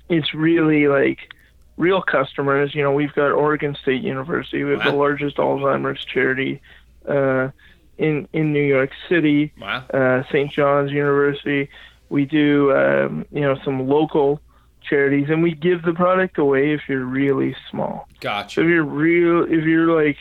it's 0.10 0.34
really 0.34 0.88
like 0.88 1.34
real 1.78 2.02
customers. 2.02 2.74
You 2.74 2.84
know, 2.84 2.92
we've 2.92 3.14
got 3.14 3.32
Oregon 3.32 3.78
State 3.82 4.02
University. 4.02 4.64
We 4.64 4.72
have 4.72 4.84
the 4.84 4.92
largest 4.92 5.38
Alzheimer's 5.38 6.04
charity 6.04 6.62
uh, 7.08 7.50
in 7.98 8.28
in 8.34 8.52
New 8.52 8.64
York 8.64 8.92
City. 9.08 9.54
wow. 9.62 9.86
Uh, 9.94 10.24
St. 10.32 10.52
John's 10.52 10.92
University. 10.92 11.70
We 12.10 12.26
do 12.26 12.76
um, 12.76 13.26
you 13.32 13.42
know 13.42 13.58
some 13.64 13.88
local 13.88 14.42
charities, 14.82 15.30
and 15.30 15.44
we 15.44 15.54
give 15.54 15.84
the 15.84 15.94
product 15.94 16.38
away 16.38 16.74
if 16.74 16.82
you're 16.90 17.06
really 17.06 17.56
small. 17.70 18.08
So 18.10 18.18
Gotcha. 18.22 18.62
if 18.62 18.68
you're 18.68 18.84
real, 18.84 19.44
if 19.44 19.64
you're 19.64 19.96
like 20.04 20.18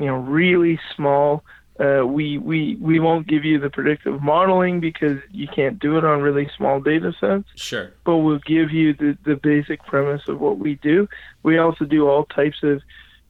you 0.00 0.06
know 0.06 0.16
really 0.16 0.78
small. 0.96 1.44
Uh, 1.78 2.04
we, 2.04 2.36
we 2.36 2.76
we 2.78 3.00
won't 3.00 3.26
give 3.26 3.42
you 3.42 3.58
the 3.58 3.70
predictive 3.70 4.20
modeling 4.22 4.80
because 4.80 5.16
you 5.30 5.48
can't 5.48 5.78
do 5.78 5.96
it 5.96 6.04
on 6.04 6.20
really 6.20 6.46
small 6.54 6.78
data 6.78 7.10
sets 7.18 7.44
Sure. 7.54 7.90
but 8.04 8.18
we'll 8.18 8.38
give 8.40 8.70
you 8.70 8.92
the, 8.92 9.16
the 9.24 9.34
basic 9.36 9.82
premise 9.86 10.20
of 10.28 10.38
what 10.38 10.58
we 10.58 10.74
do. 10.82 11.08
We 11.42 11.56
also 11.56 11.86
do 11.86 12.06
all 12.06 12.24
types 12.26 12.58
of 12.62 12.82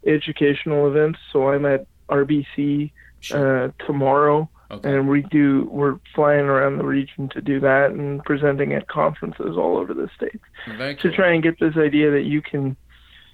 educational 0.04 0.88
events. 0.88 1.18
So 1.32 1.50
I'm 1.50 1.64
at 1.64 1.86
RBC 2.08 2.90
Sure. 3.22 3.66
uh, 3.66 3.70
tomorrow, 3.86 4.48
okay. 4.70 4.94
and 4.96 5.06
we 5.08 5.20
do 5.24 5.68
we're 5.70 5.98
flying 6.14 6.46
around 6.46 6.78
the 6.78 6.84
region 6.86 7.28
to 7.28 7.42
do 7.42 7.60
that 7.60 7.90
and 7.90 8.24
presenting 8.24 8.72
at 8.72 8.88
conferences 8.88 9.56
all 9.58 9.76
over 9.76 9.92
the 9.92 10.08
states 10.16 10.42
Very 10.78 10.94
cool. 10.96 11.10
to 11.10 11.14
try 11.16 11.32
and 11.34 11.42
get 11.42 11.60
this 11.60 11.76
idea 11.76 12.10
that 12.12 12.22
you 12.22 12.40
can 12.40 12.76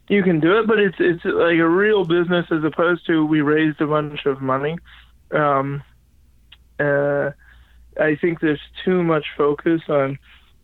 you 0.09 0.23
can 0.23 0.41
do 0.41 0.59
it, 0.59 0.67
but 0.67 0.79
it's 0.79 0.97
it's 0.99 1.25
like 1.25 1.59
a 1.59 1.69
real 1.69 2.05
business 2.05 2.47
as 2.51 2.63
opposed 2.65 3.07
to 3.07 3.25
we 3.25 3.41
raised 3.41 3.81
a 3.81 3.87
bunch 3.87 4.25
of 4.27 4.41
money. 4.41 4.79
Um, 5.33 5.83
uh, 6.79 7.31
I 8.01 8.17
think 8.17 8.41
there's 8.41 8.61
too 8.85 9.03
much 9.03 9.27
focus 9.37 9.83
on 9.89 10.19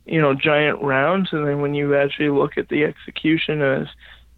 you 0.06 0.20
know 0.20 0.34
giant 0.34 0.82
rounds, 0.82 1.30
and 1.32 1.46
then 1.46 1.60
when 1.60 1.74
you 1.74 1.96
actually 1.96 2.30
look 2.30 2.56
at 2.56 2.68
the 2.68 2.84
execution 2.84 3.62
as 3.62 3.88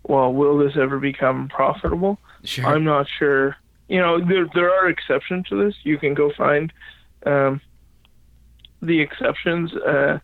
well, 0.04 0.32
will 0.32 0.58
this 0.58 0.76
ever 0.76 0.98
become 0.98 1.48
profitable? 1.48 2.18
Sure. 2.44 2.66
I'm 2.66 2.84
not 2.84 3.06
sure. 3.18 3.56
You 3.88 4.00
know, 4.00 4.24
there 4.24 4.46
there 4.54 4.72
are 4.72 4.88
exceptions 4.88 5.48
to 5.48 5.64
this. 5.64 5.74
You 5.82 5.98
can 5.98 6.14
go 6.14 6.32
find 6.32 6.72
um, 7.26 7.60
the 8.80 9.00
exceptions, 9.00 9.74
uh, 9.74 10.18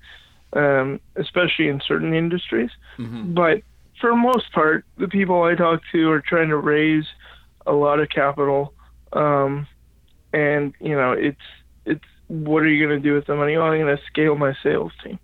um, 0.54 1.00
especially 1.16 1.68
in 1.68 1.80
certain 1.86 2.14
industries. 2.14 2.70
Mhm. 2.98 3.34
But 3.34 3.62
for 4.00 4.10
the 4.10 4.16
most 4.16 4.52
part, 4.52 4.84
the 4.98 5.08
people 5.08 5.42
I 5.42 5.54
talk 5.54 5.80
to 5.92 6.10
are 6.10 6.20
trying 6.20 6.48
to 6.48 6.56
raise 6.56 7.04
a 7.66 7.72
lot 7.72 8.00
of 8.00 8.08
capital, 8.08 8.72
um, 9.12 9.66
and 10.32 10.74
you 10.80 10.94
know, 10.94 11.12
it's 11.12 11.40
it's 11.84 12.04
what 12.28 12.62
are 12.62 12.68
you 12.68 12.86
going 12.86 13.00
to 13.00 13.08
do 13.08 13.14
with 13.14 13.26
the 13.26 13.36
money? 13.36 13.56
Oh, 13.56 13.62
I'm 13.62 13.80
going 13.80 13.96
to 13.96 14.02
scale 14.04 14.36
my 14.36 14.54
sales 14.62 14.92
team. 15.04 15.18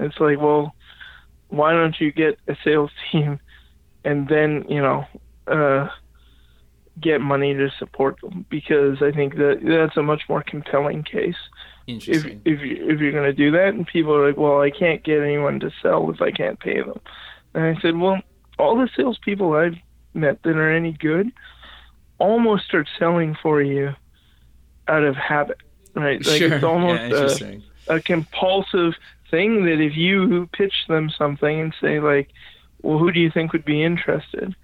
It's 0.00 0.18
like, 0.18 0.40
well, 0.40 0.74
why 1.48 1.72
don't 1.72 1.98
you 2.00 2.12
get 2.12 2.38
a 2.48 2.56
sales 2.64 2.90
team 3.12 3.38
and 4.04 4.28
then 4.28 4.64
you 4.68 4.80
know 4.80 5.04
uh, 5.46 5.88
get 7.00 7.20
money 7.20 7.54
to 7.54 7.70
support 7.78 8.20
them? 8.20 8.46
Because 8.50 9.02
I 9.02 9.12
think 9.12 9.36
that 9.36 9.60
that's 9.62 9.96
a 9.96 10.02
much 10.02 10.22
more 10.28 10.42
compelling 10.42 11.02
case 11.02 11.36
if 11.86 12.08
Interesting. 12.08 12.42
if 12.44 12.60
you, 12.60 12.88
if 12.88 13.00
you're 13.00 13.12
going 13.12 13.24
to 13.24 13.32
do 13.32 13.52
that, 13.52 13.68
and 13.68 13.86
people 13.86 14.14
are 14.14 14.26
like, 14.26 14.36
well, 14.36 14.60
I 14.60 14.70
can't 14.70 15.04
get 15.04 15.20
anyone 15.20 15.60
to 15.60 15.70
sell 15.82 16.10
if 16.10 16.20
I 16.20 16.32
can't 16.32 16.58
pay 16.58 16.80
them. 16.80 17.00
And 17.56 17.64
I 17.76 17.80
said, 17.80 17.96
well, 17.96 18.20
all 18.58 18.76
the 18.76 18.88
salespeople 18.94 19.54
I've 19.54 19.76
met 20.14 20.42
that 20.44 20.56
are 20.56 20.72
any 20.72 20.92
good 20.92 21.32
almost 22.18 22.64
start 22.66 22.88
selling 22.98 23.36
for 23.42 23.60
you 23.60 23.94
out 24.88 25.02
of 25.02 25.16
habit, 25.16 25.58
right? 25.94 26.24
Like 26.24 26.38
sure. 26.38 26.54
it's 26.54 26.64
almost 26.64 27.40
yeah, 27.40 27.58
a, 27.88 27.96
a 27.96 28.00
compulsive 28.00 28.94
thing 29.30 29.64
that 29.64 29.80
if 29.80 29.96
you 29.96 30.48
pitch 30.52 30.86
them 30.88 31.10
something 31.10 31.60
and 31.60 31.74
say 31.80 31.98
like, 32.00 32.30
well, 32.82 32.98
who 32.98 33.10
do 33.10 33.20
you 33.20 33.30
think 33.30 33.52
would 33.52 33.64
be 33.64 33.82
interested? 33.82 34.54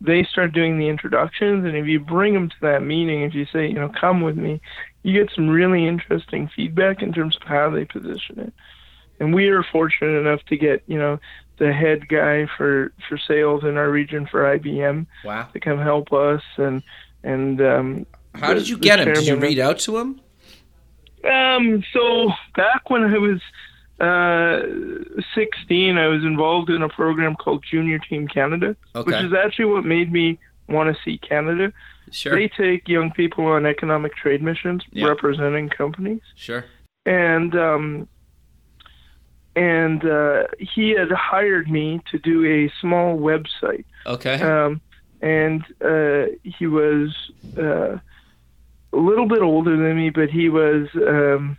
they 0.00 0.24
start 0.24 0.52
doing 0.52 0.78
the 0.78 0.88
introductions, 0.88 1.64
and 1.64 1.76
if 1.76 1.86
you 1.86 1.98
bring 1.98 2.34
them 2.34 2.48
to 2.48 2.56
that 2.62 2.82
meeting, 2.82 3.22
if 3.22 3.34
you 3.34 3.46
say, 3.52 3.66
you 3.66 3.74
know, 3.74 3.88
come 3.88 4.20
with 4.20 4.36
me, 4.36 4.60
you 5.02 5.12
get 5.12 5.34
some 5.34 5.48
really 5.48 5.86
interesting 5.86 6.48
feedback 6.54 7.02
in 7.02 7.12
terms 7.12 7.36
of 7.36 7.42
how 7.42 7.70
they 7.70 7.84
position 7.84 8.38
it. 8.38 8.52
And 9.18 9.34
we 9.34 9.48
are 9.48 9.64
fortunate 9.64 10.18
enough 10.20 10.40
to 10.46 10.56
get, 10.56 10.82
you 10.86 10.98
know, 10.98 11.18
the 11.58 11.72
head 11.72 12.08
guy 12.08 12.46
for 12.56 12.92
for 13.08 13.18
sales 13.18 13.64
in 13.64 13.76
our 13.76 13.90
region 13.90 14.26
for 14.26 14.44
IBM 14.58 15.06
Wow. 15.24 15.48
to 15.52 15.60
come 15.60 15.78
help 15.78 16.12
us, 16.12 16.42
and 16.56 16.82
and 17.24 17.60
um, 17.60 18.06
How 18.34 18.54
did 18.54 18.68
you 18.68 18.78
get 18.78 19.00
him? 19.00 19.12
Did 19.14 19.26
you 19.26 19.36
read 19.36 19.58
out 19.58 19.78
to 19.80 19.98
him? 19.98 20.20
um, 21.24 21.82
so 21.92 22.30
back 22.56 22.88
when 22.90 23.02
I 23.04 23.18
was 23.18 23.40
uh, 24.00 24.62
16, 25.34 25.98
I 25.98 26.06
was 26.06 26.22
involved 26.24 26.70
in 26.70 26.82
a 26.82 26.88
program 26.88 27.34
called 27.34 27.64
Junior 27.68 27.98
Team 27.98 28.28
Canada, 28.28 28.76
which 28.94 29.16
is 29.16 29.32
actually 29.32 29.64
what 29.66 29.84
made 29.84 30.12
me 30.12 30.38
want 30.68 30.94
to 30.94 31.02
see 31.02 31.18
Canada. 31.18 31.72
Sure. 32.12 32.34
They 32.34 32.48
take 32.48 32.88
young 32.88 33.10
people 33.10 33.44
on 33.46 33.66
economic 33.66 34.14
trade 34.14 34.42
missions 34.42 34.82
Yeah. 34.92 35.08
representing 35.08 35.68
companies, 35.68 36.20
Sure. 36.36 36.64
and 37.04 37.54
um, 37.56 38.08
and 39.58 40.04
uh, 40.04 40.44
he 40.58 40.84
had 40.90 41.10
hired 41.10 41.68
me 41.68 42.00
to 42.10 42.18
do 42.18 42.36
a 42.46 42.72
small 42.80 43.18
website 43.18 43.84
Okay. 44.06 44.38
um, 44.40 44.80
and 45.20 45.62
uh, 45.84 46.26
he 46.44 46.66
was 46.66 47.08
uh, 47.56 47.98
a 48.92 48.96
little 48.96 49.26
bit 49.26 49.42
older 49.42 49.76
than 49.76 49.96
me, 49.96 50.10
but 50.10 50.30
he 50.30 50.48
was 50.48 50.88
um, 50.94 51.58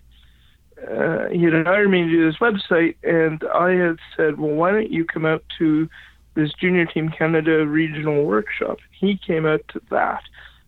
uh, 0.89 1.27
he 1.27 1.43
had 1.43 1.65
hired 1.65 1.89
me 1.89 2.03
to 2.03 2.09
do 2.09 2.25
this 2.25 2.39
website, 2.39 2.95
and 3.03 3.43
I 3.53 3.71
had 3.71 3.97
said, 4.15 4.39
"Well, 4.39 4.53
why 4.53 4.71
don't 4.71 4.91
you 4.91 5.05
come 5.05 5.25
out 5.25 5.43
to 5.57 5.89
this 6.35 6.53
Junior 6.53 6.85
Team 6.85 7.09
Canada 7.09 7.65
regional 7.65 8.23
workshop?" 8.23 8.77
He 8.91 9.17
came 9.17 9.45
out 9.45 9.61
to 9.69 9.81
that, 9.89 10.23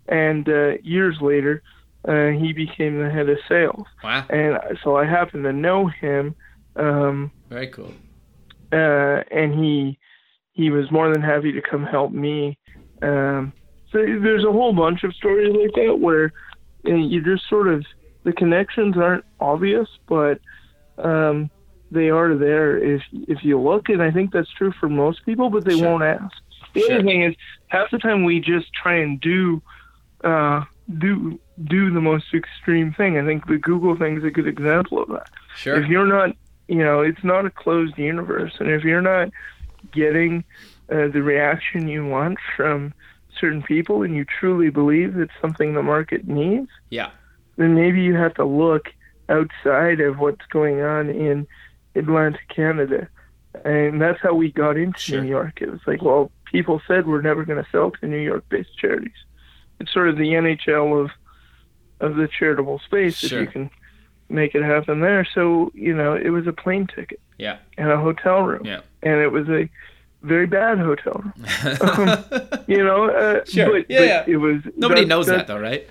and 0.08 0.48
uh, 0.50 0.74
years 0.84 1.18
later, 1.22 1.64
uh, 2.08 2.28
he 2.28 2.52
became 2.54 3.02
the 3.02 3.10
head 3.10 3.30
of 3.30 3.38
sales, 3.48 3.88
wow. 4.04 4.26
and 4.30 4.60
so 4.84 4.98
I 4.98 5.06
happened 5.06 5.46
to 5.46 5.54
know 5.54 5.88
him. 5.88 6.36
Um, 6.76 7.32
Very 7.50 7.68
cool. 7.68 7.94
uh, 8.72 9.24
and 9.32 9.54
he 9.54 9.98
he 10.54 10.70
was 10.70 10.92
more 10.92 11.12
than 11.12 11.22
happy 11.22 11.52
to 11.54 11.62
come 11.62 11.84
help 11.86 12.12
me. 12.12 12.58
Um, 13.02 13.54
so 13.92 13.98
there's 14.00 14.44
a 14.46 14.52
whole 14.52 14.74
bunch 14.74 15.04
of 15.04 15.14
stories 15.16 15.54
like 15.56 15.74
that 15.76 16.00
where 16.00 16.32
you, 16.84 16.98
know, 16.98 17.06
you 17.08 17.22
just 17.24 17.48
sort 17.50 17.68
of 17.68 17.86
the 18.24 18.34
connections 18.34 18.96
aren't 18.98 19.26
obvious, 19.40 19.88
but 20.08 20.40
um, 20.98 21.50
they 21.90 22.10
are 22.10 22.36
there 22.36 22.78
if 22.78 23.02
if 23.12 23.44
you 23.44 23.60
look, 23.60 23.90
and 23.90 24.02
I 24.02 24.12
think 24.12 24.32
that's 24.32 24.52
true 24.54 24.72
for 24.80 24.88
most 24.90 25.26
people, 25.26 25.50
but 25.50 25.66
they 25.66 25.78
Sure. 25.78 25.88
won't 25.90 26.04
ask. 26.04 26.34
The 26.74 26.82
Sure. 26.82 26.94
other 26.96 27.04
thing 27.04 27.24
is 27.24 27.36
half 27.68 27.92
the 27.92 27.98
time 27.98 28.24
we 28.24 28.40
just 28.40 28.72
try 28.74 28.96
and 28.96 29.20
do 29.20 29.62
uh, 30.24 30.64
do 31.00 31.40
do 31.66 31.92
the 31.92 32.02
most 32.02 32.34
extreme 32.34 32.94
thing. 32.94 33.18
I 33.18 33.26
think 33.26 33.48
the 33.48 33.58
Google 33.58 33.98
thing 33.98 34.18
is 34.18 34.24
a 34.24 34.30
good 34.32 34.48
example 34.48 35.02
of 35.02 35.10
that 35.10 35.30
Sure. 35.56 35.76
if 35.82 35.90
you're 35.90 36.06
not 36.08 36.36
you 36.72 36.78
know 36.86 37.02
it's 37.02 37.24
not 37.24 37.46
a 37.46 37.50
closed 37.50 37.98
universe 37.98 38.54
and 38.60 38.70
if 38.70 38.82
you're 38.84 39.02
not 39.02 39.30
getting 39.92 40.34
uh, 40.90 41.08
the 41.16 41.22
reaction 41.22 41.88
you 41.88 42.06
want 42.06 42.38
from 42.56 42.94
certain 43.40 43.62
people 43.62 44.04
and 44.04 44.16
you 44.16 44.24
truly 44.40 44.70
believe 44.70 45.18
it's 45.18 45.32
something 45.42 45.74
the 45.74 45.84
market 45.84 46.28
needs 46.28 46.70
Yeah. 46.90 47.10
then 47.58 47.76
maybe 47.76 48.02
you 48.02 48.16
have 48.16 48.34
to 48.36 48.46
look 48.46 48.86
outside 49.28 50.00
of 50.00 50.20
what's 50.20 50.46
going 50.52 50.82
on 50.82 51.10
in 51.10 51.46
Atlantic 51.96 52.48
Canada 52.48 53.08
and 53.66 54.02
that's 54.02 54.22
how 54.22 54.34
we 54.34 54.50
got 54.52 54.78
into 54.78 55.00
Sure. 55.00 55.22
New 55.22 55.30
York 55.30 55.62
it 55.62 55.70
was 55.70 55.82
like 55.86 56.02
well 56.02 56.32
people 56.46 56.82
said 56.88 57.06
we're 57.06 57.22
never 57.22 57.44
going 57.44 57.62
to 57.64 57.70
sell 57.70 57.92
to 57.92 58.08
New 58.08 58.24
York 58.32 58.46
based 58.50 58.78
charities 58.78 59.20
it's 59.82 59.92
sort 59.92 60.08
of 60.10 60.16
the 60.18 60.32
NHL 60.44 61.04
of 61.04 61.10
of 62.00 62.16
the 62.16 62.28
charitable 62.40 62.80
space 62.86 63.18
Sure. 63.18 63.42
if 63.42 63.48
you 63.48 63.52
can 63.52 63.70
make 64.32 64.56
it 64.56 64.64
happen 64.64 65.02
there. 65.02 65.26
So 65.36 65.72
you 65.74 65.94
know, 65.96 66.14
it 66.16 66.30
was 66.30 66.48
a 66.48 66.54
plane 66.54 66.88
ticket 66.88 67.20
Yeah. 67.38 67.58
and 67.78 67.90
a 67.92 67.98
hotel 67.98 68.44
room, 68.44 68.66
Yeah. 68.66 68.82
and 69.04 69.20
it 69.22 69.32
was 69.32 69.48
a 69.50 69.70
very 70.24 70.46
bad 70.48 70.78
hotel 70.80 71.24
room. 71.24 71.34
You 72.68 72.84
know, 72.84 73.10
uh, 73.10 73.44
Sure. 73.46 73.72
but, 73.72 73.86
Yeah, 73.90 74.00
but 74.00 74.08
yeah. 74.08 74.24
it 74.28 74.38
was 74.38 74.58
Nobody 74.78 75.02
that- 75.02 75.08
knows 75.08 75.28
that- 75.28 75.38
that 75.38 75.48
though, 75.48 75.60
right? 75.60 75.88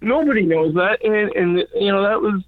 Nobody 0.00 0.42
knows 0.42 0.74
that, 0.74 1.04
and 1.04 1.30
and 1.36 1.58
you 1.74 1.92
know 1.92 2.02
that 2.02 2.20
was, 2.22 2.42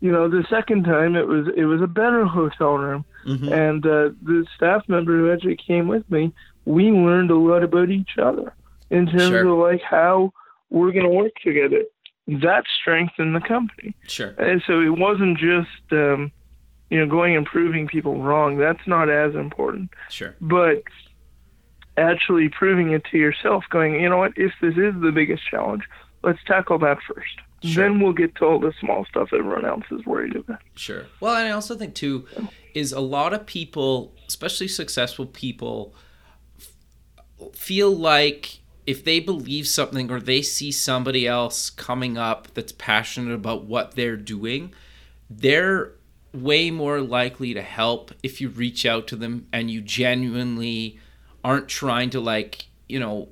you 0.00 0.12
know, 0.12 0.28
the 0.28 0.44
second 0.48 0.84
time 0.84 1.16
it 1.16 1.26
was 1.26 1.48
it 1.56 1.64
was 1.64 1.82
a 1.82 1.86
better 1.88 2.24
hotel 2.24 2.78
room, 2.78 3.04
Mhm. 3.26 3.50
and 3.50 3.84
uh, 3.86 4.10
the 4.22 4.46
staff 4.54 4.88
member 4.88 5.12
who 5.16 5.32
actually 5.32 5.56
came 5.56 5.88
with 5.88 6.08
me, 6.10 6.32
we 6.64 6.90
learned 6.92 7.30
a 7.32 7.34
lot 7.34 7.64
about 7.64 7.90
each 7.90 8.18
other 8.18 8.52
in 8.90 9.06
terms 9.08 9.30
Sure. 9.30 9.46
of 9.48 9.58
like 9.58 9.82
how 9.82 10.32
we're 10.70 10.92
going 10.92 11.06
to 11.10 11.16
work 11.22 11.32
together. 11.42 11.82
That 12.26 12.64
strengthened 12.80 13.36
the 13.36 13.40
company. 13.40 13.94
Sure. 14.08 14.30
And 14.38 14.62
so 14.66 14.80
it 14.80 14.98
wasn't 14.98 15.38
just, 15.38 15.92
um, 15.92 16.32
you 16.90 16.98
know, 16.98 17.06
going 17.06 17.36
and 17.36 17.46
proving 17.46 17.86
people 17.86 18.20
wrong. 18.20 18.58
That's 18.58 18.86
not 18.86 19.08
as 19.08 19.34
important. 19.34 19.90
Sure. 20.10 20.34
But 20.40 20.82
actually 21.96 22.48
proving 22.48 22.92
it 22.92 23.04
to 23.12 23.18
yourself, 23.18 23.64
going, 23.70 23.94
you 23.94 24.08
know 24.08 24.18
what, 24.18 24.32
if 24.36 24.52
this 24.60 24.76
is 24.76 24.94
the 25.00 25.12
biggest 25.14 25.42
challenge, 25.48 25.84
let's 26.22 26.42
tackle 26.46 26.78
that 26.80 26.98
first. 27.06 27.40
Sure. 27.62 27.84
Then 27.84 28.00
we'll 28.00 28.12
get 28.12 28.34
to 28.36 28.44
all 28.44 28.60
the 28.60 28.72
small 28.80 29.04
stuff 29.06 29.30
everyone 29.32 29.64
else 29.64 29.84
is 29.90 30.04
worried 30.04 30.36
about. 30.36 30.60
Sure. 30.74 31.06
Well, 31.20 31.36
and 31.36 31.48
I 31.48 31.52
also 31.52 31.74
think 31.76 31.94
too 31.94 32.26
is 32.74 32.92
a 32.92 33.00
lot 33.00 33.32
of 33.32 33.46
people, 33.46 34.14
especially 34.28 34.68
successful 34.68 35.26
people, 35.26 35.94
feel 37.54 37.90
like 37.90 38.60
if 38.86 39.04
they 39.04 39.18
believe 39.20 39.66
something 39.66 40.10
or 40.10 40.20
they 40.20 40.42
see 40.42 40.70
somebody 40.70 41.26
else 41.26 41.70
coming 41.70 42.16
up 42.16 42.54
that's 42.54 42.72
passionate 42.72 43.34
about 43.34 43.64
what 43.64 43.94
they're 43.94 44.16
doing, 44.16 44.72
they're 45.28 45.92
way 46.32 46.70
more 46.70 47.00
likely 47.00 47.54
to 47.54 47.62
help 47.62 48.12
if 48.22 48.40
you 48.40 48.48
reach 48.48 48.86
out 48.86 49.06
to 49.08 49.16
them 49.16 49.46
and 49.52 49.70
you 49.70 49.80
genuinely 49.80 50.98
aren't 51.42 51.68
trying 51.68 52.10
to 52.10 52.20
like, 52.20 52.66
you 52.88 53.00
know, 53.00 53.28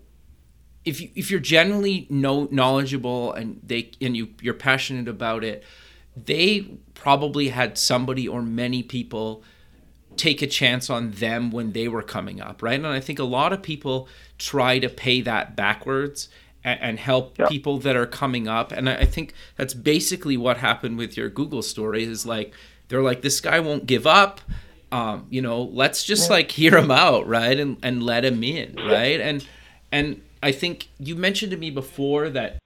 if 0.85 1.01
you 1.01 1.11
if 1.15 1.31
you're 1.31 1.41
genuinely 1.41 2.07
know 2.11 2.47
knowledgeable 2.51 3.33
and 3.33 3.61
they 3.63 3.91
and 4.01 4.17
you 4.17 4.29
you're 4.43 4.55
passionate 4.55 5.09
about 5.09 5.45
it, 5.45 5.65
they 6.17 6.79
probably 6.95 7.49
had 7.49 7.79
somebody 7.79 8.29
or 8.29 8.43
many 8.43 8.83
people 8.83 9.43
take 10.17 10.43
a 10.43 10.47
chance 10.47 10.89
on 10.91 11.12
them 11.12 11.51
when 11.51 11.73
they 11.73 11.89
were 11.89 12.03
coming 12.03 12.41
up, 12.41 12.62
right? 12.62 12.75
And 12.75 12.87
I 12.87 13.01
think 13.01 13.19
a 13.19 13.25
lot 13.25 13.53
of 13.53 13.62
people 13.62 14.09
try 14.39 14.79
to 14.79 14.89
pay 14.89 15.21
that 15.23 15.55
backwards 15.57 16.29
and, 16.65 16.81
and 16.81 16.99
help 16.99 17.39
Yeah. 17.39 17.47
people 17.49 17.79
that 17.81 17.97
are 17.97 18.07
coming 18.07 18.49
up. 18.49 18.73
And 18.73 18.89
I, 18.89 18.97
I 18.99 19.05
think 19.05 19.35
that's 19.57 19.75
basically 19.75 20.37
what 20.37 20.59
happened 20.59 20.99
with 20.99 21.17
your 21.17 21.29
Google 21.29 21.62
story 21.62 22.05
is 22.05 22.25
like 22.27 22.53
they're 22.89 23.03
like 23.03 23.23
this 23.23 23.41
guy 23.41 23.61
won't 23.61 23.87
give 23.87 24.07
up. 24.07 24.41
Um, 24.93 25.27
you 25.31 25.43
know, 25.43 25.62
let's 25.62 26.05
just 26.05 26.31
like 26.31 26.51
hear 26.51 26.77
him 26.79 26.91
out, 26.91 27.27
right? 27.27 27.59
And 27.59 27.77
and 27.83 28.03
let 28.03 28.25
him 28.25 28.43
in, 28.45 28.77
right? 28.77 29.21
And 29.21 29.47
and 29.91 30.23
I 30.43 30.53
think 30.53 30.89
you 30.99 31.17
mentioned 31.17 31.51
to 31.53 31.57
me 31.57 31.71
before 31.71 32.29
that 32.31 32.59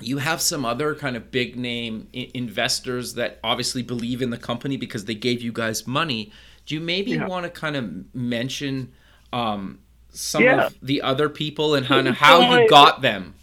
you 0.00 0.18
have 0.18 0.40
some 0.40 0.64
other 0.64 0.94
kind 0.96 1.16
of 1.16 1.30
big 1.30 1.54
name 1.56 2.08
investors 2.12 3.14
that 3.14 3.38
obviously 3.44 3.82
believe 3.82 4.20
in 4.22 4.30
the 4.30 4.36
company 4.38 4.76
because 4.76 5.04
they 5.04 5.14
gave 5.14 5.40
you 5.40 5.52
guys 5.52 5.86
money. 5.86 6.32
Do 6.66 6.74
you 6.74 6.80
maybe 6.80 7.12
Yeah. 7.12 7.26
want 7.26 7.44
to 7.44 7.50
kind 7.50 7.76
of 7.76 8.14
mention 8.14 8.92
um, 9.32 9.80
some 10.10 10.42
Yeah. 10.44 10.66
of 10.66 10.76
the 10.80 11.02
other 11.02 11.28
people 11.28 11.74
and 11.74 11.86
So 11.86 12.12
how 12.12 12.60
you 12.60 12.68
got 12.68 13.02
them 13.02 13.34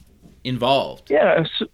involved? 0.43 1.09
Yeah. 1.11 1.43
So, 1.57 1.65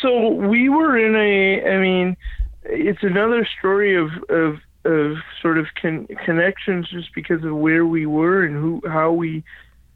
so 0.00 0.28
we 0.28 0.68
were 0.68 0.96
in 0.98 1.14
a. 1.14 1.74
I 1.74 1.78
mean, 1.78 2.16
it's 2.64 3.02
another 3.02 3.46
story 3.58 3.94
of 3.96 4.10
of 4.28 4.58
of 4.84 5.16
sort 5.42 5.58
of 5.58 5.66
con- 5.80 6.06
connections 6.24 6.88
just 6.88 7.12
because 7.14 7.42
of 7.44 7.54
where 7.56 7.84
we 7.86 8.06
were 8.06 8.44
and 8.44 8.54
who 8.56 8.82
how 8.88 9.12
we 9.12 9.44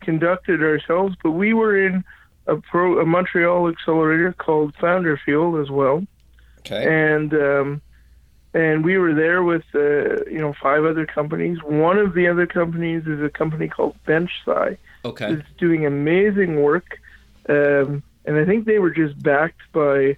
conducted 0.00 0.62
ourselves. 0.62 1.16
But 1.22 1.32
we 1.32 1.54
were 1.54 1.86
in 1.86 2.04
a 2.46 2.56
pro 2.56 3.00
a 3.00 3.06
Montreal 3.06 3.68
accelerator 3.68 4.32
called 4.32 4.74
FounderFuel 4.74 5.60
as 5.62 5.70
well, 5.70 6.04
Okay. 6.60 6.84
and 6.86 7.32
um, 7.34 7.82
and 8.52 8.84
we 8.84 8.98
were 8.98 9.14
there 9.14 9.42
with 9.42 9.64
uh, 9.74 10.24
you 10.30 10.38
know 10.38 10.54
five 10.60 10.84
other 10.84 11.06
companies. 11.06 11.58
One 11.62 11.98
of 11.98 12.14
the 12.14 12.26
other 12.28 12.46
companies 12.46 13.06
is 13.06 13.22
a 13.22 13.28
company 13.30 13.68
called 13.68 13.96
BenchSci 14.06 14.76
Okay. 15.04 15.32
it's 15.32 15.48
doing 15.58 15.86
amazing 15.86 16.60
work, 16.62 16.98
um, 17.48 18.02
and 18.24 18.36
I 18.36 18.44
think 18.44 18.66
they 18.66 18.78
were 18.78 18.90
just 18.90 19.20
backed 19.22 19.60
by 19.72 20.16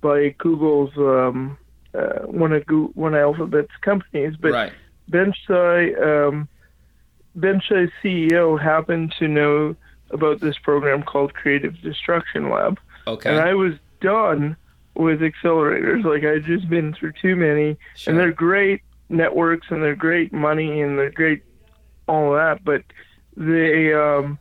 by 0.00 0.30
Google's 0.38 0.96
um, 0.96 1.58
uh, 1.94 2.20
one 2.26 2.52
of 2.52 2.64
Go- 2.66 2.92
one 2.94 3.14
of 3.14 3.20
Alphabet's 3.20 3.76
companies. 3.80 4.34
But 4.40 4.52
right. 4.52 4.72
BenchSci, 5.10 6.28
um, 6.28 6.48
BenchSci's 7.38 7.92
CEO 8.02 8.60
happened 8.60 9.14
to 9.18 9.28
know 9.28 9.76
about 10.10 10.40
this 10.40 10.56
program 10.58 11.02
called 11.02 11.34
Creative 11.34 11.78
Destruction 11.82 12.48
Lab, 12.48 12.78
Okay. 13.06 13.28
and 13.30 13.40
I 13.40 13.54
was 13.54 13.74
done 14.00 14.56
with 14.96 15.20
accelerators. 15.20 16.04
Like 16.04 16.24
I've 16.24 16.44
just 16.44 16.68
been 16.68 16.94
through 16.94 17.12
too 17.20 17.36
many, 17.36 17.76
Sure. 17.94 18.10
and 18.12 18.18
they're 18.20 18.32
great 18.32 18.82
networks 19.08 19.68
and 19.70 19.82
they're 19.82 19.94
great 19.94 20.32
money 20.32 20.80
and 20.80 20.98
they're 20.98 21.10
great 21.10 21.42
all 22.08 22.32
that, 22.34 22.64
but 22.64 22.82
they 23.36 23.92
um 23.94 24.38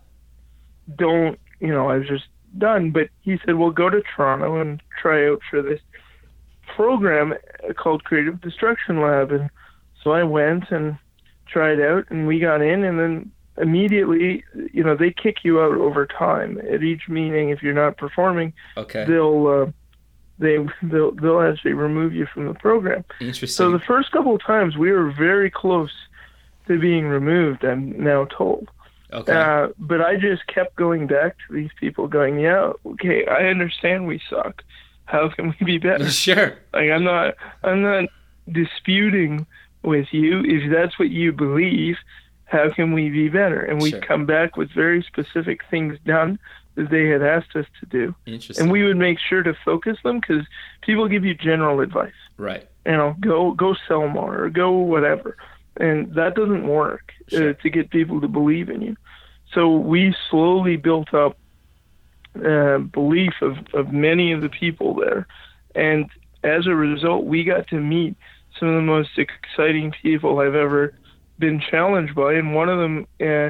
don't, 0.95 1.39
you 1.59 1.67
know, 1.69 1.89
I 1.89 1.97
was 1.97 2.07
just 2.07 2.25
done. 2.57 2.91
But 2.91 3.09
he 3.21 3.39
said, 3.45 3.55
well, 3.55 3.71
go 3.71 3.89
to 3.89 4.01
Toronto 4.15 4.59
and 4.61 4.81
try 5.01 5.27
out 5.27 5.41
for 5.49 5.61
this 5.61 5.81
program 6.75 7.33
called 7.77 8.03
Creative 8.03 8.39
Destruction 8.41 9.01
Lab. 9.01 9.31
And 9.31 9.49
so 10.03 10.11
I 10.11 10.23
went 10.23 10.71
and 10.71 10.97
tried 11.47 11.79
out, 11.79 12.05
and 12.09 12.27
we 12.27 12.39
got 12.39 12.61
in, 12.61 12.83
and 12.83 12.99
then 12.99 13.31
immediately, 13.57 14.43
you 14.73 14.83
know, 14.83 14.95
they 14.95 15.11
kick 15.11 15.37
you 15.43 15.61
out 15.61 15.75
over 15.75 16.05
time. 16.05 16.59
At 16.71 16.83
each 16.83 17.07
meeting, 17.09 17.49
if 17.49 17.63
you're 17.63 17.73
not 17.73 17.97
performing, 17.97 18.53
Okay. 18.77 19.05
they'll 19.05 19.47
uh, 19.47 19.71
they 20.39 20.57
they'll 20.83 21.11
they'll 21.11 21.41
actually 21.41 21.73
remove 21.73 22.13
you 22.13 22.25
from 22.33 22.47
the 22.47 22.53
program. 22.55 23.03
Interesting. 23.21 23.47
So 23.47 23.71
the 23.71 23.79
first 23.79 24.11
couple 24.11 24.35
of 24.35 24.41
times 24.43 24.75
we 24.77 24.91
were 24.91 25.11
very 25.11 25.49
close 25.49 25.91
to 26.67 26.79
being 26.79 27.05
removed. 27.07 27.63
I'm 27.63 27.91
now 28.03 28.25
told. 28.25 28.69
okay. 29.13 29.31
Uh, 29.33 29.67
but 29.79 30.01
I 30.01 30.15
just 30.17 30.45
kept 30.47 30.75
going 30.75 31.07
back 31.07 31.35
to 31.47 31.53
these 31.53 31.69
people, 31.79 32.07
going, 32.07 32.39
"Yeah, 32.39 32.73
okay, 32.85 33.25
I 33.27 33.45
understand 33.45 34.07
we 34.07 34.19
suck. 34.29 34.63
How 35.05 35.29
can 35.29 35.55
we 35.59 35.65
be 35.65 35.77
better?" 35.77 36.09
sure. 36.25 36.57
Like 36.73 36.89
I'm 36.91 37.03
not 37.03 37.35
I'm 37.63 37.81
not 37.81 38.05
disputing 38.51 39.45
with 39.83 40.07
you 40.11 40.41
if 40.43 40.71
that's 40.71 40.97
what 40.99 41.09
you 41.09 41.31
believe. 41.31 41.97
How 42.45 42.71
can 42.71 42.93
we 42.93 43.09
be 43.09 43.27
better? 43.29 43.61
And 43.61 43.81
we 43.81 43.89
Sure. 43.91 44.01
come 44.01 44.25
back 44.25 44.55
with 44.55 44.71
very 44.71 45.01
specific 45.03 45.61
things 45.71 45.97
done 46.05 46.37
they 46.75 47.07
had 47.07 47.21
asked 47.23 47.55
us 47.55 47.65
to 47.79 47.85
do, 47.85 48.13
Interesting. 48.25 48.63
and 48.63 48.71
we 48.71 48.83
would 48.83 48.97
make 48.97 49.17
sure 49.19 49.43
to 49.43 49.53
focus 49.65 49.97
them 50.03 50.19
because 50.19 50.45
people 50.81 51.07
give 51.07 51.23
you 51.25 51.33
general 51.33 51.79
advice. 51.79 52.13
right. 52.37 52.67
You 52.85 52.91
know, 52.91 53.15
go 53.19 53.51
go 53.51 53.75
sell 53.87 54.07
more 54.07 54.43
or 54.43 54.49
go 54.49 54.71
whatever, 54.71 55.37
and 55.77 56.13
that 56.13 56.35
doesn't 56.35 56.67
work 56.67 57.11
Sure. 57.29 57.49
uh, 57.49 57.53
to 57.63 57.69
get 57.71 57.89
people 57.89 58.21
to 58.21 58.27
believe 58.27 58.69
in 58.69 58.81
you. 58.81 58.95
So 59.53 59.71
we 59.75 60.13
slowly 60.29 60.75
built 60.77 61.11
up 61.13 61.37
uh, 62.45 62.77
belief 62.79 63.33
of, 63.41 63.57
of 63.73 63.91
many 63.93 64.31
of 64.33 64.41
the 64.41 64.49
people 64.49 64.93
there. 64.93 65.25
And 65.73 66.09
as 66.43 66.67
a 66.67 66.75
result, 66.75 67.25
we 67.25 67.43
got 67.43 67.67
to 67.69 67.79
meet 67.79 68.15
some 68.59 68.67
of 68.69 68.75
the 68.75 68.81
most 68.81 69.17
exciting 69.17 69.91
people 70.01 70.39
I've 70.39 70.55
ever 70.55 70.93
been 71.39 71.59
challenged 71.59 72.13
by. 72.15 72.33
And 72.33 72.53
one 72.53 72.69
of 72.69 72.77
them 72.77 73.07
uh, 73.19 73.49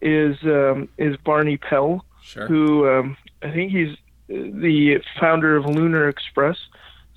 is 0.00 0.36
um, 0.42 0.88
is 0.98 1.16
Barney 1.18 1.56
Pell, 1.56 2.04
Sure. 2.22 2.46
who 2.46 2.88
um, 2.88 3.16
I 3.42 3.50
think 3.50 3.72
he's 3.72 3.96
the 4.28 5.00
founder 5.20 5.56
of 5.56 5.66
Lunar 5.66 6.08
Express. 6.08 6.56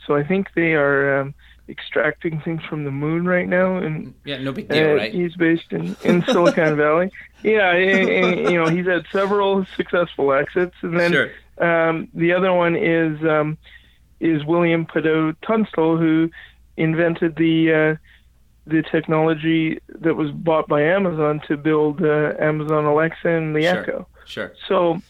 So 0.05 0.15
I 0.15 0.23
think 0.23 0.49
they 0.55 0.73
are 0.73 1.21
um, 1.21 1.33
extracting 1.69 2.39
things 2.41 2.63
from 2.63 2.83
the 2.83 2.91
moon 2.91 3.25
right 3.25 3.47
now, 3.47 3.77
and 3.77 4.13
Yeah, 4.23 4.37
no 4.37 4.51
big 4.51 4.67
deal, 4.69 4.91
uh, 4.91 4.95
right? 4.95 5.13
He's 5.13 5.35
based 5.35 5.71
in, 5.71 5.95
in 6.03 6.23
Silicon 6.25 6.75
Valley. 6.85 7.11
Yeah, 7.43 7.71
and, 7.71 8.09
and, 8.09 8.51
you 8.51 8.57
know 8.63 8.67
he's 8.69 8.85
had 8.85 9.05
several 9.11 9.65
successful 9.75 10.33
exits, 10.33 10.75
and 10.81 10.99
then 10.99 11.11
sure. 11.11 11.31
um, 11.57 12.07
the 12.13 12.33
other 12.33 12.53
one 12.53 12.75
is 12.75 13.21
um, 13.23 13.57
is 14.19 14.43
William 14.45 14.85
Pedoe 14.85 15.35
Tunstall, 15.41 15.97
who 15.97 16.29
invented 16.77 17.35
the 17.35 17.73
uh, 17.73 17.95
the 18.67 18.83
technology 18.83 19.79
that 19.87 20.15
was 20.15 20.31
bought 20.31 20.67
by 20.67 20.81
Amazon 20.81 21.41
to 21.47 21.57
build 21.57 22.03
uh, 22.03 22.33
Amazon 22.39 22.85
Alexa 22.85 23.27
and 23.27 23.55
the 23.55 23.61
Sure. 23.61 23.81
Echo. 23.81 24.07
Sure. 24.25 24.53
So, 24.67 25.01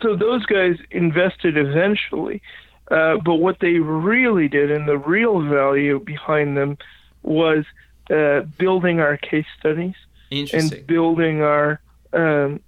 so 0.00 0.16
those 0.16 0.44
guys 0.46 0.76
invested 0.90 1.56
eventually, 1.56 2.42
uh, 2.90 3.16
but 3.24 3.36
what 3.36 3.58
they 3.60 3.74
really 3.74 4.48
did, 4.48 4.70
and 4.70 4.88
the 4.88 4.98
real 4.98 5.40
value 5.42 6.00
behind 6.00 6.56
them, 6.56 6.76
was 7.22 7.64
uh, 8.10 8.40
building 8.58 9.00
our 9.00 9.16
case 9.16 9.46
studies 9.58 9.94
and 10.30 10.86
building 10.86 11.42
our 11.42 11.80
um, 12.12 12.60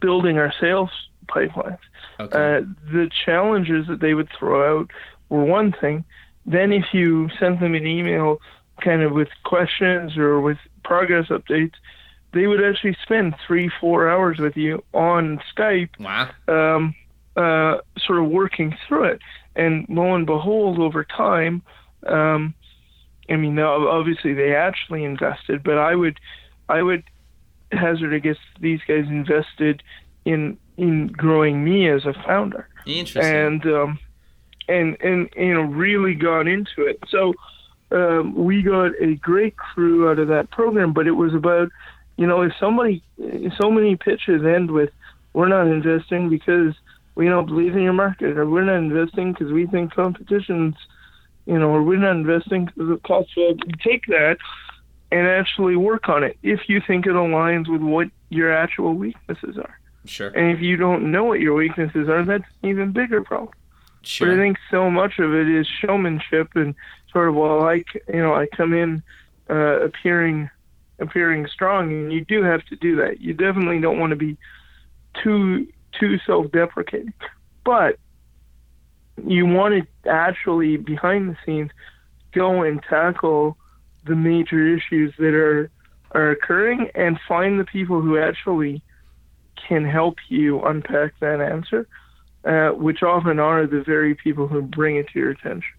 building 0.00 0.38
our 0.38 0.52
sales 0.60 0.90
pipelines. 1.26 1.78
okay. 2.20 2.58
Uh, 2.58 2.60
the 2.92 3.10
challenges 3.24 3.86
that 3.88 4.00
they 4.00 4.14
would 4.14 4.28
throw 4.38 4.80
out 4.80 4.90
were 5.28 5.44
one 5.44 5.72
thing. 5.72 6.04
Then, 6.46 6.72
if 6.72 6.86
you 6.92 7.28
sent 7.38 7.60
them 7.60 7.74
an 7.74 7.86
email, 7.86 8.40
kind 8.82 9.02
of 9.02 9.12
with 9.12 9.28
questions 9.44 10.16
or 10.16 10.40
with 10.40 10.58
progress 10.84 11.26
updates, 11.28 11.74
they 12.32 12.46
would 12.46 12.62
actually 12.62 12.96
spend 13.02 13.34
three, 13.46 13.70
four 13.80 14.08
hours 14.08 14.38
with 14.38 14.56
you 14.56 14.84
on 14.92 15.40
Skype, 15.54 15.90
wow. 15.98 16.30
um, 16.46 16.94
uh, 17.36 17.78
sort 17.98 18.18
of 18.18 18.30
working 18.30 18.76
through 18.86 19.04
it. 19.04 19.20
And 19.56 19.86
lo 19.88 20.14
and 20.14 20.26
behold, 20.26 20.78
over 20.78 21.04
time, 21.04 21.62
um, 22.06 22.54
I 23.28 23.36
mean, 23.36 23.58
obviously 23.58 24.34
they 24.34 24.54
actually 24.54 25.04
invested, 25.04 25.62
but 25.62 25.78
I 25.78 25.94
would, 25.94 26.18
I 26.68 26.82
would 26.82 27.04
hazard 27.72 28.14
a 28.14 28.20
guess 28.20 28.36
these 28.60 28.80
guys 28.86 29.06
invested 29.08 29.82
in 30.24 30.58
in 30.76 31.08
growing 31.08 31.64
me 31.64 31.88
as 31.88 32.06
a 32.06 32.14
founder 32.24 32.68
Interesting. 32.86 33.34
and 33.34 33.66
um, 33.66 33.98
and 34.68 34.96
and 35.00 35.28
you 35.36 35.54
know 35.54 35.62
really 35.62 36.14
got 36.14 36.46
into 36.46 36.86
it. 36.86 36.98
So 37.08 37.34
um, 37.90 38.34
we 38.34 38.62
got 38.62 38.92
a 39.00 39.14
great 39.16 39.56
crew 39.56 40.08
out 40.10 40.18
of 40.18 40.28
that 40.28 40.50
program, 40.50 40.92
but 40.92 41.06
it 41.06 41.12
was 41.12 41.34
about 41.34 41.70
you 42.18 42.26
know 42.26 42.42
if 42.42 42.52
somebody 42.60 43.02
so 43.56 43.70
many 43.70 43.96
pitches 43.96 44.44
end 44.44 44.70
with 44.70 44.90
we're 45.32 45.48
not 45.48 45.66
investing 45.66 46.28
because 46.28 46.74
we 47.14 47.26
don't 47.26 47.46
believe 47.46 47.74
in 47.74 47.82
your 47.82 47.92
market, 47.92 48.36
or 48.36 48.46
we're 48.48 48.64
not 48.64 48.76
investing 48.76 49.32
because 49.32 49.50
we 49.52 49.66
think 49.66 49.94
competition's 49.94 50.76
you 51.48 51.58
know, 51.58 51.70
or 51.70 51.82
we're 51.82 51.96
not 51.96 52.10
investing 52.10 52.66
because 52.66 52.90
it 52.90 53.02
costs. 53.04 53.34
So 53.34 53.56
take 53.82 54.06
that 54.08 54.36
and 55.10 55.26
actually 55.26 55.76
work 55.76 56.10
on 56.10 56.22
it 56.22 56.36
if 56.42 56.68
you 56.68 56.82
think 56.86 57.06
it 57.06 57.12
aligns 57.12 57.72
with 57.72 57.80
what 57.80 58.08
your 58.28 58.52
actual 58.52 58.92
weaknesses 58.92 59.56
are. 59.56 59.80
sure. 60.04 60.28
And 60.28 60.54
if 60.54 60.60
you 60.60 60.76
don't 60.76 61.10
know 61.10 61.24
what 61.24 61.40
your 61.40 61.54
weaknesses 61.54 62.06
are, 62.06 62.22
that's 62.22 62.44
an 62.62 62.68
even 62.68 62.92
bigger 62.92 63.24
problem. 63.24 63.54
Sure. 64.02 64.28
But 64.28 64.34
I 64.34 64.36
think 64.36 64.58
so 64.70 64.90
much 64.90 65.18
of 65.18 65.32
it 65.32 65.48
is 65.48 65.66
showmanship 65.66 66.50
and 66.54 66.74
sort 67.10 67.30
of 67.30 67.34
well, 67.34 67.66
I 67.66 67.82
you 68.08 68.22
know 68.22 68.34
I 68.34 68.46
come 68.46 68.74
in 68.74 69.02
uh, 69.48 69.80
appearing 69.80 70.50
appearing 70.98 71.46
strong, 71.46 71.90
and 71.92 72.12
you 72.12 72.24
do 72.24 72.42
have 72.42 72.64
to 72.66 72.76
do 72.76 72.96
that. 72.96 73.20
You 73.20 73.34
definitely 73.34 73.80
don't 73.80 73.98
want 73.98 74.10
to 74.10 74.16
be 74.16 74.36
too 75.22 75.66
too 75.98 76.18
self-deprecating, 76.26 77.14
but 77.64 77.98
you 79.26 79.46
want 79.46 79.74
to 79.74 80.10
actually 80.10 80.76
behind 80.76 81.30
the 81.30 81.36
scenes 81.44 81.70
go 82.32 82.62
and 82.62 82.82
tackle 82.82 83.56
the 84.04 84.14
major 84.14 84.66
issues 84.76 85.12
that 85.18 85.34
are 85.34 85.70
are 86.12 86.30
occurring 86.30 86.90
and 86.94 87.18
find 87.26 87.58
the 87.58 87.64
people 87.64 88.00
who 88.00 88.18
actually 88.18 88.82
can 89.68 89.84
help 89.84 90.16
you 90.28 90.62
unpack 90.62 91.12
that 91.20 91.40
answer 91.40 91.86
uh, 92.44 92.70
which 92.70 93.02
often 93.02 93.38
are 93.38 93.66
the 93.66 93.82
very 93.82 94.14
people 94.14 94.48
who 94.48 94.62
bring 94.62 94.96
it 94.96 95.08
to 95.08 95.18
your 95.18 95.30
attention. 95.30 95.74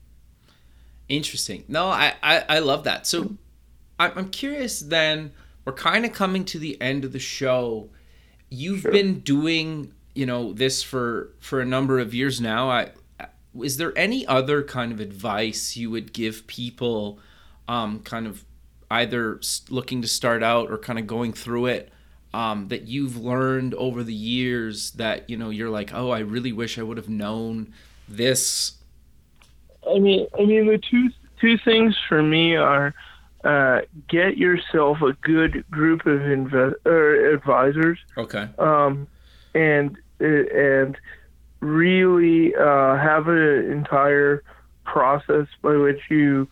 Interesting. 1.08 1.64
No, 1.68 1.88
I, 1.88 2.14
I, 2.22 2.46
I 2.48 2.60
love 2.60 2.84
that. 2.84 3.08
So 3.08 3.36
I'm, 4.00 4.12
I'm 4.16 4.30
curious 4.30 4.80
then, 4.80 5.32
we're 5.66 5.74
kind 5.74 6.06
of 6.06 6.14
coming 6.14 6.46
to 6.46 6.60
the 6.60 6.82
end 6.82 7.06
of 7.06 7.12
the 7.12 7.20
show. 7.20 7.90
You've 8.50 8.82
Sure. 8.82 8.92
been 8.92 9.20
doing, 9.20 9.94
you 10.16 10.26
know, 10.26 10.54
this 10.54 10.82
for, 10.82 11.32
for 11.40 11.60
a 11.62 11.66
number 11.66 12.00
of 12.00 12.14
years 12.14 12.42
now. 12.42 12.70
I, 12.70 12.90
is 13.62 13.78
there 13.78 13.96
any 13.98 14.26
other 14.26 14.64
kind 14.64 14.92
of 14.92 15.00
advice 15.00 15.76
you 15.76 15.92
would 15.92 16.14
give 16.14 16.48
people 16.48 17.20
um, 17.68 18.00
kind 18.00 18.26
of 18.26 18.46
either 18.90 19.40
looking 19.70 20.02
to 20.02 20.08
start 20.08 20.42
out 20.42 20.72
or 20.72 20.78
kind 20.78 20.98
of 20.98 21.06
going 21.06 21.34
through 21.34 21.68
it 21.68 21.92
um, 22.34 22.68
that 22.70 22.88
you've 22.88 23.18
learned 23.18 23.74
over 23.76 24.04
the 24.04 24.14
years 24.14 24.92
that, 24.92 25.30
you 25.30 25.38
know, 25.38 25.50
you're 25.50 25.70
like, 25.70 25.94
oh, 25.94 26.10
I 26.10 26.20
really 26.20 26.52
wish 26.52 26.80
I 26.80 26.84
would 26.84 26.98
have 26.98 27.10
known 27.10 27.74
this. 28.08 28.74
I 29.88 30.00
mean, 30.00 30.28
I 30.40 30.46
mean 30.46 30.68
the 30.68 30.78
two 30.78 31.10
two 31.40 31.58
things 31.58 31.96
for 32.08 32.22
me 32.22 32.56
are 32.56 32.94
uh, 33.44 33.82
get 34.08 34.38
yourself 34.38 35.02
a 35.02 35.14
good 35.22 35.64
group 35.72 36.06
of 36.06 36.20
inve- 36.20 36.76
or 36.86 37.30
advisors, 37.34 38.00
Okay. 38.18 38.48
um, 38.58 39.08
and 39.54 39.98
and 40.20 40.98
really 41.62 42.56
uh, 42.56 42.96
have 42.98 43.28
an 43.28 43.72
entire 43.72 44.44
process 44.86 45.48
by 45.62 45.76
which 45.76 46.02
you 46.10 46.48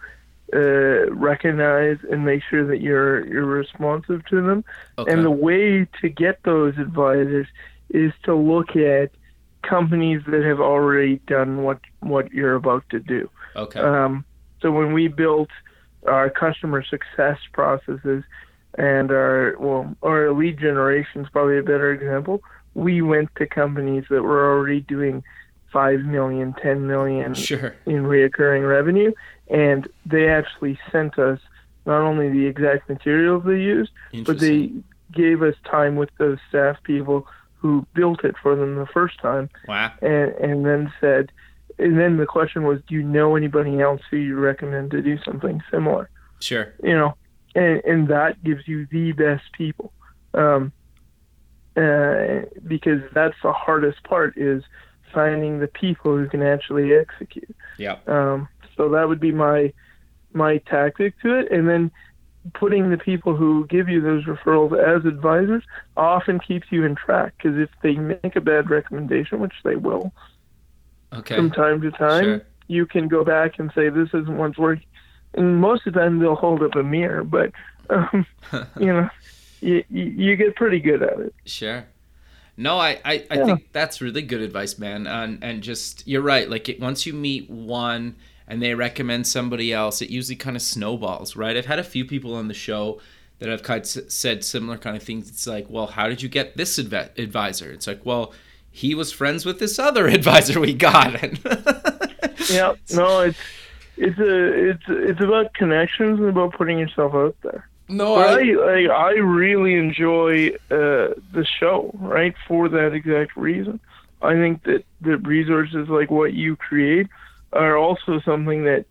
uh, 0.53 1.09
recognize 1.11 1.97
and 2.09 2.23
make 2.25 2.41
sure 2.49 2.65
that 2.65 2.79
you're 2.81 3.25
you're 3.27 3.45
responsive 3.45 4.25
to 4.27 4.41
them. 4.41 4.63
Okay. 4.97 5.11
And 5.11 5.25
the 5.25 5.31
way 5.31 5.85
to 6.01 6.09
get 6.09 6.43
those 6.43 6.77
advisors 6.77 7.47
is 7.89 8.13
to 8.23 8.35
look 8.35 8.75
at 8.75 9.11
companies 9.63 10.21
that 10.27 10.43
have 10.43 10.61
already 10.61 11.17
done 11.27 11.63
what 11.63 11.79
what 11.99 12.31
you're 12.31 12.55
about 12.55 12.83
to 12.91 12.99
do. 12.99 13.29
okay. 13.55 13.79
Um, 13.81 14.23
so 14.61 14.71
when 14.71 14.93
we 14.93 15.07
built 15.09 15.49
our 16.07 16.29
customer 16.29 16.83
success 16.83 17.37
processes 17.51 18.23
and 18.77 19.11
our 19.11 19.55
well 19.59 19.95
our 20.03 20.31
lead 20.33 20.59
generation 20.59 21.21
is 21.21 21.29
probably 21.29 21.57
a 21.57 21.63
better 21.63 21.91
example. 21.91 22.41
We 22.73 23.01
went 23.01 23.29
to 23.37 23.47
companies 23.47 24.05
that 24.09 24.21
were 24.21 24.51
already 24.51 24.81
doing 24.81 25.23
five 25.71 26.01
million, 26.01 26.53
ten 26.61 26.87
million 26.87 27.33
sure. 27.33 27.75
in 27.85 28.03
reoccurring 28.03 28.67
revenue, 28.67 29.11
and 29.49 29.87
they 30.05 30.29
actually 30.29 30.79
sent 30.91 31.17
us 31.17 31.39
not 31.85 32.01
only 32.01 32.29
the 32.29 32.45
exact 32.45 32.89
materials 32.89 33.43
they 33.45 33.59
used, 33.59 33.91
but 34.25 34.39
they 34.39 34.71
gave 35.11 35.41
us 35.41 35.55
time 35.63 35.95
with 35.95 36.09
those 36.17 36.37
staff 36.49 36.77
people 36.83 37.21
who 37.21 37.27
who 37.59 37.85
built 37.93 38.23
it 38.23 38.35
for 38.41 38.55
them 38.55 38.75
the 38.75 38.85
first 38.85 39.19
time. 39.19 39.49
Wow. 39.67 39.91
And 40.01 40.31
and 40.33 40.65
then 40.65 40.93
said, 41.01 41.31
and 41.79 41.97
then 41.99 42.17
the 42.17 42.25
question 42.25 42.63
was, 42.63 42.79
do 42.87 42.95
you 42.95 43.03
know 43.03 43.35
anybody 43.35 43.79
else 43.79 44.01
who 44.09 44.17
you 44.17 44.35
recommend 44.37 44.91
to 44.91 45.01
do 45.01 45.17
something 45.23 45.61
similar? 45.71 46.09
Sure. 46.39 46.73
You 46.83 46.95
know, 46.95 47.15
and 47.55 47.81
and 47.85 48.07
that 48.09 48.43
gives 48.43 48.67
you 48.67 48.87
the 48.91 49.11
best 49.11 49.43
people. 49.53 49.91
Um, 50.33 50.71
uh, 51.75 52.41
because 52.65 53.01
that's 53.13 53.35
the 53.43 53.53
hardest 53.53 54.03
part 54.03 54.35
is 54.35 54.63
finding 55.13 55.59
the 55.59 55.67
people 55.67 56.17
who 56.17 56.27
can 56.27 56.41
actually 56.41 56.93
execute. 56.93 57.55
Yeah. 57.77 57.97
Um, 58.07 58.47
so 58.75 58.89
that 58.89 59.07
would 59.07 59.19
be 59.19 59.31
my 59.31 59.73
my 60.33 60.57
tactic 60.57 61.19
to 61.21 61.35
it, 61.39 61.51
and 61.51 61.69
then 61.69 61.91
putting 62.53 62.89
the 62.89 62.97
people 62.97 63.35
who 63.35 63.67
give 63.67 63.89
you 63.89 64.01
those 64.01 64.25
referrals 64.25 64.77
as 64.77 65.05
advisors 65.05 65.63
often 65.95 66.39
keeps 66.39 66.67
you 66.71 66.83
in 66.83 66.95
track 66.95 67.33
because 67.37 67.57
if 67.57 67.69
they 67.83 67.95
make 67.95 68.35
a 68.35 68.41
bad 68.41 68.69
recommendation, 68.69 69.39
which 69.39 69.53
they 69.63 69.75
will 69.75 70.11
Okay. 71.13 71.45
from 71.45 71.51
time 71.51 71.81
to 71.81 71.91
time, 71.91 72.41
Sure. 72.41 72.45
you 72.67 72.85
can 72.85 73.07
go 73.07 73.23
back 73.23 73.59
and 73.59 73.71
say 73.75 73.89
this 73.89 74.09
isn't 74.13 74.37
what's 74.37 74.57
working. 74.57 74.85
And 75.33 75.61
most 75.61 75.85
of 75.87 75.93
the 75.93 75.99
time 75.99 76.19
they'll 76.19 76.35
hold 76.35 76.63
up 76.63 76.75
a 76.75 76.83
mirror, 76.83 77.23
but 77.23 77.51
um, 77.89 78.25
you 78.77 78.87
know, 78.87 79.09
you, 79.61 79.83
you 79.89 80.35
get 80.35 80.55
pretty 80.55 80.79
good 80.79 81.03
at 81.03 81.19
it. 81.19 81.35
Sure. 81.45 81.85
No, 82.57 82.77
I, 82.79 83.01
I, 83.05 83.27
I 83.31 83.37
Yeah. 83.37 83.39
think 83.39 83.69
that's 83.73 84.01
really 84.01 84.21
good 84.23 84.41
advice, 84.41 84.79
man. 84.79 85.07
And 85.07 85.43
and 85.43 85.63
just 85.63 86.07
you're 86.07 86.21
right. 86.21 86.49
Like 86.49 86.69
it, 86.69 86.79
once 86.79 87.05
you 87.05 87.13
meet 87.13 87.49
one 87.49 88.17
and 88.47 88.61
they 88.61 88.75
recommend 88.75 89.27
somebody 89.27 89.73
else, 89.73 90.01
it 90.01 90.09
usually 90.09 90.35
kind 90.37 90.55
of 90.55 90.61
snowballs, 90.63 91.35
right? 91.35 91.57
I've 91.57 91.67
had 91.67 91.79
a 91.79 91.83
few 91.85 92.05
people 92.05 92.35
on 92.35 92.47
the 92.49 92.53
show 92.55 93.01
that 93.39 93.49
have 93.49 93.63
kind 93.63 93.81
of 93.81 93.87
said 94.13 94.43
similar 94.45 94.77
kind 94.77 94.97
of 94.97 95.03
things. 95.03 95.29
It's 95.29 95.47
like, 95.47 95.67
well, 95.69 95.87
how 95.87 96.07
did 96.09 96.21
you 96.23 96.29
get 96.29 96.57
this 96.57 96.79
adv- 96.79 97.11
advisor? 97.17 97.71
It's 97.71 97.87
like, 97.87 98.05
well, 98.05 98.33
he 98.77 98.93
was 98.93 99.11
friends 99.11 99.43
with 99.43 99.57
this 99.57 99.79
other 99.79 100.07
advisor 100.19 100.59
we 100.59 100.73
got. 100.73 101.19
Yeah, 102.49 102.75
no, 102.93 103.21
it's 103.21 103.39
it's 103.97 104.19
a 104.19 104.69
it's 104.69 104.83
it's 104.87 105.19
about 105.19 105.53
connections 105.55 106.19
and 106.19 106.29
about 106.29 106.53
putting 106.53 106.77
yourself 106.77 107.13
out 107.15 107.35
there. 107.41 107.67
no, 107.89 108.15
I, 108.15 108.53
I, 108.53 108.85
I 108.85 109.11
really 109.13 109.73
enjoy 109.75 110.49
uh, 110.69 111.15
the 111.33 111.45
show, 111.59 111.91
right? 111.95 112.35
For 112.47 112.69
that 112.69 112.93
exact 112.93 113.35
reason. 113.35 113.79
I 114.21 114.33
think 114.33 114.63
that 114.63 114.83
the 115.01 115.17
resources 115.17 115.89
like 115.89 116.11
what 116.11 116.33
you 116.33 116.55
create 116.55 117.07
are 117.53 117.77
also 117.77 118.19
something 118.21 118.63
that 118.65 118.85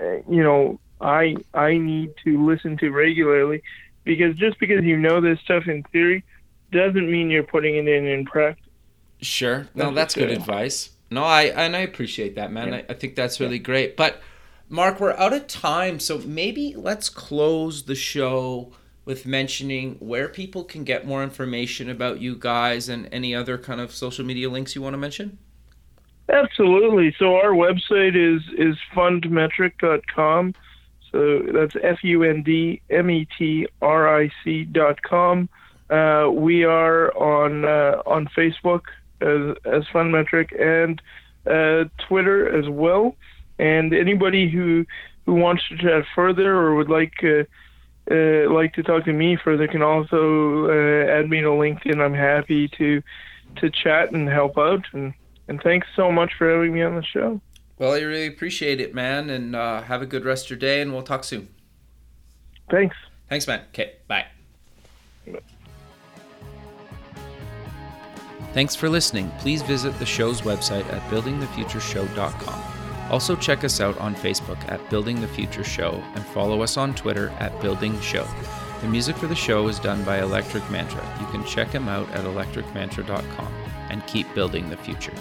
uh, 0.00 0.18
you 0.28 0.42
know 0.42 0.78
I 1.00 1.36
I 1.54 1.78
need 1.78 2.12
to 2.24 2.46
listen 2.46 2.76
to 2.78 2.90
regularly 2.90 3.62
because 4.04 4.36
just 4.36 4.58
because 4.60 4.84
you 4.84 4.98
know 4.98 5.22
this 5.22 5.40
stuff 5.40 5.66
in 5.66 5.82
theory 5.84 6.24
doesn't 6.72 7.10
mean 7.10 7.30
you're 7.30 7.42
putting 7.42 7.76
it 7.76 7.88
in 7.88 8.06
in 8.06 8.26
practice. 8.26 8.69
Sure. 9.22 9.68
No, 9.74 9.86
That's 9.86 9.94
that's 9.94 10.14
good 10.14 10.30
advice. 10.30 10.90
No, 11.10 11.24
I 11.24 11.44
and 11.44 11.76
I 11.76 11.80
appreciate 11.80 12.36
that, 12.36 12.52
man. 12.52 12.72
I, 12.72 12.84
I 12.88 12.94
think 12.94 13.16
that's 13.16 13.40
really 13.40 13.58
great. 13.58 13.96
But 13.96 14.22
Mark, 14.68 15.00
we're 15.00 15.12
out 15.12 15.32
of 15.32 15.46
time, 15.48 15.98
so 15.98 16.18
maybe 16.18 16.74
let's 16.76 17.10
close 17.10 17.84
the 17.84 17.96
show 17.96 18.72
with 19.04 19.26
mentioning 19.26 19.96
where 19.98 20.28
people 20.28 20.62
can 20.62 20.84
get 20.84 21.06
more 21.06 21.24
information 21.24 21.90
about 21.90 22.20
you 22.20 22.36
guys 22.36 22.88
and 22.88 23.08
any 23.10 23.34
other 23.34 23.58
kind 23.58 23.80
of 23.80 23.92
social 23.92 24.24
media 24.24 24.48
links 24.48 24.76
you 24.76 24.82
want 24.82 24.94
to 24.94 24.98
mention. 24.98 25.38
Absolutely. 26.28 27.14
So 27.18 27.34
our 27.34 27.50
website 27.50 28.14
is 28.14 28.42
is 28.56 28.76
fundmetric.com. 28.94 30.54
So 31.10 31.40
that's 31.52 31.74
f 31.82 32.04
u 32.04 32.22
n 32.22 32.42
d 32.42 32.80
m 32.88 33.10
e 33.10 33.26
t 33.36 33.66
r 33.82 34.22
i 34.22 34.30
c 34.44 34.64
dot 34.64 35.02
com. 35.02 35.48
Uh, 35.90 36.30
we 36.32 36.62
are 36.62 37.12
on 37.16 37.64
uh, 37.64 38.00
on 38.06 38.28
Facebook 38.36 38.82
as 39.20 39.56
as 39.64 39.84
Fundmetric 39.92 40.48
and 40.60 41.00
uh, 41.46 41.88
Twitter 42.06 42.48
as 42.58 42.68
well. 42.68 43.16
And 43.58 43.92
anybody 43.92 44.50
who 44.50 44.86
who 45.26 45.34
wants 45.34 45.68
to 45.68 45.76
chat 45.76 46.04
further 46.14 46.54
or 46.54 46.74
would 46.76 46.88
like 46.88 47.14
uh, 47.22 47.44
uh, 48.10 48.50
like 48.50 48.74
to 48.74 48.82
talk 48.82 49.04
to 49.04 49.12
me 49.12 49.36
further 49.36 49.68
can 49.68 49.82
also 49.82 50.66
uh, 50.66 51.10
add 51.10 51.28
me 51.28 51.40
to 51.40 51.48
LinkedIn. 51.48 52.00
I'm 52.00 52.14
happy 52.14 52.68
to 52.78 53.02
to 53.56 53.70
chat 53.70 54.12
and 54.12 54.28
help 54.28 54.56
out 54.58 54.84
and 54.92 55.12
and 55.48 55.60
thanks 55.62 55.88
so 55.96 56.12
much 56.12 56.32
for 56.38 56.50
having 56.50 56.72
me 56.72 56.82
on 56.82 56.94
the 56.94 57.04
show. 57.04 57.40
Well, 57.78 57.94
I 57.94 58.00
really 58.00 58.26
appreciate 58.26 58.80
it, 58.80 58.94
man, 58.94 59.30
and 59.30 59.56
uh, 59.56 59.82
have 59.82 60.02
a 60.02 60.06
good 60.06 60.24
rest 60.24 60.44
of 60.44 60.50
your 60.50 60.58
day, 60.58 60.82
and 60.82 60.92
we'll 60.92 61.02
talk 61.02 61.24
soon. 61.24 61.48
Thanks. 62.70 62.96
Thanks, 63.28 63.46
man. 63.46 63.62
Okay, 63.70 63.94
bye. 64.06 64.26
Thanks 68.52 68.74
for 68.74 68.88
listening. 68.88 69.30
Please 69.38 69.62
visit 69.62 69.96
the 69.98 70.06
show's 70.06 70.42
website 70.42 70.90
at 70.92 71.02
buildingthefutureshow.com. 71.10 72.62
Also, 73.10 73.34
check 73.34 73.64
us 73.64 73.80
out 73.80 73.98
on 73.98 74.14
Facebook 74.14 74.58
at 74.70 74.88
Building 74.88 75.20
the 75.20 75.28
Future 75.28 75.64
Show 75.64 76.02
and 76.14 76.24
follow 76.26 76.62
us 76.62 76.76
on 76.76 76.94
Twitter 76.94 77.30
at 77.40 77.60
Building 77.60 77.98
Show. 78.00 78.26
The 78.80 78.88
music 78.88 79.16
for 79.16 79.26
the 79.26 79.34
show 79.34 79.68
is 79.68 79.78
done 79.78 80.02
by 80.04 80.20
Electric 80.20 80.68
Mantra. 80.70 81.02
You 81.20 81.26
can 81.26 81.44
check 81.44 81.68
him 81.68 81.88
out 81.88 82.08
at 82.10 82.24
electricmantra.com 82.24 83.52
and 83.90 84.06
keep 84.06 84.32
building 84.34 84.70
the 84.70 84.76
future. 84.76 85.12